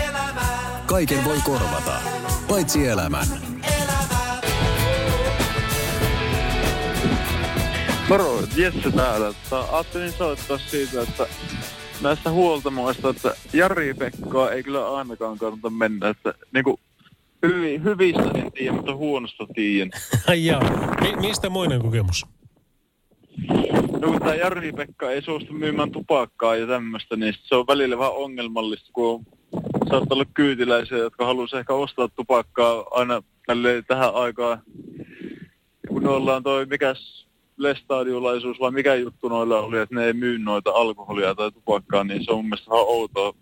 Kaiken 0.85 1.23
voi 1.23 1.37
korvata, 1.43 2.01
paitsi 2.47 2.87
elämän. 2.87 3.27
Moro, 8.09 8.39
Jesse 8.55 8.91
täällä. 8.95 9.33
Ajattelin 9.71 10.11
soittaa 10.11 10.57
siitä, 10.57 11.01
että 11.01 11.27
näistä 12.01 12.31
huoltamoista, 12.31 13.09
että 13.09 13.35
Jari 13.53 13.93
Pekkaa 13.93 14.51
ei 14.51 14.63
kyllä 14.63 14.95
ainakaan 14.95 15.37
kannata 15.37 15.69
mennä. 15.69 16.09
Että 16.09 16.33
niinku 16.53 16.79
hyvi, 17.43 17.81
hyvistä 17.83 18.31
en 18.35 18.51
tiedä, 18.51 18.71
mutta 18.75 18.95
huonosta 18.95 19.47
tiedän. 19.55 19.91
Ai 20.27 20.45
jaa. 20.45 20.61
Mi- 21.01 21.15
mistä 21.27 21.49
muinen 21.49 21.81
kokemus? 21.81 22.25
No 24.01 24.07
kun 24.07 24.19
tää 24.21 24.35
Jari 24.35 24.71
Pekka 24.71 25.11
ei 25.11 25.21
suostu 25.21 25.53
myymään 25.53 25.91
tupakkaa 25.91 26.55
ja 26.55 26.67
tämmöistä, 26.67 27.15
niin 27.15 27.33
se 27.43 27.55
on 27.55 27.67
välillä 27.67 27.97
vähän 27.97 28.13
ongelmallista, 28.13 28.89
kun 28.93 29.13
on- 29.13 29.25
saattaa 29.89 30.15
olla 30.15 30.25
kyytiläisiä, 30.33 30.97
jotka 30.97 31.25
haluaisi 31.25 31.57
ehkä 31.57 31.73
ostaa 31.73 32.07
tupakkaa 32.15 32.85
aina 32.91 33.21
tälleen 33.47 33.83
tähän 33.87 34.13
aikaan. 34.13 34.61
Ja 35.83 35.89
kun 35.89 36.07
ollaan 36.07 36.43
toi, 36.43 36.65
mikäs 36.65 37.28
lestadiolaisuus 37.59 38.59
vai 38.59 38.71
mikä 38.71 38.95
juttu 38.95 39.29
noilla 39.29 39.59
oli, 39.59 39.79
että 39.79 39.95
ne 39.95 40.05
ei 40.05 40.13
myy 40.13 40.39
noita 40.39 40.71
alkoholia 40.71 41.35
tai 41.35 41.51
tupakkaa, 41.51 42.03
niin 42.03 42.25
se 42.25 42.31
on 42.31 42.37
mun 42.37 42.45
mielestä 42.45 42.71
ihan 42.71 42.85
outoa. 42.87 43.33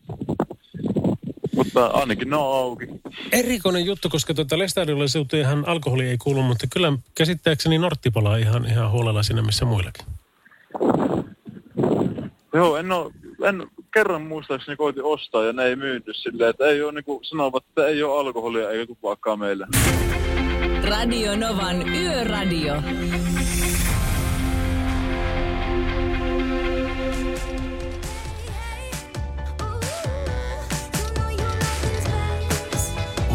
Mutta 1.56 1.86
ainakin 1.86 2.30
ne 2.30 2.36
on 2.36 2.56
auki. 2.56 2.86
Erikoinen 3.32 3.86
juttu, 3.86 4.10
koska 4.10 4.34
tuota 4.34 4.58
lestadiolaisuuteenhan 4.58 5.68
alkoholi 5.68 6.08
ei 6.08 6.18
kuulu, 6.18 6.42
mutta 6.42 6.68
kyllä 6.74 6.94
käsittääkseni 7.16 7.78
Nortti 7.78 8.12
palaa 8.12 8.38
ihan, 8.38 8.66
ihan 8.66 8.92
huolella 8.92 9.24
siinä 9.24 9.42
missä 9.42 9.66
muillakin. 9.66 10.06
Joo, 12.54 12.78
en 12.78 12.92
oo, 12.92 13.12
en 13.44 13.68
kerran 13.94 14.22
muistaakseni 14.22 14.78
koitin 14.78 15.04
ostaa 15.04 15.44
ja 15.44 15.54
ne 15.54 15.64
ei 15.64 15.76
myyty 15.76 16.14
silleen, 16.14 16.50
että 16.50 16.66
ei 16.66 16.84
ole 16.84 16.92
niinku 16.92 17.20
sanovat, 17.24 17.64
että 17.70 17.88
ei 17.88 18.04
ole 18.04 18.20
alkoholia 18.20 18.70
eikä 18.70 18.86
tupakkaa 18.86 19.38
meillä. 19.38 19.68
Radio 20.90 21.36
Novan 21.36 21.90
Yöradio. 21.90 22.74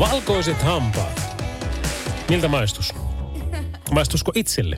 Valkoiset 0.03 0.63
hampaat. 0.63 1.21
Miltä 2.29 2.49
maistus? 2.49 2.95
Maistusko 3.91 4.33
itselle? 4.35 4.77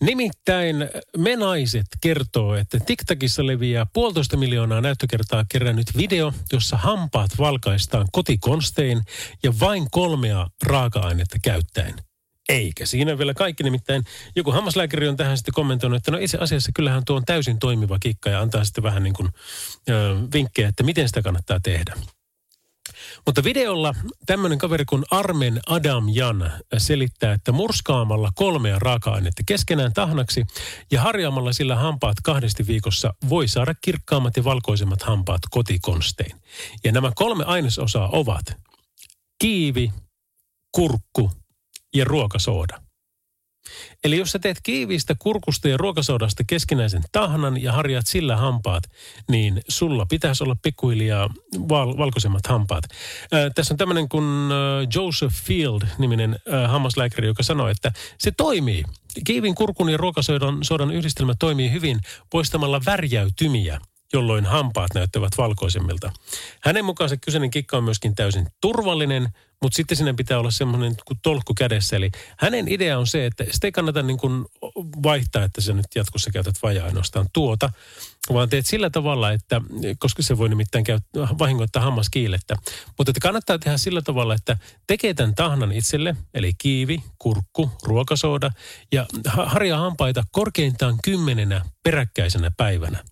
Nimittäin 0.00 0.76
me 1.16 1.36
naiset 1.36 1.86
kertoo, 2.00 2.54
että 2.54 2.78
TikTokissa 2.86 3.46
leviää 3.46 3.86
puolitoista 3.92 4.36
miljoonaa 4.36 4.80
näyttökertaa 4.80 5.44
kerännyt 5.48 5.96
video, 5.96 6.32
jossa 6.52 6.76
hampaat 6.76 7.30
valkaistaan 7.38 8.06
kotikonstein 8.12 9.02
ja 9.42 9.52
vain 9.60 9.90
kolmea 9.90 10.46
raaka-ainetta 10.62 11.36
käyttäen. 11.42 11.94
Eikä 12.48 12.86
siinä 12.86 13.18
vielä 13.18 13.34
kaikki, 13.34 13.62
nimittäin 13.62 14.02
joku 14.36 14.52
hammaslääkäri 14.52 15.08
on 15.08 15.16
tähän 15.16 15.36
sitten 15.36 15.54
kommentoinut, 15.54 15.96
että 15.96 16.10
no 16.10 16.18
itse 16.18 16.38
asiassa 16.40 16.72
kyllähän 16.74 17.04
tuo 17.04 17.16
on 17.16 17.24
täysin 17.24 17.58
toimiva 17.58 17.98
kikka 17.98 18.30
ja 18.30 18.40
antaa 18.40 18.64
sitten 18.64 18.84
vähän 18.84 19.02
niin 19.02 19.14
kuin 19.14 19.28
ö, 19.88 20.16
vinkkejä, 20.32 20.68
että 20.68 20.82
miten 20.82 21.08
sitä 21.08 21.22
kannattaa 21.22 21.60
tehdä. 21.60 21.94
Mutta 23.26 23.44
videolla 23.44 23.94
tämmöinen 24.26 24.58
kaveri 24.58 24.84
kuin 24.84 25.04
Armen 25.10 25.60
Adam 25.66 26.04
Jan 26.12 26.52
selittää, 26.78 27.32
että 27.32 27.52
murskaamalla 27.52 28.30
kolmea 28.34 28.78
raaka-ainetta 28.78 29.42
keskenään 29.46 29.92
tahnaksi 29.92 30.44
ja 30.90 31.00
harjaamalla 31.00 31.52
sillä 31.52 31.76
hampaat 31.76 32.16
kahdesti 32.22 32.66
viikossa 32.66 33.14
voi 33.28 33.48
saada 33.48 33.74
kirkkaammat 33.80 34.36
ja 34.36 34.44
valkoisemmat 34.44 35.02
hampaat 35.02 35.40
kotikonstein. 35.50 36.40
Ja 36.84 36.92
nämä 36.92 37.12
kolme 37.14 37.44
ainesosaa 37.44 38.08
ovat 38.12 38.56
kiivi, 39.38 39.92
kurkku 40.72 41.30
ja 41.94 42.04
ruokasooda. 42.04 42.85
Eli 44.04 44.16
jos 44.16 44.32
sä 44.32 44.38
teet 44.38 44.58
kiiviistä 44.62 45.14
kurkusta 45.18 45.68
ja 45.68 45.76
ruokasoodasta 45.76 46.44
keskinäisen 46.46 47.02
tahnan 47.12 47.62
ja 47.62 47.72
harjaat 47.72 48.06
sillä 48.06 48.36
hampaat, 48.36 48.84
niin 49.28 49.60
sulla 49.68 50.06
pitäisi 50.06 50.44
olla 50.44 50.56
pikkuhiljaa 50.62 51.30
val- 51.68 51.98
valkoisemmat 51.98 52.46
hampaat. 52.46 52.84
Ää, 53.32 53.50
tässä 53.50 53.74
on 53.74 53.78
tämmöinen 53.78 54.08
kuin 54.08 54.24
Joseph 54.94 55.34
Field-niminen 55.34 56.38
ää, 56.50 56.68
hammaslääkäri, 56.68 57.26
joka 57.26 57.42
sanoi, 57.42 57.70
että 57.70 57.92
se 58.18 58.32
toimii. 58.36 58.84
Kiivin, 59.26 59.54
kurkun 59.54 59.88
ja 59.88 59.96
ruokasodan 59.96 60.58
sodan 60.62 60.90
yhdistelmä 60.90 61.34
toimii 61.38 61.72
hyvin 61.72 62.00
poistamalla 62.30 62.80
värjäytymiä 62.86 63.80
jolloin 64.12 64.46
hampaat 64.46 64.94
näyttävät 64.94 65.32
valkoisemmilta. 65.38 66.12
Hänen 66.62 66.84
mukaan 66.84 67.10
se 67.10 67.16
kyseinen 67.16 67.50
kikka 67.50 67.76
on 67.76 67.84
myöskin 67.84 68.14
täysin 68.14 68.46
turvallinen, 68.60 69.28
mutta 69.62 69.76
sitten 69.76 69.96
sinne 69.96 70.12
pitää 70.12 70.38
olla 70.38 70.50
semmoinen 70.50 70.94
kuin 71.04 71.18
tolkku 71.22 71.54
kädessä. 71.54 71.96
Eli 71.96 72.10
hänen 72.38 72.68
idea 72.68 72.98
on 72.98 73.06
se, 73.06 73.26
että 73.26 73.44
sitä 73.50 73.66
ei 73.66 73.72
kannata 73.72 74.02
niin 74.02 74.18
kuin 74.18 74.44
vaihtaa, 75.02 75.44
että 75.44 75.60
sä 75.60 75.72
nyt 75.72 75.86
jatkossa 75.94 76.30
käytät 76.30 76.54
vajaa 76.62 76.86
ainoastaan 76.86 77.26
tuota, 77.32 77.72
vaan 78.32 78.48
teet 78.48 78.66
sillä 78.66 78.90
tavalla, 78.90 79.32
että, 79.32 79.60
koska 79.98 80.22
se 80.22 80.38
voi 80.38 80.48
nimittäin 80.48 80.84
käyttää, 80.84 81.28
vahingoittaa 81.38 81.82
hammaskiilettä, 81.82 82.56
mutta 82.98 83.10
että 83.10 83.20
kannattaa 83.20 83.58
tehdä 83.58 83.78
sillä 83.78 84.02
tavalla, 84.02 84.34
että 84.34 84.56
tekee 84.86 85.14
tämän 85.14 85.34
tahnan 85.34 85.72
itselle, 85.72 86.16
eli 86.34 86.52
kiivi, 86.58 87.02
kurkku, 87.18 87.70
ruokasooda, 87.82 88.50
ja 88.92 89.06
harjaa 89.24 89.80
hampaita 89.80 90.24
korkeintaan 90.32 90.98
kymmenenä 91.04 91.64
peräkkäisenä 91.82 92.50
päivänä. 92.56 93.04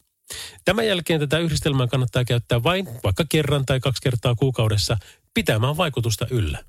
Tämän 0.65 0.87
jälkeen 0.87 1.21
tätä 1.21 1.39
yhdistelmää 1.39 1.87
kannattaa 1.87 2.25
käyttää 2.25 2.63
vain 2.63 2.89
vaikka 3.05 3.25
kerran 3.29 3.67
tai 3.67 3.81
kaksi 3.81 4.03
kertaa 4.03 4.35
kuukaudessa 4.35 4.97
pitämään 5.35 5.77
vaikutusta 5.77 6.27
yllä. 6.31 6.65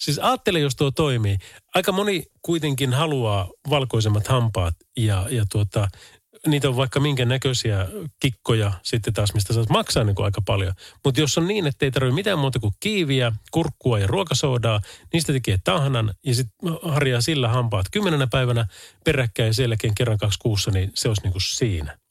Siis 0.00 0.18
ajattele, 0.18 0.60
jos 0.60 0.76
tuo 0.76 0.90
toimii. 0.90 1.36
Aika 1.74 1.92
moni 1.92 2.22
kuitenkin 2.42 2.92
haluaa 2.92 3.48
valkoisemmat 3.70 4.28
hampaat 4.28 4.74
ja, 4.96 5.26
ja 5.30 5.44
tuota, 5.52 5.88
niitä 6.46 6.68
on 6.68 6.76
vaikka 6.76 7.00
minkä 7.00 7.24
näköisiä 7.24 7.88
kikkoja 8.20 8.72
sitten 8.82 9.14
taas, 9.14 9.34
mistä 9.34 9.54
saat 9.54 9.68
maksaa 9.68 10.04
niin 10.04 10.14
kuin 10.14 10.24
aika 10.24 10.42
paljon. 10.46 10.72
Mutta 11.04 11.20
jos 11.20 11.38
on 11.38 11.46
niin, 11.46 11.66
että 11.66 11.84
ei 11.86 11.90
tarvitse 11.90 12.14
mitään 12.14 12.38
muuta 12.38 12.58
kuin 12.58 12.74
kiiviä, 12.80 13.32
kurkkua 13.50 13.98
ja 13.98 14.06
ruokasoodaa, 14.06 14.80
niistä 15.12 15.32
tekee 15.32 15.58
tahnan 15.64 16.14
ja 16.26 16.34
sitten 16.34 16.72
harjaa 16.82 17.20
sillä 17.20 17.48
hampaat 17.48 17.86
kymmenenä 17.90 18.26
päivänä 18.26 18.66
peräkkäin 19.04 19.46
ja 19.46 19.54
sen 19.54 19.62
jälkeen 19.62 19.94
kerran 19.94 20.18
kaksi 20.18 20.38
kuussa, 20.38 20.70
niin 20.70 20.90
se 20.94 21.08
olisi 21.08 21.22
niin 21.22 21.32
kuin 21.32 21.42
siinä. 21.42 22.01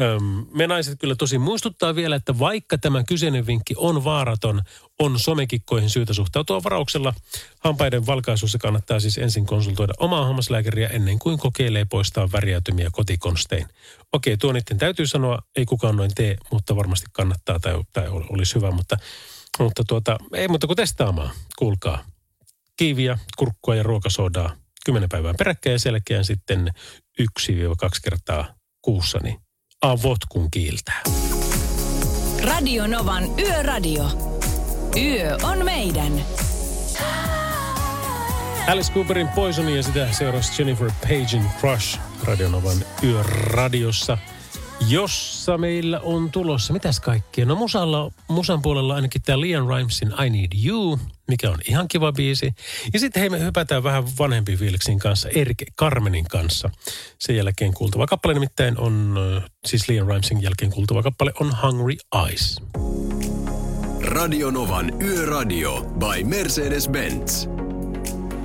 Öm, 0.00 0.46
me 0.54 0.66
naiset 0.66 0.98
kyllä 1.00 1.14
tosi 1.14 1.38
muistuttaa 1.38 1.94
vielä, 1.94 2.16
että 2.16 2.38
vaikka 2.38 2.78
tämä 2.78 3.04
kyseinen 3.04 3.46
vinkki 3.46 3.74
on 3.76 4.04
vaaraton, 4.04 4.62
on 4.98 5.18
somekikkoihin 5.18 5.90
syytä 5.90 6.12
suhtautua 6.12 6.62
varauksella. 6.64 7.14
Hampaiden 7.58 8.06
valkaisussa 8.06 8.58
kannattaa 8.58 9.00
siis 9.00 9.18
ensin 9.18 9.46
konsultoida 9.46 9.92
omaa 9.98 10.24
hammaslääkäriä 10.24 10.88
ennen 10.88 11.18
kuin 11.18 11.38
kokeilee 11.38 11.84
poistaa 11.84 12.32
värjäytymiä 12.32 12.88
kotikonstein. 12.92 13.66
Okei, 14.12 14.36
tuo 14.36 14.52
niiden 14.52 14.78
täytyy 14.78 15.06
sanoa, 15.06 15.38
ei 15.56 15.66
kukaan 15.66 15.96
noin 15.96 16.10
tee, 16.14 16.36
mutta 16.52 16.76
varmasti 16.76 17.06
kannattaa 17.12 17.60
tai, 17.60 17.82
tai 17.92 18.08
olisi 18.08 18.54
hyvä, 18.54 18.70
mutta, 18.70 18.96
mutta 19.58 19.82
tuota, 19.88 20.18
ei 20.34 20.48
muuta 20.48 20.66
kuin 20.66 20.76
testaamaan, 20.76 21.30
kuulkaa. 21.58 22.04
Kiiviä, 22.76 23.18
kurkkua 23.36 23.74
ja 23.74 23.82
ruokasoodaa 23.82 24.56
10 24.84 25.08
päivää 25.08 25.34
peräkkäin 25.38 25.72
ja 25.72 25.78
selkeän 25.78 26.24
sitten 26.24 26.70
1-2 27.22 27.24
kertaa 28.04 28.54
kuussa, 28.82 29.18
niin 29.22 29.49
avot 29.82 30.18
kun 30.28 30.50
kiiltää. 30.50 31.02
Radio 32.44 32.86
Novan 32.86 33.24
Yöradio. 33.38 34.04
Yö 34.96 35.36
on 35.42 35.64
meidän. 35.64 36.12
Alice 38.68 38.92
Cooperin 38.92 39.28
Poison 39.28 39.68
ja 39.68 39.82
sitä 39.82 40.12
seurasi 40.12 40.62
Jennifer 40.62 40.90
Pagein 41.00 41.44
Crush 41.60 41.98
Radionovan 42.24 42.76
yöradiossa, 43.02 44.18
jossa 44.88 45.58
meillä 45.58 46.00
on 46.00 46.30
tulossa, 46.30 46.72
mitäs 46.72 47.00
kaikkea? 47.00 47.46
No 47.46 47.54
musalla, 47.54 48.12
musan 48.28 48.62
puolella 48.62 48.94
ainakin 48.94 49.22
tämä 49.22 49.40
Liam 49.40 49.66
Rimesin 49.68 50.12
I 50.26 50.30
Need 50.30 50.66
You, 50.66 50.98
mikä 51.30 51.50
on 51.50 51.58
ihan 51.68 51.88
kiva 51.88 52.12
biisi. 52.12 52.54
Ja 52.92 53.00
sitten 53.00 53.20
hei, 53.20 53.30
me 53.30 53.40
hypätään 53.40 53.82
vähän 53.82 54.04
vanhempi 54.18 54.56
fiiliksin 54.56 54.98
kanssa, 54.98 55.28
Erik 55.28 55.62
Carmenin 55.78 56.24
kanssa. 56.24 56.70
Sen 57.18 57.36
jälkeen 57.36 57.74
kuultava 57.74 58.06
kappale 58.06 58.34
nimittäin 58.34 58.78
on, 58.78 59.14
äh, 59.36 59.50
siis 59.66 59.88
Liam 59.88 60.08
Rimesin 60.08 60.42
jälkeen 60.42 60.70
kuultava 60.70 61.02
kappale 61.02 61.32
on 61.40 61.52
Hungry 61.62 61.96
Eyes. 62.26 62.60
Radionovan 64.00 65.02
Yöradio 65.02 65.82
by 65.82 66.24
Mercedes-Benz. 66.24 67.48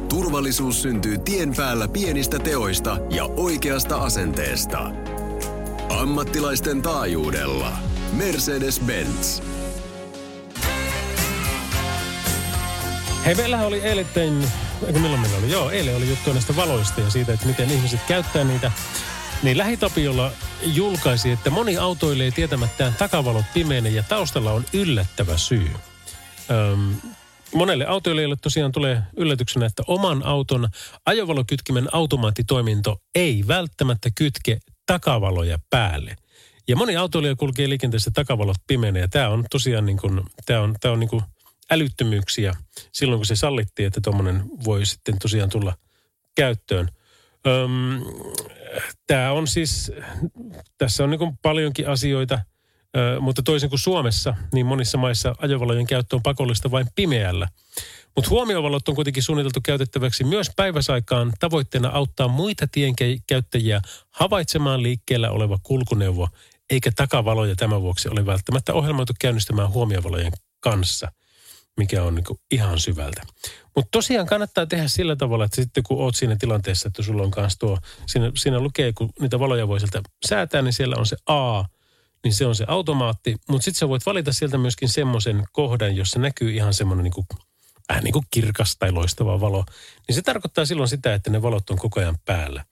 Turvallisuus 0.09 0.81
syntyy 0.81 1.17
tien 1.17 1.55
päällä 1.55 1.87
pienistä 1.87 2.39
teoista 2.39 2.97
ja 3.09 3.23
oikeasta 3.25 3.97
asenteesta. 3.97 4.91
Ammattilaisten 5.89 6.81
taajuudella. 6.81 7.77
Mercedes-Benz. 8.17 9.43
Hei, 13.25 13.35
meillähän 13.35 13.67
oli 13.67 13.79
eilettäin, 13.79 14.47
eikö 14.87 14.99
milloin 14.99 15.21
meillä 15.21 15.37
oli? 15.37 15.51
Joo, 15.51 15.69
eilen 15.69 15.95
oli 15.95 16.09
juttu 16.09 16.33
näistä 16.33 16.55
valoista 16.55 17.01
ja 17.01 17.09
siitä, 17.09 17.33
että 17.33 17.45
miten 17.45 17.71
ihmiset 17.71 17.99
käyttää 18.07 18.43
niitä. 18.43 18.71
Niin 19.43 19.57
Lähitapiolla 19.57 20.31
julkaisi, 20.61 21.31
että 21.31 21.49
moni 21.49 21.77
autoilee 21.77 22.31
tietämättään 22.31 22.93
takavalot 22.93 23.45
pimeänä 23.53 23.89
ja 23.89 24.03
taustalla 24.03 24.51
on 24.51 24.65
yllättävä 24.73 25.37
syy. 25.37 25.69
Öm, 26.51 26.95
monelle 27.55 27.85
autoilijalle 27.85 28.35
tosiaan 28.41 28.71
tulee 28.71 29.01
yllätyksenä, 29.17 29.65
että 29.65 29.83
oman 29.87 30.25
auton 30.25 30.69
ajovalokytkimen 31.05 31.87
automaattitoiminto 31.91 33.01
ei 33.15 33.43
välttämättä 33.47 34.09
kytke 34.15 34.59
takavaloja 34.85 35.59
päälle. 35.69 36.15
Ja 36.67 36.75
moni 36.75 36.95
autoilija 36.95 37.35
kulkee 37.35 37.69
liikenteessä 37.69 38.11
takavalot 38.13 38.57
pimeänä 38.67 38.99
ja 38.99 39.07
tämä 39.07 39.29
on 39.29 39.45
tosiaan 39.51 39.85
niin 39.85 39.97
kuin, 39.97 40.21
tämä 40.45 40.61
on, 40.61 40.75
tämä 40.81 40.91
on 40.91 40.99
niin 40.99 41.09
kuin 41.09 41.21
älyttömyyksiä 41.71 42.53
silloin, 42.91 43.19
kun 43.19 43.25
se 43.25 43.35
sallittiin, 43.35 43.87
että 43.87 44.01
tuommoinen 44.03 44.43
voi 44.65 44.85
sitten 44.85 45.19
tosiaan 45.19 45.49
tulla 45.49 45.73
käyttöön. 46.35 46.89
Öm, 47.47 48.01
tämä 49.07 49.31
on 49.31 49.47
siis, 49.47 49.91
tässä 50.77 51.03
on 51.03 51.09
niin 51.09 51.37
paljonkin 51.41 51.89
asioita, 51.89 52.39
ö, 52.97 53.19
mutta 53.19 53.41
toisin 53.43 53.69
kuin 53.69 53.79
Suomessa, 53.79 54.35
niin 54.53 54.65
monissa 54.65 54.97
maissa 54.97 55.35
ajovalojen 55.37 55.87
käyttö 55.87 56.15
on 56.15 56.23
pakollista 56.23 56.71
vain 56.71 56.87
pimeällä. 56.95 57.47
Mutta 58.15 58.29
huomiovalot 58.29 58.87
on 58.87 58.95
kuitenkin 58.95 59.23
suunniteltu 59.23 59.59
käytettäväksi 59.63 60.23
myös 60.23 60.51
päiväsaikaan 60.55 61.33
tavoitteena 61.39 61.89
auttaa 61.89 62.27
muita 62.27 62.67
tienkäyttäjiä 62.67 63.81
havaitsemaan 64.09 64.83
liikkeellä 64.83 65.29
oleva 65.29 65.59
kulkuneuvo, 65.63 66.29
eikä 66.69 66.91
takavaloja 66.95 67.55
tämän 67.55 67.81
vuoksi 67.81 68.09
ole 68.09 68.25
välttämättä 68.25 68.73
ohjelmoitu 68.73 69.13
käynnistämään 69.19 69.69
huomiovalojen 69.69 70.31
kanssa, 70.59 71.11
mikä 71.77 72.03
on 72.03 72.15
niin 72.15 72.25
ihan 72.51 72.79
syvältä. 72.79 73.21
Mutta 73.75 73.89
tosiaan 73.91 74.27
kannattaa 74.27 74.65
tehdä 74.65 74.87
sillä 74.87 75.15
tavalla, 75.15 75.45
että 75.45 75.55
sitten 75.55 75.83
kun 75.83 75.97
oot 75.97 76.15
siinä 76.15 76.35
tilanteessa, 76.35 76.87
että 76.87 77.03
sulla 77.03 77.23
on 77.23 77.31
kanssa 77.31 77.59
tuo, 77.59 77.77
siinä, 78.07 78.31
siinä 78.35 78.59
lukee, 78.59 78.93
kun 78.93 79.09
niitä 79.19 79.39
valoja 79.39 79.67
voi 79.67 79.79
sieltä 79.79 80.01
säätää, 80.25 80.61
niin 80.61 80.73
siellä 80.73 80.95
on 80.99 81.05
se 81.05 81.15
A, 81.25 81.63
niin 82.23 82.33
se 82.33 82.45
on 82.45 82.55
se 82.55 82.65
automaatti. 82.67 83.35
Mutta 83.49 83.65
sitten 83.65 83.79
sä 83.79 83.89
voit 83.89 84.05
valita 84.05 84.33
sieltä 84.33 84.57
myöskin 84.57 84.89
semmoisen 84.89 85.43
kohdan, 85.51 85.95
jossa 85.95 86.19
näkyy 86.19 86.51
ihan 86.51 86.73
semmoinen 86.73 87.03
niin 87.03 87.13
kuin, 87.13 87.27
vähän 87.89 88.03
niin 88.03 88.13
kuin 88.13 88.25
kirkas 88.31 88.75
tai 88.79 88.91
loistava 88.91 89.41
valo. 89.41 89.65
Niin 90.07 90.15
se 90.15 90.21
tarkoittaa 90.21 90.65
silloin 90.65 90.89
sitä, 90.89 91.13
että 91.13 91.29
ne 91.29 91.41
valot 91.41 91.69
on 91.69 91.77
koko 91.77 91.99
ajan 91.99 92.17
päällä. 92.25 92.65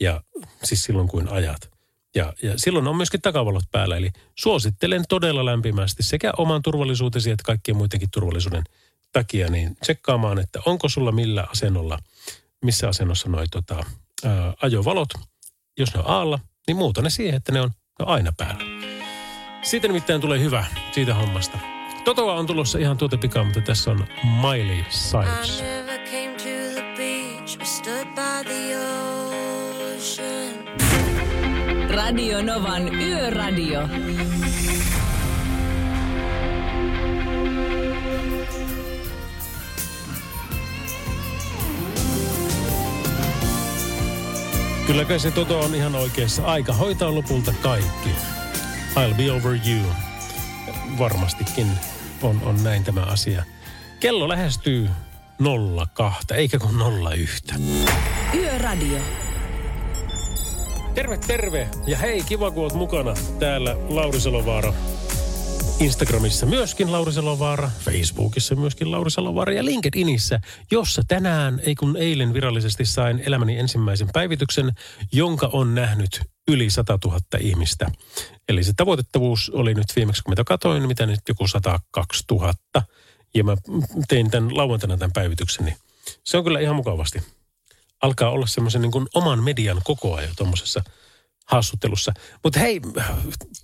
Ja 0.00 0.22
siis 0.64 0.84
silloin 0.84 1.08
kuin 1.08 1.28
ajat. 1.28 1.75
Ja, 2.16 2.32
ja 2.42 2.52
silloin 2.56 2.86
on 2.86 2.96
myöskin 2.96 3.20
takavalot 3.22 3.64
päällä. 3.72 3.96
Eli 3.96 4.10
suosittelen 4.34 5.04
todella 5.08 5.44
lämpimästi 5.44 6.02
sekä 6.02 6.32
oman 6.36 6.62
turvallisuutesi 6.62 7.30
että 7.30 7.42
kaikkien 7.42 7.76
muidenkin 7.76 8.10
turvallisuuden 8.12 8.64
takia 9.12 9.50
niin 9.50 9.76
tsekkaamaan, 9.76 10.38
että 10.38 10.60
onko 10.66 10.88
sulla 10.88 11.12
millä 11.12 11.46
asennolla, 11.50 11.98
missä 12.64 12.88
asennossa 12.88 13.28
noi 13.28 13.48
tota, 13.50 13.84
ää, 14.24 14.54
ajovalot. 14.62 15.08
Jos 15.78 15.94
ne 15.94 16.00
on 16.00 16.10
aalla, 16.10 16.38
niin 16.66 16.76
muuta 16.76 17.02
ne 17.02 17.10
siihen, 17.10 17.34
että 17.34 17.52
ne 17.52 17.60
on, 17.60 17.68
ne 17.68 18.04
on 18.04 18.08
aina 18.08 18.32
päällä. 18.36 18.64
Siitä 19.62 19.88
nimittäin 19.88 20.20
tulee 20.20 20.40
hyvä 20.40 20.64
siitä 20.92 21.14
hommasta. 21.14 21.58
Totoa 22.04 22.34
on 22.34 22.46
tulossa 22.46 22.78
ihan 22.78 22.96
tuota 22.96 23.18
pikaa, 23.18 23.44
mutta 23.44 23.60
tässä 23.60 23.90
on 23.90 24.06
Miley 24.42 24.82
Cyrus. 24.82 25.62
Radio 31.96 32.42
Novan 32.42 32.94
Yöradio. 32.94 33.88
Kyllä 44.86 45.04
kai 45.04 45.18
se 45.18 45.30
Toto 45.30 45.60
on 45.60 45.74
ihan 45.74 45.94
oikeassa. 45.94 46.44
Aika 46.44 46.72
hoitaa 46.72 47.14
lopulta 47.14 47.54
kaikki. 47.62 48.10
I'll 48.94 49.14
be 49.14 49.32
over 49.32 49.58
you. 49.68 49.86
Varmastikin 50.98 51.66
on, 52.22 52.40
on 52.44 52.64
näin 52.64 52.84
tämä 52.84 53.00
asia. 53.00 53.44
Kello 54.00 54.28
lähestyy 54.28 54.88
02, 55.94 56.26
eikä 56.34 56.58
kun 56.58 56.82
01. 57.12 57.44
Yöradio. 58.34 59.25
Terve, 60.96 61.18
terve. 61.26 61.68
Ja 61.86 61.98
hei, 61.98 62.22
kiva 62.22 62.50
kun 62.50 62.62
oot 62.62 62.74
mukana 62.74 63.14
täällä 63.38 63.76
Lauri 63.88 64.20
Salovaara. 64.20 64.72
Instagramissa 65.80 66.46
myöskin 66.46 66.92
Lauri 66.92 67.12
Salovaara, 67.12 67.70
Facebookissa 67.78 68.54
myöskin 68.54 68.90
Lauri 68.90 69.10
Salovaara 69.10 69.52
ja 69.52 69.64
LinkedInissä, 69.64 70.40
jossa 70.70 71.02
tänään, 71.08 71.60
ei 71.66 71.74
kun 71.74 71.96
eilen 71.96 72.34
virallisesti 72.34 72.84
sain 72.84 73.22
elämäni 73.26 73.58
ensimmäisen 73.58 74.08
päivityksen, 74.12 74.72
jonka 75.12 75.50
on 75.52 75.74
nähnyt 75.74 76.20
yli 76.48 76.70
100 76.70 76.98
000 77.04 77.18
ihmistä. 77.40 77.86
Eli 78.48 78.64
se 78.64 78.72
tavoitettavuus 78.76 79.50
oli 79.50 79.74
nyt 79.74 79.96
viimeksi, 79.96 80.22
kun 80.22 80.32
mitä 80.32 80.44
katoin, 80.44 80.88
mitä 80.88 81.06
nyt 81.06 81.20
joku 81.28 81.48
102 81.48 82.24
000. 82.30 82.52
Ja 83.34 83.44
mä 83.44 83.56
tein 84.08 84.30
tämän 84.30 84.56
lauantaina 84.56 84.96
tämän 84.96 85.12
päivityksen, 85.12 85.64
niin 85.64 85.76
se 86.24 86.36
on 86.36 86.44
kyllä 86.44 86.60
ihan 86.60 86.76
mukavasti. 86.76 87.35
Alkaa 88.02 88.30
olla 88.30 88.46
semmoisen 88.46 88.82
niin 88.82 88.92
kuin 88.92 89.06
oman 89.14 89.44
median 89.44 89.80
koko 89.84 90.14
ajan 90.14 90.32
tuommoisessa 90.36 90.82
hassuttelussa. 91.46 92.12
Mutta 92.44 92.60
hei, 92.60 92.80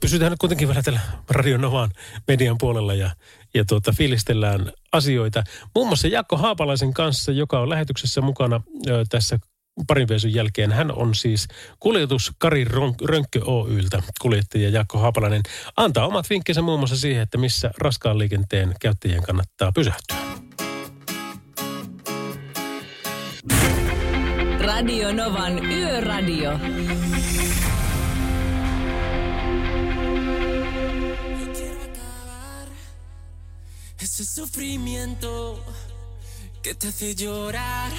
pysytään 0.00 0.30
nyt 0.32 0.38
kuitenkin 0.38 0.68
vielä 0.68 0.82
tällä 0.82 1.00
Radionovan 1.30 1.90
median 2.28 2.58
puolella 2.58 2.94
ja, 2.94 3.10
ja 3.54 3.64
tuota, 3.64 3.92
fiilistellään 3.92 4.72
asioita. 4.92 5.44
Muun 5.74 5.88
muassa 5.88 6.08
Jaakko 6.08 6.36
Haapalaisen 6.36 6.94
kanssa, 6.94 7.32
joka 7.32 7.60
on 7.60 7.68
lähetyksessä 7.68 8.20
mukana 8.20 8.60
ö, 8.88 9.04
tässä 9.08 9.38
parinveisun 9.86 10.34
jälkeen. 10.34 10.72
Hän 10.72 10.92
on 10.92 11.14
siis 11.14 11.48
kuljetus 11.80 12.32
Kari 12.38 12.64
Rönkkö 13.04 13.40
Oyltä, 13.44 14.02
kuljettaja 14.20 14.68
Jaakko 14.68 14.98
Haapalainen. 14.98 15.42
Antaa 15.76 16.06
omat 16.06 16.30
vinkkinsä 16.30 16.62
muun 16.62 16.80
muassa 16.80 16.96
siihen, 16.96 17.22
että 17.22 17.38
missä 17.38 17.70
raskaan 17.78 18.18
liikenteen 18.18 18.74
käyttäjien 18.80 19.22
kannattaa 19.22 19.72
pysähtyä. 19.72 20.16
Radio 24.82 25.12
Novan 25.12 25.64
Yöradio. 25.64 26.60
Ese 34.02 34.24
sufrimiento 34.24 35.64
que 36.62 36.74
te 36.74 36.88
hace 36.88 37.14
llorar. 37.24 37.92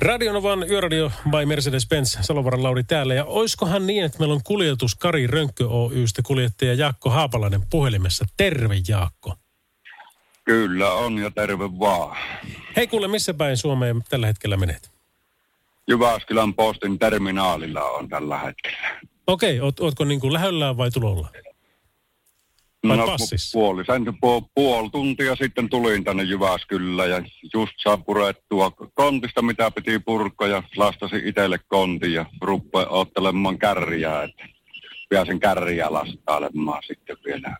Radionovan 0.00 0.70
Yöradio 0.70 1.10
by 1.30 1.46
Mercedes-Benz, 1.46 2.18
Salovaran 2.20 2.62
Lauri 2.62 2.84
täällä. 2.84 3.14
Ja 3.14 3.24
oiskohan 3.24 3.86
niin, 3.86 4.04
että 4.04 4.18
meillä 4.18 4.34
on 4.34 4.42
kuljetus 4.44 4.94
Kari 4.94 5.26
Rönkkö 5.26 5.68
Oystä 5.68 6.22
kuljettaja 6.22 6.74
Jaakko 6.74 7.10
Haapalainen 7.10 7.62
puhelimessa. 7.70 8.24
Terve 8.36 8.76
Jaakko. 8.88 9.34
Kyllä 10.44 10.92
on 10.92 11.18
ja 11.18 11.30
terve 11.30 11.64
vaan. 11.78 12.16
Hei 12.76 12.86
kuule, 12.86 13.08
missä 13.08 13.34
päin 13.34 13.56
Suomeen 13.56 14.02
tällä 14.08 14.26
hetkellä 14.26 14.56
menet? 14.56 14.97
Jyväskylän 15.88 16.54
postin 16.54 16.98
terminaalilla 16.98 17.84
on 17.84 18.08
tällä 18.08 18.38
hetkellä. 18.38 19.00
Okei, 19.26 19.60
oot, 19.60 19.80
ootko 19.80 20.04
niin 20.04 20.20
kuin 20.20 20.32
lähellään 20.32 20.76
vai 20.76 20.90
tulolla? 20.90 21.28
Vai 22.88 22.96
no, 22.96 23.06
passissa? 23.06 23.58
Puoli, 23.58 23.84
sen, 23.84 24.04
puoli, 24.20 24.42
puoli 24.54 24.90
tuntia 24.90 25.36
sitten 25.36 25.68
tulin 25.68 26.04
tänne 26.04 26.22
Jyväskylään 26.22 27.10
ja 27.10 27.22
just 27.54 27.72
saa 27.76 27.96
purettua 27.96 28.70
kontista, 28.94 29.42
mitä 29.42 29.70
piti 29.70 29.98
purkkoa 29.98 30.48
ja 30.48 30.62
lastasin 30.76 31.28
itselle 31.28 31.58
kontin 31.68 32.12
ja 32.12 32.26
ruppe 32.40 32.78
ottelemaan 32.88 33.58
kärriä, 33.58 34.22
että 34.22 34.48
pääsin 35.08 35.40
kärriä 35.40 35.92
lastailemaan 35.92 36.82
sitten 36.86 37.16
vielä. 37.24 37.56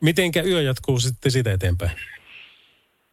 Mitenkä 0.00 0.42
yö 0.42 0.62
jatkuu 0.62 0.98
sitten 0.98 1.32
siitä 1.32 1.52
eteenpäin? 1.52 1.92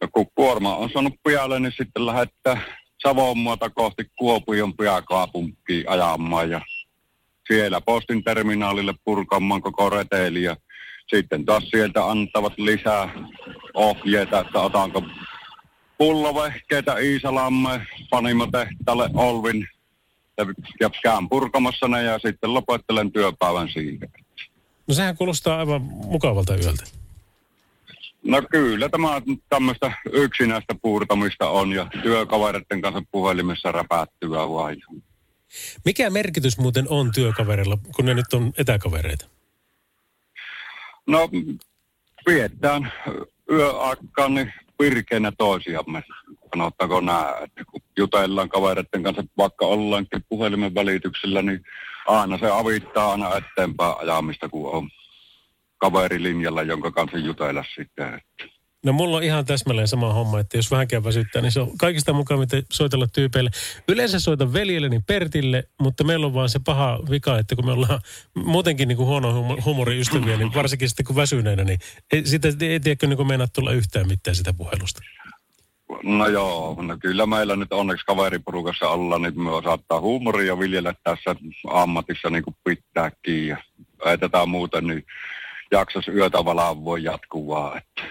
Ja 0.00 0.08
kun 0.08 0.26
kuorma 0.34 0.76
on 0.76 0.90
saanut 0.92 1.14
pialle, 1.24 1.60
niin 1.60 1.72
sitten 1.76 2.06
lähettää 2.06 2.79
Savonmuota 3.02 3.70
kohti 3.70 4.04
Kuopion 4.18 4.76
pääkaupunkiin 4.76 5.88
ajamaan 5.88 6.50
ja 6.50 6.60
siellä 7.48 7.80
postin 7.80 8.24
terminaalille 8.24 8.94
purkamaan 9.04 9.62
koko 9.62 9.90
reteli 9.90 10.42
ja 10.42 10.56
sitten 11.14 11.44
taas 11.44 11.64
sieltä 11.70 12.06
antavat 12.06 12.52
lisää 12.58 13.08
ohjeita, 13.74 14.40
että 14.40 14.60
otanko 14.60 15.02
pullovehkeitä 15.98 16.98
Iisalamme, 16.98 17.86
Panimotehtaalle 18.10 19.10
Olvin 19.14 19.68
ja, 20.38 20.46
ja 20.80 20.90
käyn 21.02 21.28
purkamassa 21.28 21.88
ne 21.88 22.02
ja 22.02 22.18
sitten 22.18 22.54
lopettelen 22.54 23.12
työpäivän 23.12 23.68
siihen. 23.68 24.08
No 24.88 24.94
sehän 24.94 25.16
kuulostaa 25.16 25.58
aivan 25.58 25.82
mukavalta 25.82 26.56
yöltä. 26.56 26.99
No 28.24 28.42
kyllä, 28.50 28.88
tämä 28.88 29.22
tämmöistä 29.48 29.92
yksinäistä 30.12 30.74
puurtamista 30.82 31.48
on 31.48 31.72
ja 31.72 31.86
työkavereiden 32.02 32.82
kanssa 32.82 33.02
puhelimessa 33.12 33.72
räpättyä 33.72 34.48
vaan. 34.48 34.76
Mikä 35.84 36.10
merkitys 36.10 36.58
muuten 36.58 36.86
on 36.88 37.10
työkaverilla, 37.14 37.78
kun 37.96 38.04
ne 38.04 38.14
nyt 38.14 38.34
on 38.34 38.52
etäkavereita? 38.58 39.26
No, 41.06 41.28
pidetään 42.24 42.92
yöaikaan 43.50 44.34
niin 44.34 44.52
virkeänä 44.80 45.32
toisiamme, 45.38 46.02
sanottaako 46.54 47.00
nämä, 47.00 47.34
että 47.42 47.64
kun 47.64 47.80
jutellaan 47.98 48.48
kavereiden 48.48 49.02
kanssa, 49.02 49.24
vaikka 49.36 49.66
ollaankin 49.66 50.24
puhelimen 50.28 50.74
välityksellä, 50.74 51.42
niin 51.42 51.60
aina 52.06 52.38
se 52.38 52.50
avittaa 52.50 53.10
aina 53.10 53.30
eteenpäin 53.36 53.94
ajamista, 53.98 54.48
kun 54.48 54.70
on 54.72 54.90
kaverilinjalla, 55.80 56.62
jonka 56.62 56.90
kanssa 56.90 57.18
jutella 57.18 57.64
sitten. 57.74 58.20
No 58.84 58.92
mulla 58.92 59.16
on 59.16 59.22
ihan 59.22 59.44
täsmälleen 59.44 59.88
sama 59.88 60.12
homma, 60.12 60.40
että 60.40 60.58
jos 60.58 60.70
vähänkään 60.70 61.04
väsyttää, 61.04 61.42
niin 61.42 61.52
se 61.52 61.60
on 61.60 61.78
kaikista 61.78 62.12
mukavinta 62.12 62.56
soitella 62.72 63.06
tyypeille. 63.06 63.50
Yleensä 63.88 64.20
soitan 64.20 64.52
veljelleni 64.52 65.00
Pertille, 65.06 65.64
mutta 65.80 66.04
meillä 66.04 66.26
on 66.26 66.34
vaan 66.34 66.48
se 66.48 66.60
paha 66.64 66.98
vika, 67.10 67.38
että 67.38 67.56
kun 67.56 67.64
me 67.64 67.72
ollaan 67.72 68.00
muutenkin 68.34 68.88
niin 68.88 68.96
kuin 68.96 69.06
huono 69.06 69.56
humoriystäviä, 69.64 70.36
niin 70.36 70.54
varsinkin 70.54 70.88
sitten 70.88 71.06
kun 71.06 71.16
väsyneenä, 71.16 71.64
niin 71.64 71.78
ei, 72.12 72.26
sitä 72.26 72.48
ei 72.48 72.80
tiedä 72.80 73.06
niin 73.06 73.26
meinaa 73.26 73.46
tulla 73.46 73.72
yhtään 73.72 74.08
mitään 74.08 74.34
sitä 74.34 74.52
puhelusta. 74.52 75.00
No 76.02 76.28
joo, 76.28 76.82
no 76.82 76.96
kyllä 77.00 77.26
meillä 77.26 77.56
nyt 77.56 77.72
onneksi 77.72 78.06
kaveriporukassa 78.06 78.88
ollaan, 78.88 79.22
niin 79.22 79.42
me 79.42 79.50
saattaa 79.64 80.00
huumoria 80.00 80.58
viljellä 80.58 80.94
tässä 81.04 81.36
ammatissa 81.70 82.30
niin 82.30 82.42
kuin 82.42 82.56
pitääkin 82.64 83.46
ja 83.46 83.56
ei 84.06 84.18
tätä 84.18 84.46
muuta, 84.46 84.80
niin 84.80 85.04
jaksas 85.70 86.08
yötä 86.08 86.44
valavoa 86.44 86.98
jatkuvaa. 86.98 87.78
Että. 87.78 88.02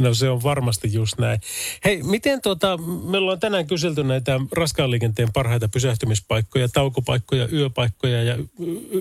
No 0.00 0.14
se 0.14 0.30
on 0.30 0.42
varmasti 0.42 0.92
just 0.92 1.18
näin. 1.18 1.40
Hei, 1.84 2.02
miten 2.02 2.42
tuota, 2.42 2.76
me 3.10 3.18
ollaan 3.18 3.40
tänään 3.40 3.66
kyselty 3.66 4.04
näitä 4.04 4.40
raskaan 4.52 4.90
liikenteen 4.90 5.28
parhaita 5.34 5.68
pysähtymispaikkoja, 5.68 6.68
taukopaikkoja, 6.68 7.48
yöpaikkoja 7.52 8.22
ja 8.22 8.36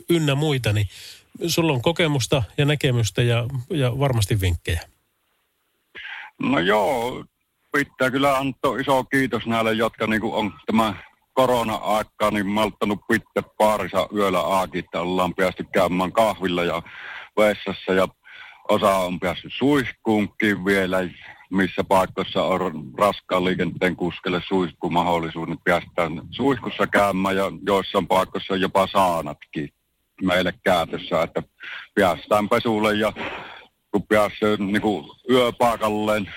ynnä 0.09 0.35
muita, 0.35 0.73
niin 0.73 0.87
sulla 1.47 1.73
on 1.73 1.81
kokemusta 1.81 2.43
ja 2.57 2.65
näkemystä 2.65 3.21
ja, 3.21 3.45
ja 3.69 3.99
varmasti 3.99 4.41
vinkkejä. 4.41 4.81
No 6.39 6.59
joo, 6.59 7.25
pitää 7.71 8.11
kyllä 8.11 8.37
antaa 8.37 8.77
iso 8.77 9.03
kiitos 9.03 9.45
näille, 9.45 9.73
jotka 9.73 10.07
niin 10.07 10.23
on 10.23 10.53
tämä 10.65 10.93
korona-aikaa 11.33 12.31
niin 12.31 12.47
malttanut 12.47 12.99
pitää 13.07 13.49
paarissa 13.57 14.07
yöllä 14.15 14.39
aakin, 14.39 14.79
että 14.79 15.01
ollaan 15.01 15.35
päästy 15.35 15.65
käymään 15.73 16.11
kahvilla 16.11 16.63
ja 16.63 16.81
vessassa 17.37 17.93
ja 17.93 18.07
osa 18.69 18.95
on 18.95 19.19
päässyt 19.19 19.53
suihkuunkin 19.57 20.65
vielä, 20.65 20.97
missä 21.49 21.83
paikoissa 21.83 22.43
on 22.43 22.93
raskaan 22.97 23.45
liikenteen 23.45 23.95
kuskelle 23.95 24.41
suihkumahdollisuus, 24.47 25.47
niin 25.47 25.59
päästään 25.63 26.21
suihkussa 26.31 26.87
käymään 26.87 27.35
ja 27.35 27.51
joissain 27.65 28.07
paikoissa 28.07 28.55
jopa 28.55 28.87
saanatkin 28.87 29.69
meille 30.21 30.53
käytössä, 30.63 31.23
että 31.23 31.43
päästään 31.95 32.49
pesulle 32.49 32.93
ja 32.93 33.13
kun 33.91 34.03
pääsee 34.09 34.57
niin 34.57 34.81
yöpaikalleen, 35.31 36.33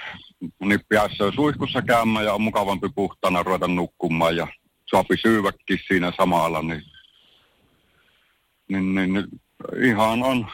niin 0.61 0.81
pääsee 0.89 1.33
suihkussa 1.35 1.83
käymään 1.83 2.25
ja 2.25 2.35
on 2.35 2.43
mukavampi 2.43 2.89
puhtana 2.95 3.43
ruveta 3.43 3.69
nukkumaan 3.69 4.37
ja 4.37 4.47
saapi 4.91 5.17
syyväkin 5.17 5.79
siinä 5.89 6.13
samalla, 6.17 6.63
niin, 6.63 6.83
niin, 8.69 8.95
niin, 8.95 9.13
niin 9.13 9.27
ihan 9.85 10.23
on 10.23 10.47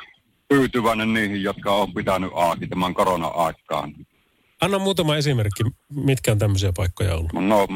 tyytyväinen 0.48 1.14
niihin, 1.14 1.42
jotka 1.42 1.72
on 1.72 1.94
pitänyt 1.94 2.30
aaki 2.34 2.66
tämän 2.66 2.94
korona-aikaan. 2.94 3.94
Anna 4.60 4.78
muutama 4.78 5.16
esimerkki, 5.16 5.62
mitkä 5.94 6.32
on 6.32 6.38
tämmöisiä 6.38 6.72
paikkoja 6.76 7.14
ollut? 7.14 7.32
No 7.32 7.66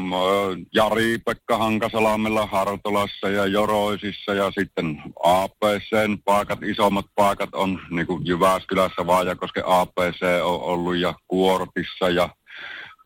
Jari-Pekka 0.75 1.57
Hankasalamella, 1.57 2.45
Hartolassa 2.45 3.29
ja 3.29 3.45
Joroisissa 3.45 4.33
ja 4.33 4.51
sitten 4.59 5.03
APCn 5.23 6.17
paikat, 6.25 6.63
isommat 6.63 7.05
paikat 7.15 7.49
on 7.53 7.81
niin 7.89 8.07
kuin 8.07 8.25
Jyväskylässä, 8.25 9.07
Vaajakosken 9.07 9.63
APC 9.65 10.21
on 10.43 10.61
ollut 10.61 10.95
ja 10.95 11.13
Kuortissa 11.27 12.09
ja 12.09 12.29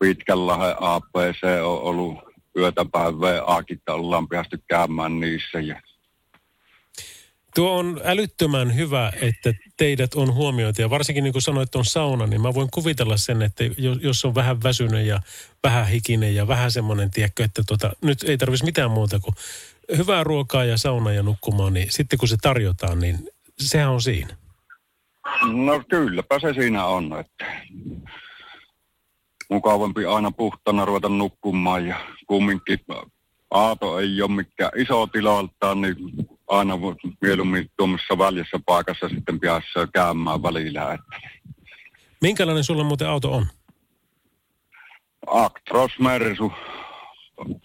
Pitkänlahden 0.00 0.76
APC 0.80 1.44
on 1.62 1.80
ollut 1.80 2.18
yötä 2.58 2.84
päivää 2.92 3.42
Aakitta 3.46 3.94
ollaan 3.94 4.28
päästy 4.28 4.58
käymään 4.68 5.20
niissä 5.20 5.60
ja 5.60 5.80
Tuo 7.56 7.78
on 7.78 8.00
älyttömän 8.04 8.76
hyvä, 8.76 9.12
että 9.20 9.54
teidät 9.76 10.14
on 10.14 10.34
huomioitu. 10.34 10.82
Ja 10.82 10.90
varsinkin 10.90 11.24
niin 11.24 11.32
kuin 11.32 11.42
sanoit, 11.42 11.74
on 11.74 11.84
sauna, 11.84 12.26
niin 12.26 12.40
mä 12.40 12.54
voin 12.54 12.68
kuvitella 12.74 13.16
sen, 13.16 13.42
että 13.42 13.64
jos 14.00 14.24
on 14.24 14.34
vähän 14.34 14.62
väsynyt 14.62 15.06
ja 15.06 15.20
vähän 15.62 15.88
hikinen 15.88 16.34
ja 16.34 16.48
vähän 16.48 16.70
semmoinen, 16.70 17.10
tiedätkö, 17.10 17.44
että 17.44 17.62
tota, 17.66 17.92
nyt 18.02 18.22
ei 18.22 18.38
tarvitsisi 18.38 18.64
mitään 18.64 18.90
muuta 18.90 19.20
kuin 19.20 19.34
hyvää 19.96 20.24
ruokaa 20.24 20.64
ja 20.64 20.76
sauna 20.76 21.12
ja 21.12 21.22
nukkumaan, 21.22 21.72
niin 21.72 21.86
sitten 21.90 22.18
kun 22.18 22.28
se 22.28 22.36
tarjotaan, 22.42 22.98
niin 23.00 23.28
sehän 23.58 23.90
on 23.90 24.02
siinä. 24.02 24.36
No 25.52 25.82
kylläpä 25.88 26.38
se 26.40 26.54
siinä 26.54 26.86
on, 26.86 27.20
että 27.20 27.44
mukavampi 29.50 30.04
aina 30.04 30.30
puhtana 30.30 30.84
ruveta 30.84 31.08
nukkumaan 31.08 31.86
ja 31.86 31.96
kumminkin 32.26 32.78
Aato 33.50 33.98
ei 34.00 34.22
ole 34.22 34.30
mikään 34.30 34.70
iso 34.76 35.06
tilaltaan, 35.06 35.80
niin 35.80 35.96
aina 36.48 36.74
mieluummin 37.20 37.70
tuommoisessa 37.76 38.18
väljessä 38.18 38.60
paikassa 38.66 39.08
sitten 39.08 39.40
päässä 39.40 39.88
käymään 39.94 40.42
välillä. 40.42 40.92
Että. 40.92 41.28
Minkälainen 42.20 42.64
sulla 42.64 42.84
muuten 42.84 43.08
auto 43.08 43.32
on? 43.32 43.46
Actros 45.26 45.98
Mersu. 45.98 46.52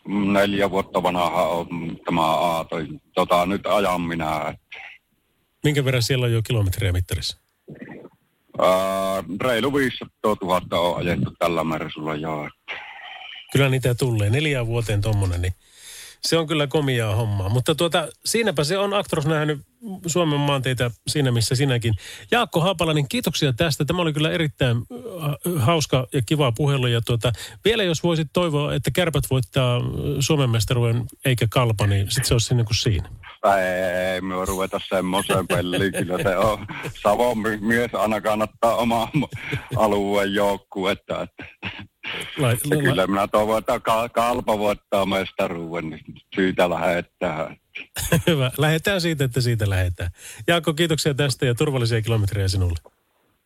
Neljä 0.07 0.69
vuotta 0.71 1.03
vanha 1.03 1.47
on 1.47 1.67
tämä 2.05 2.25
Aato. 2.25 2.75
Tota, 3.15 3.45
nyt 3.45 3.65
ajan 3.65 4.01
minä. 4.01 4.35
Että. 4.35 4.81
Minkä 5.63 5.85
verran 5.85 6.03
siellä 6.03 6.25
on 6.25 6.33
jo 6.33 6.41
kilometriä 6.47 6.91
mittarissa? 6.91 7.41
Ää, 8.59 9.23
reilu 9.41 9.73
500 9.73 10.35
000 10.41 10.79
on 10.79 10.97
ajettu 10.97 11.31
tällä 11.39 11.63
Mersulla 11.63 12.15
joo. 12.15 12.49
Kyllä 13.51 13.69
niitä 13.69 13.95
tulee. 13.95 14.29
Neljään 14.29 14.67
vuoteen 14.67 15.01
tommonen, 15.01 15.41
niin 15.41 15.53
se 16.21 16.37
on 16.37 16.47
kyllä 16.47 16.67
komiaa 16.67 17.15
hommaa. 17.15 17.49
Mutta 17.49 17.75
tuota, 17.75 18.07
siinäpä 18.25 18.63
se 18.63 18.77
on 18.77 18.93
Actros 18.93 19.25
nähnyt 19.25 19.59
Suomen 20.07 20.39
maanteita 20.39 20.91
siinä, 21.07 21.31
missä 21.31 21.55
sinäkin. 21.55 21.93
Jaakko 22.31 22.61
Haapalainen, 22.61 23.07
kiitoksia 23.07 23.53
tästä. 23.53 23.85
Tämä 23.85 24.01
oli 24.01 24.13
kyllä 24.13 24.31
erittäin 24.31 24.77
äh, 24.77 25.63
hauska 25.63 26.07
ja 26.13 26.21
kiva 26.25 26.51
puhelu. 26.51 26.87
Ja 26.87 27.01
tuota, 27.01 27.31
vielä 27.65 27.83
jos 27.83 28.03
voisit 28.03 28.27
toivoa, 28.33 28.73
että 28.73 28.91
kärpät 28.91 29.23
voittaa 29.29 29.81
Suomen 30.19 30.49
mestaruuden 30.49 31.05
eikä 31.25 31.47
kalpa, 31.49 31.87
niin 31.87 32.11
sitten 32.11 32.25
se 32.25 32.33
olisi 32.33 32.55
niin 32.55 32.65
kuin 32.65 32.77
siinä. 32.77 33.09
Ei 34.13 34.21
me 34.21 34.45
ruveta 34.45 34.81
semmoiseen 34.89 35.47
peliin. 35.47 35.93
Kyllä 35.93 36.17
se 36.23 36.37
on 36.37 36.67
Savon 37.03 37.37
mies 37.61 37.95
aina 37.95 38.21
kannattaa 38.21 38.75
omaa 38.75 39.11
alueen 39.77 40.33
joukkuetta. 40.33 41.21
Että. 41.21 41.45
Lai, 42.37 42.57
la, 42.63 42.81
kyllä 42.81 43.07
minä 43.07 43.27
toivon, 43.27 43.57
että 43.57 43.79
kalpa 44.13 44.59
voittaa 44.59 45.05
mestaruuden, 45.05 45.89
niin 45.89 46.03
syytä 46.35 46.69
lähettää. 46.69 47.55
Hyvä. 48.27 48.51
Lähetään 48.57 49.01
siitä, 49.01 49.23
että 49.23 49.41
siitä 49.41 49.69
lähetään. 49.69 50.09
Jaakko, 50.47 50.73
kiitoksia 50.73 51.13
tästä 51.13 51.45
ja 51.45 51.55
turvallisia 51.55 52.01
kilometrejä 52.01 52.47
sinulle. 52.47 52.79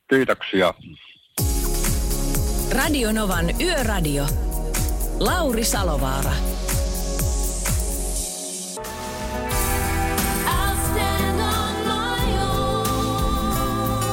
Kiitoksia. 0.09 0.73
Radio 2.71 3.11
Novan 3.11 3.61
Yöradio. 3.61 4.25
Lauri 5.19 5.63
Salovaara. 5.63 6.31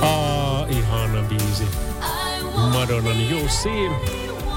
Aa, 0.03 0.67
ihana 0.67 1.23
biisi. 1.29 1.65
Madonnan 2.73 3.31
Jussi. 3.31 3.69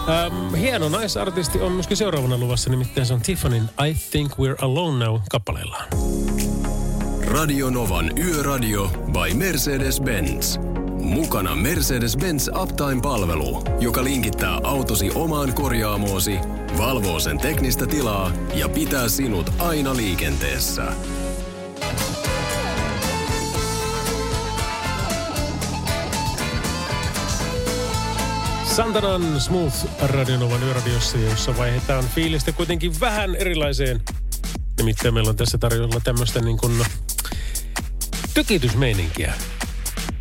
Ähm, 0.09 0.53
hieno 0.53 0.89
naisartisti 0.89 1.61
on 1.61 1.71
myöskin 1.71 1.97
seuraavana 1.97 2.37
luvassa, 2.37 2.69
nimittäin 2.69 3.07
se 3.07 3.13
on 3.13 3.21
Tiffanin 3.21 3.63
I 3.89 3.95
Think 4.11 4.31
We're 4.31 4.55
Alone 4.61 5.05
Now 5.05 5.19
kappaleellaan. 5.29 5.87
Radio 7.27 7.69
Novan 7.69 8.17
Yöradio 8.17 8.87
by 8.87 9.33
Mercedes-Benz. 9.33 10.59
Mukana 10.99 11.55
Mercedes-Benz 11.55 12.61
Uptime-palvelu, 12.61 13.63
joka 13.79 14.03
linkittää 14.03 14.59
autosi 14.63 15.11
omaan 15.15 15.53
korjaamoosi, 15.53 16.39
valvoo 16.77 17.19
sen 17.19 17.37
teknistä 17.37 17.87
tilaa 17.87 18.31
ja 18.55 18.69
pitää 18.69 19.09
sinut 19.09 19.51
aina 19.59 19.95
liikenteessä. 19.95 20.83
Santanan 28.76 29.41
Smooth 29.41 29.76
Radionovan 30.01 30.63
yöradiossa, 30.63 31.17
jossa 31.17 31.57
vaihdetaan 31.57 32.03
fiilistä 32.15 32.51
kuitenkin 32.51 32.99
vähän 32.99 33.36
erilaiseen. 33.36 34.01
Nimittäin 34.78 35.13
meillä 35.13 35.30
on 35.30 35.36
tässä 35.36 35.57
tarjolla 35.57 36.01
tämmöistä 36.03 36.41
niin 36.41 36.57
kuin 36.57 36.86
tykitysmeininkiä. 38.34 39.34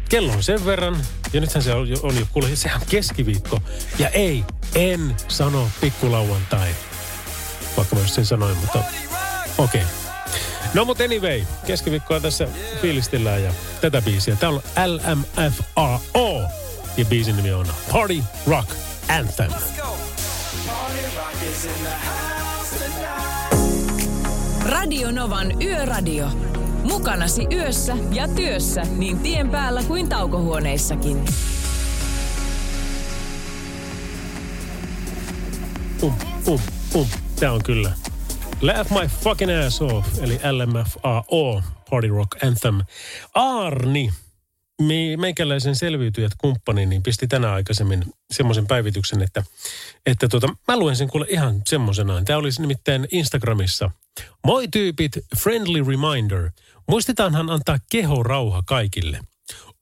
Kello 0.09 0.33
on 0.33 0.43
sen 0.43 0.67
verran, 0.67 0.97
ja 1.33 1.41
nythän 1.41 1.63
se 1.63 1.75
on 1.75 1.89
jo, 1.89 1.97
on 2.03 2.17
jo 2.17 2.27
kuule, 2.33 2.57
sehän 2.57 2.81
on 2.81 2.87
keskiviikko. 2.91 3.61
Ja 3.99 4.09
ei, 4.09 4.45
en 4.75 5.17
sano 5.29 5.69
pikkulauantai. 5.81 6.69
Vaikka 7.77 7.97
mä 7.97 8.03
just 8.03 8.15
sen 8.15 8.27
sanoin, 8.27 8.57
mutta 8.57 8.79
okei. 9.59 9.83
Okay. 9.83 9.95
No 10.75 10.85
mutta 10.85 11.05
anyway, 11.05 11.43
keskiviikkoa 11.67 12.21
tässä 12.21 12.49
fiilistellään 12.83 13.43
ja 13.43 13.53
tätä 13.81 14.03
biisiä. 14.03 14.37
Tää 14.37 14.49
on 14.49 14.63
LMFAO 14.87 16.64
ja 16.97 17.05
biisin 17.05 17.37
nimi 17.37 17.53
on 17.53 17.67
Party 17.93 18.23
Rock 18.47 18.71
Anthem. 19.09 19.51
Radio 24.65 25.11
Novan 25.11 25.63
Yöradio. 25.63 26.29
Mukanasi 26.83 27.47
yössä 27.53 27.97
ja 28.11 28.29
työssä 28.29 28.83
niin 28.97 29.19
tien 29.19 29.51
päällä 29.51 29.83
kuin 29.83 30.09
taukohuoneissakin. 30.09 31.25
Um, 36.03 36.15
um, 36.47 36.61
um. 36.95 37.07
Tää 37.41 37.53
on 37.53 37.63
kyllä. 37.63 37.93
Laugh 38.61 38.91
my 38.91 39.09
fucking 39.09 39.51
ass 39.67 39.83
off, 39.83 40.19
eli 40.23 40.41
LMFAO, 40.53 41.63
Party 41.91 42.09
Rock 42.09 42.45
Anthem. 42.45 42.81
Arni 43.35 44.11
meikäläisen 45.17 45.77
selviytyjät 45.77 46.33
kumppani 46.39 46.87
niin 46.87 47.03
pisti 47.03 47.27
tänä 47.27 47.53
aikaisemmin 47.53 48.05
semmoisen 48.31 48.67
päivityksen, 48.67 49.23
että, 49.23 49.45
että 50.07 50.29
tota, 50.29 50.49
mä 50.69 50.77
luen 50.77 50.97
sen 50.97 51.09
kuule 51.09 51.27
ihan 51.29 51.63
semmoisenaan. 51.67 52.25
Tämä 52.25 52.39
olisi 52.39 52.61
nimittäin 52.61 53.09
Instagramissa. 53.11 53.91
Moi 54.47 54.69
tyypit, 54.69 55.13
friendly 55.39 55.85
reminder. 55.85 56.51
Muistetaanhan 56.89 57.51
antaa 57.51 57.79
keho 57.91 58.23
rauha 58.23 58.63
kaikille. 58.67 59.21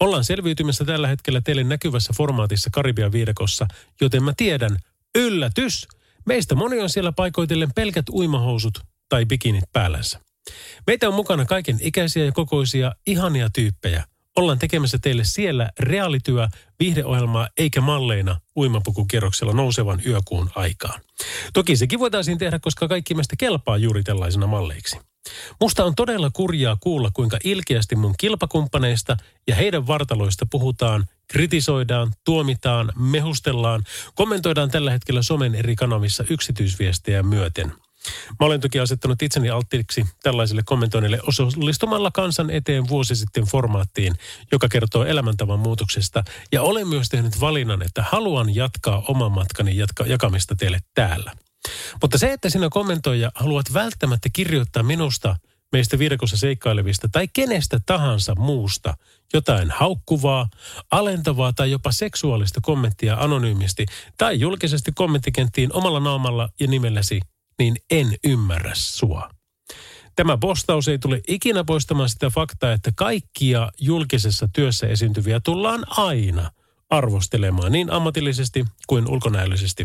Ollaan 0.00 0.24
selviytymässä 0.24 0.84
tällä 0.84 1.08
hetkellä 1.08 1.40
teille 1.40 1.64
näkyvässä 1.64 2.12
formaatissa 2.16 2.70
Karibian 2.72 3.12
viidakossa, 3.12 3.66
joten 4.00 4.22
mä 4.22 4.32
tiedän, 4.36 4.76
yllätys, 5.14 5.88
meistä 6.26 6.54
moni 6.54 6.80
on 6.80 6.90
siellä 6.90 7.12
paikoitellen 7.12 7.72
pelkät 7.74 8.08
uimahousut 8.10 8.80
tai 9.08 9.26
bikinit 9.26 9.64
päällänsä. 9.72 10.20
Meitä 10.86 11.08
on 11.08 11.14
mukana 11.14 11.44
kaiken 11.44 11.78
ikäisiä 11.80 12.24
ja 12.24 12.32
kokoisia 12.32 12.92
ihania 13.06 13.48
tyyppejä. 13.54 14.04
Ollaan 14.36 14.58
tekemässä 14.58 14.98
teille 14.98 15.24
siellä 15.24 15.70
reaalityö, 15.78 16.48
viihdeohjelmaa 16.80 17.48
eikä 17.58 17.80
malleina 17.80 18.40
uimapukukierroksella 18.56 19.52
nousevan 19.52 20.02
yökuun 20.06 20.50
aikaan. 20.54 21.00
Toki 21.52 21.76
sekin 21.76 21.98
voitaisiin 21.98 22.38
tehdä, 22.38 22.58
koska 22.58 22.88
kaikki 22.88 23.14
meistä 23.14 23.36
kelpaa 23.38 23.76
juuri 23.76 24.02
tällaisena 24.02 24.46
malleiksi. 24.46 24.98
Musta 25.60 25.84
on 25.84 25.94
todella 25.94 26.30
kurjaa 26.30 26.76
kuulla, 26.80 27.10
kuinka 27.14 27.38
ilkeästi 27.44 27.96
mun 27.96 28.14
kilpakumppaneista 28.18 29.16
ja 29.48 29.54
heidän 29.54 29.86
vartaloista 29.86 30.46
puhutaan, 30.50 31.04
kritisoidaan, 31.28 32.12
tuomitaan, 32.24 32.92
mehustellaan, 32.96 33.84
kommentoidaan 34.14 34.70
tällä 34.70 34.90
hetkellä 34.90 35.22
somen 35.22 35.54
eri 35.54 35.76
kanavissa 35.76 36.24
yksityisviestejä 36.30 37.22
myöten. 37.22 37.72
Mä 38.40 38.46
olen 38.46 38.60
toki 38.60 38.80
asettanut 38.80 39.22
itseni 39.22 39.50
alttiiksi 39.50 40.06
tällaisille 40.22 40.62
kommentoinnille 40.64 41.18
osallistumalla 41.22 42.10
kansan 42.10 42.50
eteen 42.50 42.88
vuosi 42.88 43.16
sitten 43.16 43.44
formaattiin, 43.44 44.14
joka 44.52 44.68
kertoo 44.68 45.04
elämäntavan 45.04 45.58
muutoksesta. 45.58 46.24
Ja 46.52 46.62
olen 46.62 46.88
myös 46.88 47.08
tehnyt 47.08 47.40
valinnan, 47.40 47.82
että 47.82 48.04
haluan 48.10 48.54
jatkaa 48.54 49.02
oman 49.08 49.32
matkani 49.32 49.76
jatka- 49.76 50.06
jakamista 50.06 50.54
teille 50.54 50.78
täällä. 50.94 51.32
Mutta 52.02 52.18
se, 52.18 52.32
että 52.32 52.50
sinä 52.50 52.68
kommentoija 52.70 53.30
haluat 53.34 53.72
välttämättä 53.72 54.28
kirjoittaa 54.32 54.82
minusta, 54.82 55.36
meistä 55.72 55.98
viidakossa 55.98 56.36
seikkailevista 56.36 57.08
tai 57.12 57.28
kenestä 57.32 57.80
tahansa 57.86 58.34
muusta 58.34 58.94
jotain 59.34 59.70
haukkuvaa, 59.70 60.48
alentavaa 60.90 61.52
tai 61.52 61.70
jopa 61.70 61.92
seksuaalista 61.92 62.60
kommenttia 62.62 63.16
anonyymisti 63.16 63.86
tai 64.18 64.40
julkisesti 64.40 64.92
kommenttikenttiin 64.94 65.72
omalla 65.72 66.00
naamalla 66.00 66.48
ja 66.60 66.66
nimelläsi, 66.66 67.20
niin 67.58 67.76
en 67.90 68.14
ymmärrä 68.24 68.72
sua. 68.74 69.30
Tämä 70.16 70.38
postaus 70.38 70.88
ei 70.88 70.98
tule 70.98 71.20
ikinä 71.28 71.64
poistamaan 71.64 72.08
sitä 72.08 72.30
faktaa, 72.30 72.72
että 72.72 72.90
kaikkia 72.96 73.70
julkisessa 73.80 74.48
työssä 74.52 74.86
esiintyviä 74.86 75.40
tullaan 75.44 75.84
aina– 75.88 76.50
arvostelemaan 76.92 77.72
niin 77.72 77.90
ammatillisesti 77.90 78.64
kuin 78.86 79.08
ulkonäöllisesti. 79.08 79.84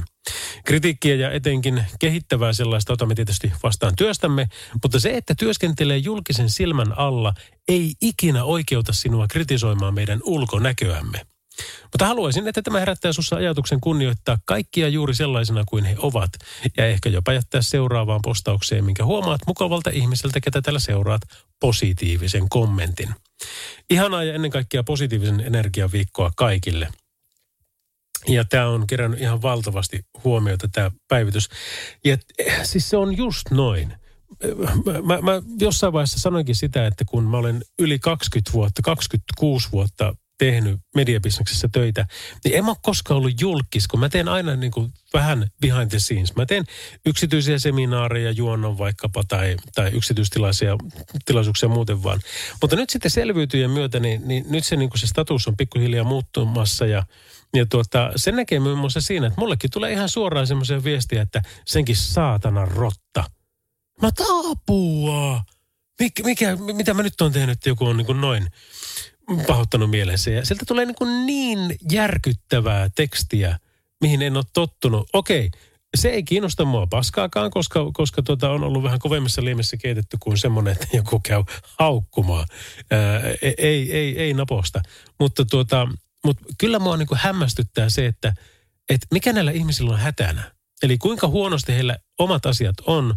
Kritiikkiä 0.66 1.16
ja 1.16 1.32
etenkin 1.32 1.84
kehittävää 2.00 2.54
sellaista 2.54 2.94
otamme 2.94 3.16
tietysti 3.16 3.52
vastaan 3.64 3.94
työstämme, 3.98 4.48
mutta 4.84 5.00
se, 5.00 5.18
että 5.18 5.36
työskentelee 5.36 5.98
julkisen 5.98 6.50
silmän 6.50 6.98
alla, 6.98 7.34
ei 7.68 7.94
ikinä 8.02 8.44
oikeuta 8.44 8.94
sinua 8.94 9.28
kritisoimaan 9.28 9.94
meidän 9.94 10.20
ulkonäköämme. 10.24 11.22
Mutta 11.84 12.06
haluaisin, 12.06 12.48
että 12.48 12.62
tämä 12.62 12.80
herättää 12.80 13.14
sinussa 13.14 13.36
ajatuksen 13.36 13.82
kunnioittaa 13.82 14.38
kaikkia 14.46 14.88
juuri 14.88 15.16
sellaisena 15.16 15.64
kuin 15.68 15.86
he 15.86 15.96
ovat. 16.00 16.30
Ja 16.78 16.86
ehkä 16.86 17.10
jopa 17.10 17.34
jättää 17.34 17.62
seuraavaan 17.62 18.22
postaukseen, 18.24 18.86
minkä 18.86 19.06
huomaat 19.06 19.42
mukavalta 19.48 19.90
ihmiseltä, 19.90 20.40
ketä 20.40 20.62
tällä 20.62 20.80
seuraat, 20.80 21.22
positiivisen 21.60 22.50
kommentin. 22.50 23.10
Ihanaa 23.90 24.24
ja 24.24 24.34
ennen 24.34 24.52
kaikkea 24.52 24.84
positiivisen 24.84 25.40
energian 25.40 25.92
viikkoa 25.92 26.32
kaikille. 26.36 26.88
Ja 28.28 28.46
tämä 28.46 28.68
on 28.68 28.88
kerännyt 28.88 29.22
ihan 29.22 29.42
valtavasti 29.42 30.00
huomiota 30.24 30.68
tämä 30.72 30.92
päivitys. 31.08 31.50
Ja 32.06 32.18
siis 32.64 32.90
se 32.90 32.98
on 32.98 33.18
just 33.18 33.52
noin. 33.52 33.94
Mä, 35.04 35.22
mä 35.22 35.42
jossain 35.60 35.94
vaiheessa 35.94 36.20
sanoinkin 36.20 36.56
sitä, 36.56 36.88
että 36.88 37.06
kun 37.08 37.24
mä 37.24 37.38
olen 37.38 37.62
yli 37.80 38.00
20 38.00 38.54
vuotta, 38.54 38.82
26 38.82 39.72
vuotta 39.72 40.16
tehnyt 40.38 40.80
mediabisneksessä 40.96 41.70
töitä, 41.72 42.06
niin 42.44 42.56
en 42.56 42.66
mä 42.66 42.72
ole 42.72 42.78
koskaan 42.82 43.18
ollut 43.18 43.42
julkis, 43.42 43.88
kun 43.88 44.00
mä 44.00 44.10
teen 44.10 44.28
aina 44.28 44.56
niin 44.56 44.72
kuin 44.72 44.94
vähän 45.14 45.48
behind 45.62 45.90
the 45.90 46.00
scenes. 46.00 46.36
Mä 46.36 46.46
teen 46.46 46.64
yksityisiä 47.06 47.60
seminaareja, 47.60 48.32
juonnon 48.32 48.78
vaikkapa 48.78 49.24
tai, 49.28 49.58
tai 49.76 49.92
yksityistilaisia 49.94 50.78
tilaisuuksia 51.26 51.70
muuten 51.70 52.04
vaan. 52.04 52.20
Mutta 52.62 52.76
nyt 52.76 52.90
sitten 52.90 53.12
selviytyjen 53.12 53.72
myötä, 53.72 54.00
niin, 54.00 54.28
niin 54.28 54.46
nyt 54.50 54.66
se, 54.66 54.76
niin 54.76 54.90
kuin 54.90 55.00
se 55.00 55.08
status 55.08 55.48
on 55.48 55.58
pikkuhiljaa 55.58 56.04
muuttumassa 56.04 56.86
ja 56.86 57.04
ja 57.56 57.66
tuota, 57.66 58.12
se 58.16 58.32
näkee 58.32 58.60
muun 58.60 58.78
muassa 58.78 59.02
siinä, 59.02 59.28
että 59.28 59.42
mullekin 59.42 59.72
tulee 59.72 59.92
ihan 59.92 60.10
suoraan 60.10 60.48
semmoisia 60.48 60.84
viestiä, 60.84 61.22
että 61.22 61.42
senkin 61.66 61.96
saatana 61.96 62.66
rotta. 62.66 63.24
Mä 64.02 64.10
apua. 64.52 65.44
Mik, 66.00 66.14
mikä, 66.24 66.56
mitä 66.56 66.94
mä 66.94 67.04
nyt 67.04 67.22
on 67.22 67.32
tehnyt, 67.32 67.54
että 67.54 67.70
joku 67.70 67.86
on 67.86 67.98
niin 67.98 68.06
kuin 68.06 68.22
noin 68.22 68.48
pahoittanut 69.48 69.90
mielensä. 69.90 70.32
Ja 70.32 70.46
sieltä 70.46 70.66
tulee 70.68 70.86
niin, 70.86 70.96
kuin 70.96 71.26
niin 71.26 71.76
järkyttävää 71.92 72.90
tekstiä, 72.96 73.60
mihin 74.02 74.22
en 74.22 74.38
ole 74.38 74.46
tottunut. 74.54 75.10
Okei, 75.14 75.50
se 75.98 76.10
ei 76.10 76.24
kiinnosta 76.24 76.66
mua 76.66 76.88
paskaakaan, 76.88 77.52
koska, 77.52 77.80
koska 77.94 78.22
tuota, 78.22 78.52
on 78.52 78.64
ollut 78.64 78.84
vähän 78.84 79.00
kovemmassa 79.00 79.44
liemessä 79.44 79.78
keitetty 79.78 80.18
kuin 80.20 80.38
semmoinen, 80.38 80.74
että 80.74 80.88
joku 80.98 81.20
käy 81.20 81.44
haukkumaan. 81.80 82.48
Ää, 82.92 83.20
e, 83.42 83.54
ei, 83.58 83.94
ei, 83.94 84.20
ei 84.20 84.34
naposta. 84.34 84.82
Mutta, 85.20 85.46
tuota, 85.46 85.88
mutta 86.26 86.44
kyllä 86.58 86.80
mua 86.80 86.98
niin 86.98 87.08
kuin 87.08 87.20
hämmästyttää 87.22 87.90
se, 87.90 88.06
että, 88.06 88.34
että 88.90 89.08
mikä 89.12 89.34
näillä 89.34 89.52
ihmisillä 89.52 89.92
on 89.92 90.00
hätänä. 90.00 90.52
Eli 90.84 90.98
kuinka 90.98 91.28
huonosti 91.28 91.74
heillä 91.74 91.98
omat 92.20 92.46
asiat 92.46 92.76
on, 92.86 93.16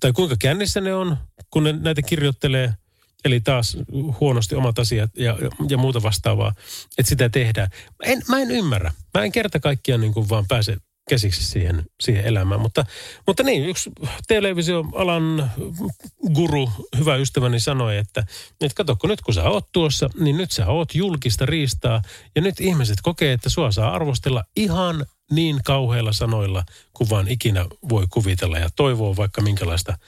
tai 0.00 0.12
kuinka 0.12 0.36
kännissä 0.38 0.80
ne 0.80 0.94
on, 0.94 1.16
kun 1.50 1.64
ne 1.64 1.72
näitä 1.72 2.02
kirjoittelee– 2.02 2.74
Eli 3.24 3.40
taas 3.40 3.76
huonosti 4.20 4.54
omat 4.54 4.78
asiat 4.78 5.10
ja, 5.16 5.38
ja 5.68 5.78
muuta 5.78 6.02
vastaavaa, 6.02 6.54
että 6.98 7.08
sitä 7.08 7.28
tehdään. 7.28 7.68
En, 8.02 8.22
mä 8.28 8.38
en 8.38 8.50
ymmärrä. 8.50 8.92
Mä 9.14 9.24
en 9.24 9.32
kerta 9.32 9.60
kaikkiaan 9.60 10.00
niin 10.00 10.14
kuin 10.14 10.28
vaan 10.28 10.44
pääse 10.48 10.76
käsiksi 11.08 11.44
siihen, 11.44 11.84
siihen 12.00 12.24
elämään. 12.24 12.60
Mutta, 12.60 12.86
mutta 13.26 13.42
niin, 13.42 13.66
yksi 13.66 13.90
televisioalan 14.28 15.50
guru, 16.34 16.70
hyvä 16.98 17.16
ystäväni 17.16 17.60
sanoi, 17.60 17.96
että, 17.96 18.20
että 18.60 18.74
kato, 18.76 18.96
kun 18.96 19.10
nyt 19.10 19.20
kun 19.20 19.34
sä 19.34 19.50
oot 19.50 19.72
tuossa, 19.72 20.10
niin 20.20 20.36
nyt 20.36 20.50
sä 20.50 20.66
oot 20.66 20.94
julkista 20.94 21.46
riistaa. 21.46 22.02
Ja 22.36 22.42
nyt 22.42 22.60
ihmiset 22.60 22.98
kokee, 23.02 23.32
että 23.32 23.50
sua 23.50 23.72
saa 23.72 23.94
arvostella 23.94 24.44
ihan 24.56 25.06
niin 25.30 25.60
kauheilla 25.64 26.12
sanoilla, 26.12 26.64
kuin 26.92 27.10
vaan 27.10 27.28
ikinä 27.28 27.66
voi 27.88 28.06
kuvitella 28.10 28.58
ja 28.58 28.68
toivoo 28.76 29.16
vaikka 29.16 29.42
minkälaista 29.42 29.98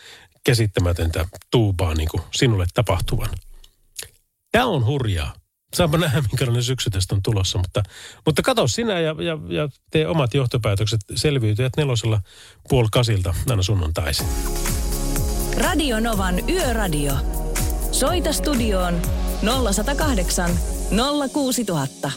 käsittämätöntä 0.45 1.27
tuubaa 1.51 1.95
niin 1.95 2.09
kuin 2.09 2.23
sinulle 2.35 2.67
tapahtuvan. 2.75 3.29
Tämä 4.53 4.67
on 4.67 4.87
hurjaa. 4.87 5.35
Saanpa 5.75 5.99
nähdä, 5.99 6.21
minkälainen 6.33 6.63
syksy 6.63 6.91
tästä 6.91 7.15
on 7.15 7.23
tulossa, 7.23 7.59
mutta, 7.59 7.83
mutta 8.27 8.43
katso 8.43 8.69
sinä 8.69 9.01
ja, 9.01 9.15
ja, 9.19 9.39
ja 9.49 9.69
tee 9.91 10.07
omat 10.07 10.35
johtopäätökset 10.35 11.01
selviytyjät 11.15 11.73
nelosella 11.77 12.21
puoli 12.69 12.89
kasilta 12.93 13.35
aina 13.51 13.63
sunnuntaisin. 13.63 14.27
Radio 15.57 16.01
Novan 16.01 16.51
Yöradio. 16.51 17.13
Soita 17.93 18.33
studioon 18.33 19.03
0108 19.73 20.51
06000. 21.33 22.13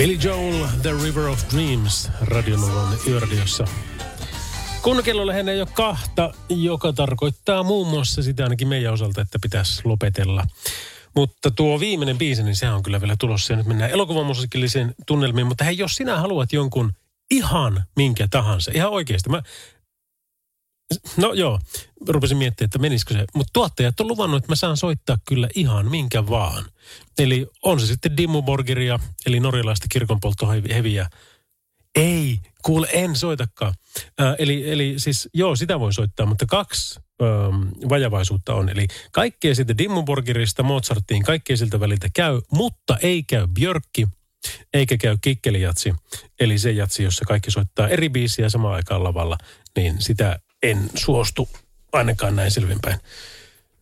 Billy 0.00 0.18
Joel, 0.22 0.66
The 0.82 0.92
River 1.04 1.26
of 1.28 1.44
Dreams, 1.54 2.10
Radionovan 2.20 2.98
yöradiossa. 3.06 3.64
Kun 4.82 5.02
kello 5.04 5.26
lähenee 5.26 5.54
jo 5.54 5.66
kahta, 5.66 6.34
joka 6.48 6.92
tarkoittaa 6.92 7.62
muun 7.62 7.88
muassa 7.88 8.22
sitä 8.22 8.42
ainakin 8.42 8.68
meidän 8.68 8.92
osalta, 8.92 9.20
että 9.20 9.38
pitäisi 9.42 9.82
lopetella. 9.84 10.46
Mutta 11.16 11.50
tuo 11.50 11.80
viimeinen 11.80 12.18
biisi, 12.18 12.42
niin 12.42 12.56
se 12.56 12.70
on 12.70 12.82
kyllä 12.82 13.00
vielä 13.00 13.16
tulossa. 13.18 13.52
Ja 13.52 13.56
nyt 13.56 13.66
mennään 13.66 13.90
elokuvamusiikilliseen 13.90 14.94
tunnelmiin. 15.06 15.46
Mutta 15.46 15.64
hei, 15.64 15.78
jos 15.78 15.94
sinä 15.94 16.16
haluat 16.16 16.52
jonkun 16.52 16.92
ihan 17.30 17.84
minkä 17.96 18.28
tahansa, 18.30 18.70
ihan 18.74 18.90
oikeasti. 18.90 19.30
Mä 19.30 19.42
No 21.16 21.32
joo, 21.32 21.58
rupesin 22.08 22.36
miettimään, 22.36 22.66
että 22.66 22.78
menisikö 22.78 23.14
se. 23.14 23.24
Mutta 23.34 23.50
tuottajat 23.52 24.00
on 24.00 24.08
luvannut, 24.08 24.38
että 24.38 24.52
mä 24.52 24.56
saan 24.56 24.76
soittaa 24.76 25.18
kyllä 25.28 25.48
ihan 25.54 25.90
minkä 25.90 26.26
vaan. 26.26 26.64
Eli 27.18 27.46
on 27.62 27.80
se 27.80 27.86
sitten 27.86 28.16
Dimmu 28.16 28.42
Borgeria, 28.42 28.98
eli 29.26 29.40
norjalaista 29.40 29.86
kirkonpolttoheviä. 29.90 31.10
Ei, 31.94 32.38
kuule, 32.62 32.88
en 32.92 33.16
soitakaan. 33.16 33.74
Äh, 34.20 34.34
eli, 34.38 34.70
eli 34.70 34.94
siis, 34.96 35.28
joo, 35.34 35.56
sitä 35.56 35.80
voi 35.80 35.92
soittaa, 35.92 36.26
mutta 36.26 36.46
kaksi 36.46 37.00
ähm, 37.22 37.88
vajavaisuutta 37.88 38.54
on. 38.54 38.68
Eli 38.68 38.86
kaikkea 39.12 39.54
siitä 39.54 39.78
Dimmu 39.78 40.02
Borgerista 40.02 40.62
Mozarttiin, 40.62 41.22
kaikkea 41.22 41.56
siltä 41.56 41.80
väliltä 41.80 42.08
käy, 42.14 42.40
mutta 42.52 42.98
ei 43.02 43.22
käy 43.22 43.46
Björkki, 43.54 44.08
eikä 44.74 44.96
käy 44.96 45.16
kikkelijatsi. 45.20 45.94
Eli 46.40 46.58
se 46.58 46.70
jatsi, 46.70 47.02
jossa 47.02 47.24
kaikki 47.24 47.50
soittaa 47.50 47.88
eri 47.88 48.08
biisiä 48.08 48.48
samaan 48.48 48.74
aikaan 48.74 49.04
lavalla, 49.04 49.38
niin 49.76 49.96
sitä 49.98 50.38
en 50.62 50.90
suostu 50.94 51.48
ainakaan 51.92 52.36
näin 52.36 52.50
selvinpäin 52.50 53.00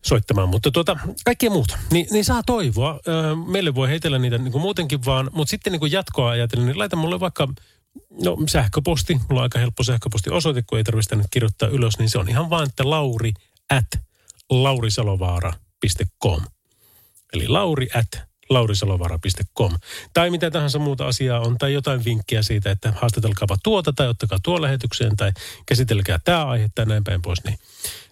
soittamaan. 0.01 0.49
Mutta 0.49 0.71
tuota, 0.71 0.97
kaikkea 1.25 1.49
muuta. 1.49 1.79
Ni, 1.91 2.07
niin 2.11 2.25
saa 2.25 2.43
toivoa. 2.45 2.99
Meille 3.47 3.75
voi 3.75 3.89
heitellä 3.89 4.19
niitä 4.19 4.37
niin 4.37 4.51
kuin 4.51 4.61
muutenkin 4.61 5.05
vaan, 5.05 5.29
mutta 5.33 5.51
sitten 5.51 5.71
niin 5.71 5.79
kuin 5.79 5.91
jatkoa 5.91 6.29
ajatellen, 6.29 6.67
niin 6.67 6.79
laita 6.79 6.95
mulle 6.95 7.19
vaikka 7.19 7.47
No 8.23 8.37
sähköposti, 8.47 9.13
mulla 9.13 9.41
on 9.41 9.43
aika 9.43 9.59
helppo 9.59 9.83
sähköpostiosoite, 9.83 10.61
kun 10.61 10.77
ei 10.77 10.83
tarvitse 10.83 11.15
nyt 11.15 11.27
kirjoittaa 11.31 11.69
ylös, 11.69 11.99
niin 11.99 12.09
se 12.09 12.19
on 12.19 12.29
ihan 12.29 12.49
vaan, 12.49 12.67
että 12.69 12.89
lauri 12.89 13.33
at 13.69 13.85
laurisalovaara.com. 14.49 16.41
Eli 17.33 17.47
lauri 17.47 17.87
at 17.95 18.28
laurisalovara.com. 18.49 19.71
Tai 20.13 20.29
mitä 20.29 20.51
tahansa 20.51 20.79
muuta 20.79 21.07
asiaa 21.07 21.39
on, 21.39 21.57
tai 21.57 21.73
jotain 21.73 22.05
vinkkiä 22.05 22.43
siitä, 22.43 22.71
että 22.71 22.93
haastatelkaapa 23.01 23.57
tuota, 23.63 23.93
tai 23.93 24.07
ottakaa 24.07 24.39
tuo 24.43 24.61
lähetykseen, 24.61 25.17
tai 25.17 25.31
käsitelkää 25.65 26.19
tämä 26.23 26.45
aihe, 26.45 26.69
tai 26.75 26.85
näin 26.85 27.03
päin 27.03 27.21
pois, 27.21 27.43
niin, 27.43 27.57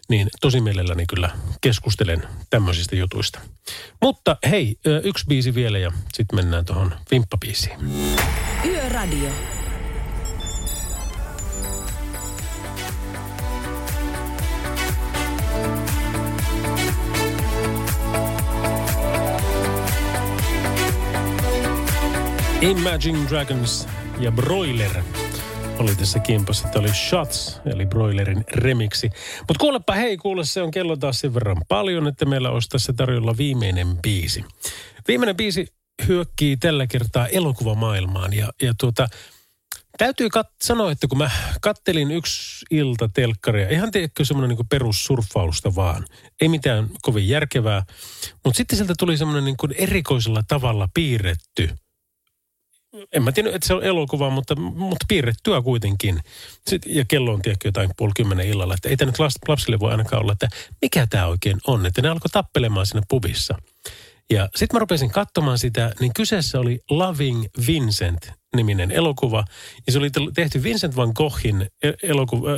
niin 0.09 0.29
tosi 0.41 0.61
mielelläni 0.61 1.05
kyllä 1.05 1.29
keskustelen 1.61 2.23
tämmöisistä 2.49 2.95
jutuista. 2.95 3.39
Mutta 4.01 4.37
hei, 4.49 4.79
yksi 5.03 5.25
biisi 5.27 5.55
vielä, 5.55 5.77
ja 5.77 5.91
sitten 6.13 6.35
mennään 6.35 6.65
tuohon 6.65 6.95
vimppabiisiin. 7.11 7.79
Yöradio. 8.65 9.29
Imagine 22.61 23.29
Dragons 23.29 23.87
ja 24.19 24.31
Broiler 24.31 24.91
oli 25.79 25.95
tässä 25.95 26.19
kimpassa. 26.19 26.67
Tämä 26.67 26.85
oli 26.85 26.93
Shots, 26.93 27.61
eli 27.65 27.85
Broilerin 27.85 28.45
remiksi. 28.53 29.09
Mutta 29.39 29.59
kuulepa, 29.59 29.93
hei, 29.93 30.17
kuule, 30.17 30.45
se 30.45 30.61
on 30.61 30.71
kello 30.71 30.95
taas 30.95 31.19
sen 31.19 31.33
verran 31.33 31.61
paljon, 31.67 32.07
että 32.07 32.25
meillä 32.25 32.49
olisi 32.49 32.69
tässä 32.69 32.93
tarjolla 32.93 33.37
viimeinen 33.37 33.97
biisi. 34.01 34.45
Viimeinen 35.07 35.35
biisi 35.35 35.67
hyökkii 36.07 36.57
tällä 36.57 36.87
kertaa 36.87 37.27
elokuvamaailmaan 37.27 38.33
ja, 38.33 38.49
ja 38.61 38.73
tuota, 38.79 39.07
täytyy 39.97 40.27
kat- 40.37 40.55
sanoa, 40.61 40.91
että 40.91 41.07
kun 41.07 41.17
mä 41.17 41.31
kattelin 41.61 42.11
yksi 42.11 42.65
ilta 42.71 43.09
telkkaria, 43.13 43.69
ihan 43.69 43.91
tiedätkö 43.91 44.25
semmoinen 44.25 44.57
niin 44.57 44.67
perussurffausta 44.67 45.75
vaan. 45.75 46.05
Ei 46.41 46.49
mitään 46.49 46.89
kovin 47.01 47.27
järkevää, 47.27 47.83
mutta 48.43 48.57
sitten 48.57 48.77
sieltä 48.77 48.93
tuli 48.99 49.17
semmoinen 49.17 49.45
niin 49.45 49.75
erikoisella 49.77 50.43
tavalla 50.47 50.89
piirretty– 50.93 51.69
en 53.13 53.23
mä 53.23 53.31
tiedä, 53.31 53.49
että 53.53 53.67
se 53.67 53.73
on 53.73 53.83
elokuva, 53.83 54.29
mutta, 54.29 54.55
mutta 54.55 55.05
piirrettyä 55.07 55.61
kuitenkin. 55.61 56.19
Sitten, 56.67 56.95
ja 56.95 57.05
kello 57.07 57.33
on 57.33 57.41
tiedätkö 57.41 57.67
jotain 57.67 57.89
puoli 57.97 58.11
kymmenen 58.15 58.47
illalla, 58.47 58.73
että 58.73 58.89
ei 58.89 58.97
tämä 58.97 59.11
nyt 59.11 59.47
lapsille 59.47 59.79
voi 59.79 59.91
ainakaan 59.91 60.21
olla, 60.21 60.31
että 60.31 60.47
mikä 60.81 61.07
tämä 61.07 61.27
oikein 61.27 61.57
on. 61.67 61.85
Että 61.85 62.01
ne 62.01 62.09
alkoi 62.09 62.29
tappelemaan 62.29 62.85
siinä 62.85 63.01
pubissa. 63.09 63.57
Ja 64.29 64.49
sitten 64.55 64.75
mä 64.75 64.79
rupesin 64.79 65.09
katsomaan 65.11 65.57
sitä, 65.57 65.93
niin 65.99 66.13
kyseessä 66.13 66.59
oli 66.59 66.79
Loving 66.89 67.45
Vincent-niminen 67.67 68.91
elokuva. 68.91 69.45
Ja 69.87 69.91
se 69.91 69.99
oli 69.99 70.09
tehty 70.33 70.63
Vincent 70.63 70.95
van 70.95 71.11
Goghin 71.15 71.67
e-, 71.83 71.91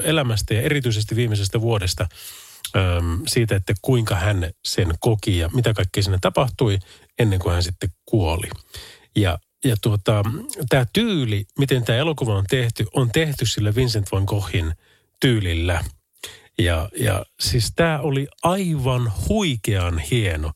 elämästä 0.04 0.54
ja 0.54 0.62
erityisesti 0.62 1.16
viimeisestä 1.16 1.62
vuodesta 1.62 2.08
äm, 2.76 3.22
siitä, 3.28 3.56
että 3.56 3.74
kuinka 3.82 4.16
hän 4.16 4.52
sen 4.68 4.94
koki 5.00 5.38
ja 5.38 5.50
mitä 5.54 5.74
kaikkea 5.74 6.04
sinne 6.04 6.18
tapahtui 6.22 6.80
ennen 7.20 7.40
kuin 7.40 7.54
hän 7.54 7.64
sitten 7.64 7.90
kuoli. 8.06 8.48
Ja 9.16 9.38
ja 9.64 9.76
tuota, 9.82 10.24
tämä 10.70 10.86
tyyli, 10.94 11.46
miten 11.58 11.86
tämä 11.86 11.98
elokuva 11.98 12.36
on 12.36 12.46
tehty, 12.50 12.86
on 12.94 13.12
tehty 13.12 13.46
sillä 13.46 13.76
Vincent 13.76 14.12
van 14.12 14.24
Goghin 14.24 14.74
tyylillä. 15.20 15.84
Ja, 16.60 16.90
ja 17.00 17.26
siis 17.40 17.72
tämä 17.76 18.00
oli 18.00 18.28
aivan 18.44 19.12
huikean 19.30 20.00
hieno. 20.00 20.52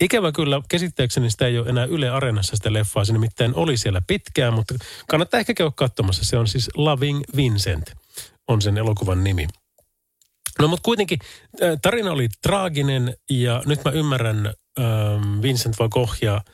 Ikävä 0.00 0.32
kyllä, 0.32 0.60
käsittääkseni 0.68 1.30
sitä 1.30 1.46
ei 1.46 1.58
ole 1.58 1.68
enää 1.68 1.84
Yle 1.84 2.10
Areenassa 2.10 2.56
sitä 2.56 2.72
leffaa, 2.72 3.04
se 3.04 3.12
nimittäin 3.12 3.54
oli 3.54 3.76
siellä 3.76 4.02
pitkään, 4.06 4.54
mutta 4.54 4.74
kannattaa 5.08 5.40
ehkä 5.40 5.54
käydä 5.54 5.72
katsomassa. 5.76 6.24
Se 6.24 6.36
on 6.38 6.48
siis 6.48 6.70
Loving 6.74 7.20
Vincent, 7.36 7.92
on 8.48 8.62
sen 8.62 8.78
elokuvan 8.78 9.24
nimi. 9.24 9.46
No 10.58 10.68
mutta 10.68 10.84
kuitenkin 10.84 11.18
tarina 11.82 12.12
oli 12.12 12.28
traaginen 12.42 13.16
ja 13.30 13.62
nyt 13.66 13.84
mä 13.84 13.90
ymmärrän 13.90 14.46
ähm, 14.78 15.42
Vincent 15.42 15.78
van 15.78 15.88
Goghia– 15.92 16.40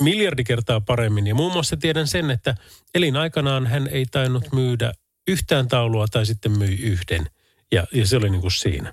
miljardi 0.00 0.44
kertaa 0.44 0.80
paremmin. 0.80 1.26
Ja 1.26 1.34
muun 1.34 1.52
muassa 1.52 1.76
tiedän 1.76 2.06
sen, 2.06 2.30
että 2.30 2.54
elinaikanaan 2.94 3.66
hän 3.66 3.88
ei 3.88 4.06
tainnut 4.10 4.52
myydä 4.52 4.92
yhtään 5.28 5.68
taulua 5.68 6.06
tai 6.10 6.26
sitten 6.26 6.58
myi 6.58 6.74
yhden. 6.74 7.26
Ja, 7.72 7.86
ja 7.92 8.06
se 8.06 8.16
oli 8.16 8.30
niin 8.30 8.40
kuin 8.40 8.52
siinä. 8.52 8.92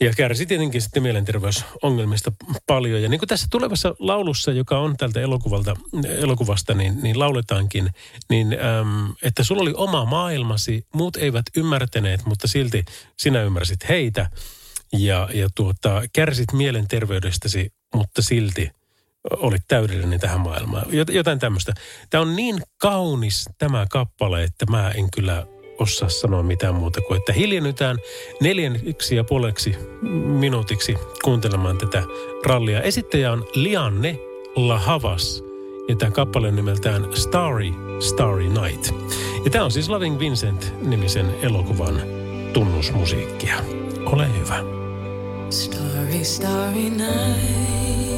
Ja 0.00 0.12
kärsi 0.16 0.46
tietenkin 0.46 0.82
sitten 0.82 1.02
mielenterveysongelmista 1.02 2.32
paljon. 2.66 3.02
Ja 3.02 3.08
niin 3.08 3.18
kuin 3.18 3.28
tässä 3.28 3.46
tulevassa 3.50 3.94
laulussa, 3.98 4.52
joka 4.52 4.78
on 4.78 4.96
tältä 4.96 5.20
elokuvalta, 5.20 5.76
elokuvasta, 6.04 6.74
niin, 6.74 7.02
niin 7.02 7.18
lauletaankin, 7.18 7.90
niin 8.30 8.52
äm, 8.52 9.14
että 9.22 9.44
sulla 9.44 9.62
oli 9.62 9.72
oma 9.76 10.04
maailmasi, 10.04 10.86
muut 10.94 11.16
eivät 11.16 11.44
ymmärtäneet, 11.56 12.24
mutta 12.24 12.48
silti 12.48 12.84
sinä 13.18 13.42
ymmärsit 13.42 13.88
heitä. 13.88 14.30
Ja, 14.92 15.28
ja 15.34 15.48
tuota, 15.54 16.02
kärsit 16.12 16.52
mielenterveydestäsi, 16.52 17.72
mutta 17.94 18.22
silti– 18.22 18.70
olit 19.30 19.62
täydellinen 19.68 20.20
tähän 20.20 20.40
maailmaan. 20.40 20.86
Jotain 21.10 21.38
tämmöistä. 21.38 21.72
Tämä 22.10 22.22
on 22.22 22.36
niin 22.36 22.62
kaunis 22.78 23.44
tämä 23.58 23.86
kappale, 23.90 24.42
että 24.42 24.66
mä 24.70 24.90
en 24.90 25.10
kyllä 25.10 25.46
osaa 25.78 26.08
sanoa 26.08 26.42
mitään 26.42 26.74
muuta 26.74 27.00
kuin, 27.00 27.18
että 27.18 27.32
hiljennytään 27.32 27.98
neljänneksi 28.40 29.16
ja 29.16 29.24
puoleksi 29.24 29.76
minuutiksi 30.40 30.94
kuuntelemaan 31.24 31.78
tätä 31.78 32.02
rallia. 32.46 32.82
Esittäjä 32.82 33.32
on 33.32 33.46
Lianne 33.54 34.18
Lahavas 34.56 35.42
ja 35.88 35.96
tämä 35.96 36.10
kappale 36.10 36.48
on 36.48 36.56
nimeltään 36.56 37.16
Starry, 37.16 37.72
Starry 38.00 38.48
Night. 38.48 38.94
Ja 39.44 39.50
tämä 39.50 39.64
on 39.64 39.70
siis 39.70 39.88
Loving 39.88 40.18
Vincent-nimisen 40.18 41.34
elokuvan 41.42 42.02
tunnusmusiikkia. 42.52 43.56
Ole 44.06 44.38
hyvä. 44.38 44.64
Starry, 45.50 46.24
starry 46.24 46.90
night 46.90 48.11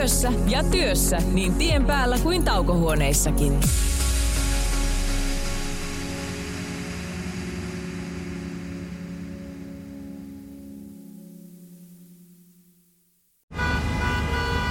yössä 0.00 0.32
ja 0.48 0.64
työssä 0.64 1.18
niin 1.32 1.54
tien 1.54 1.84
päällä 1.84 2.18
kuin 2.22 2.44
taukohuoneissakin. 2.44 3.60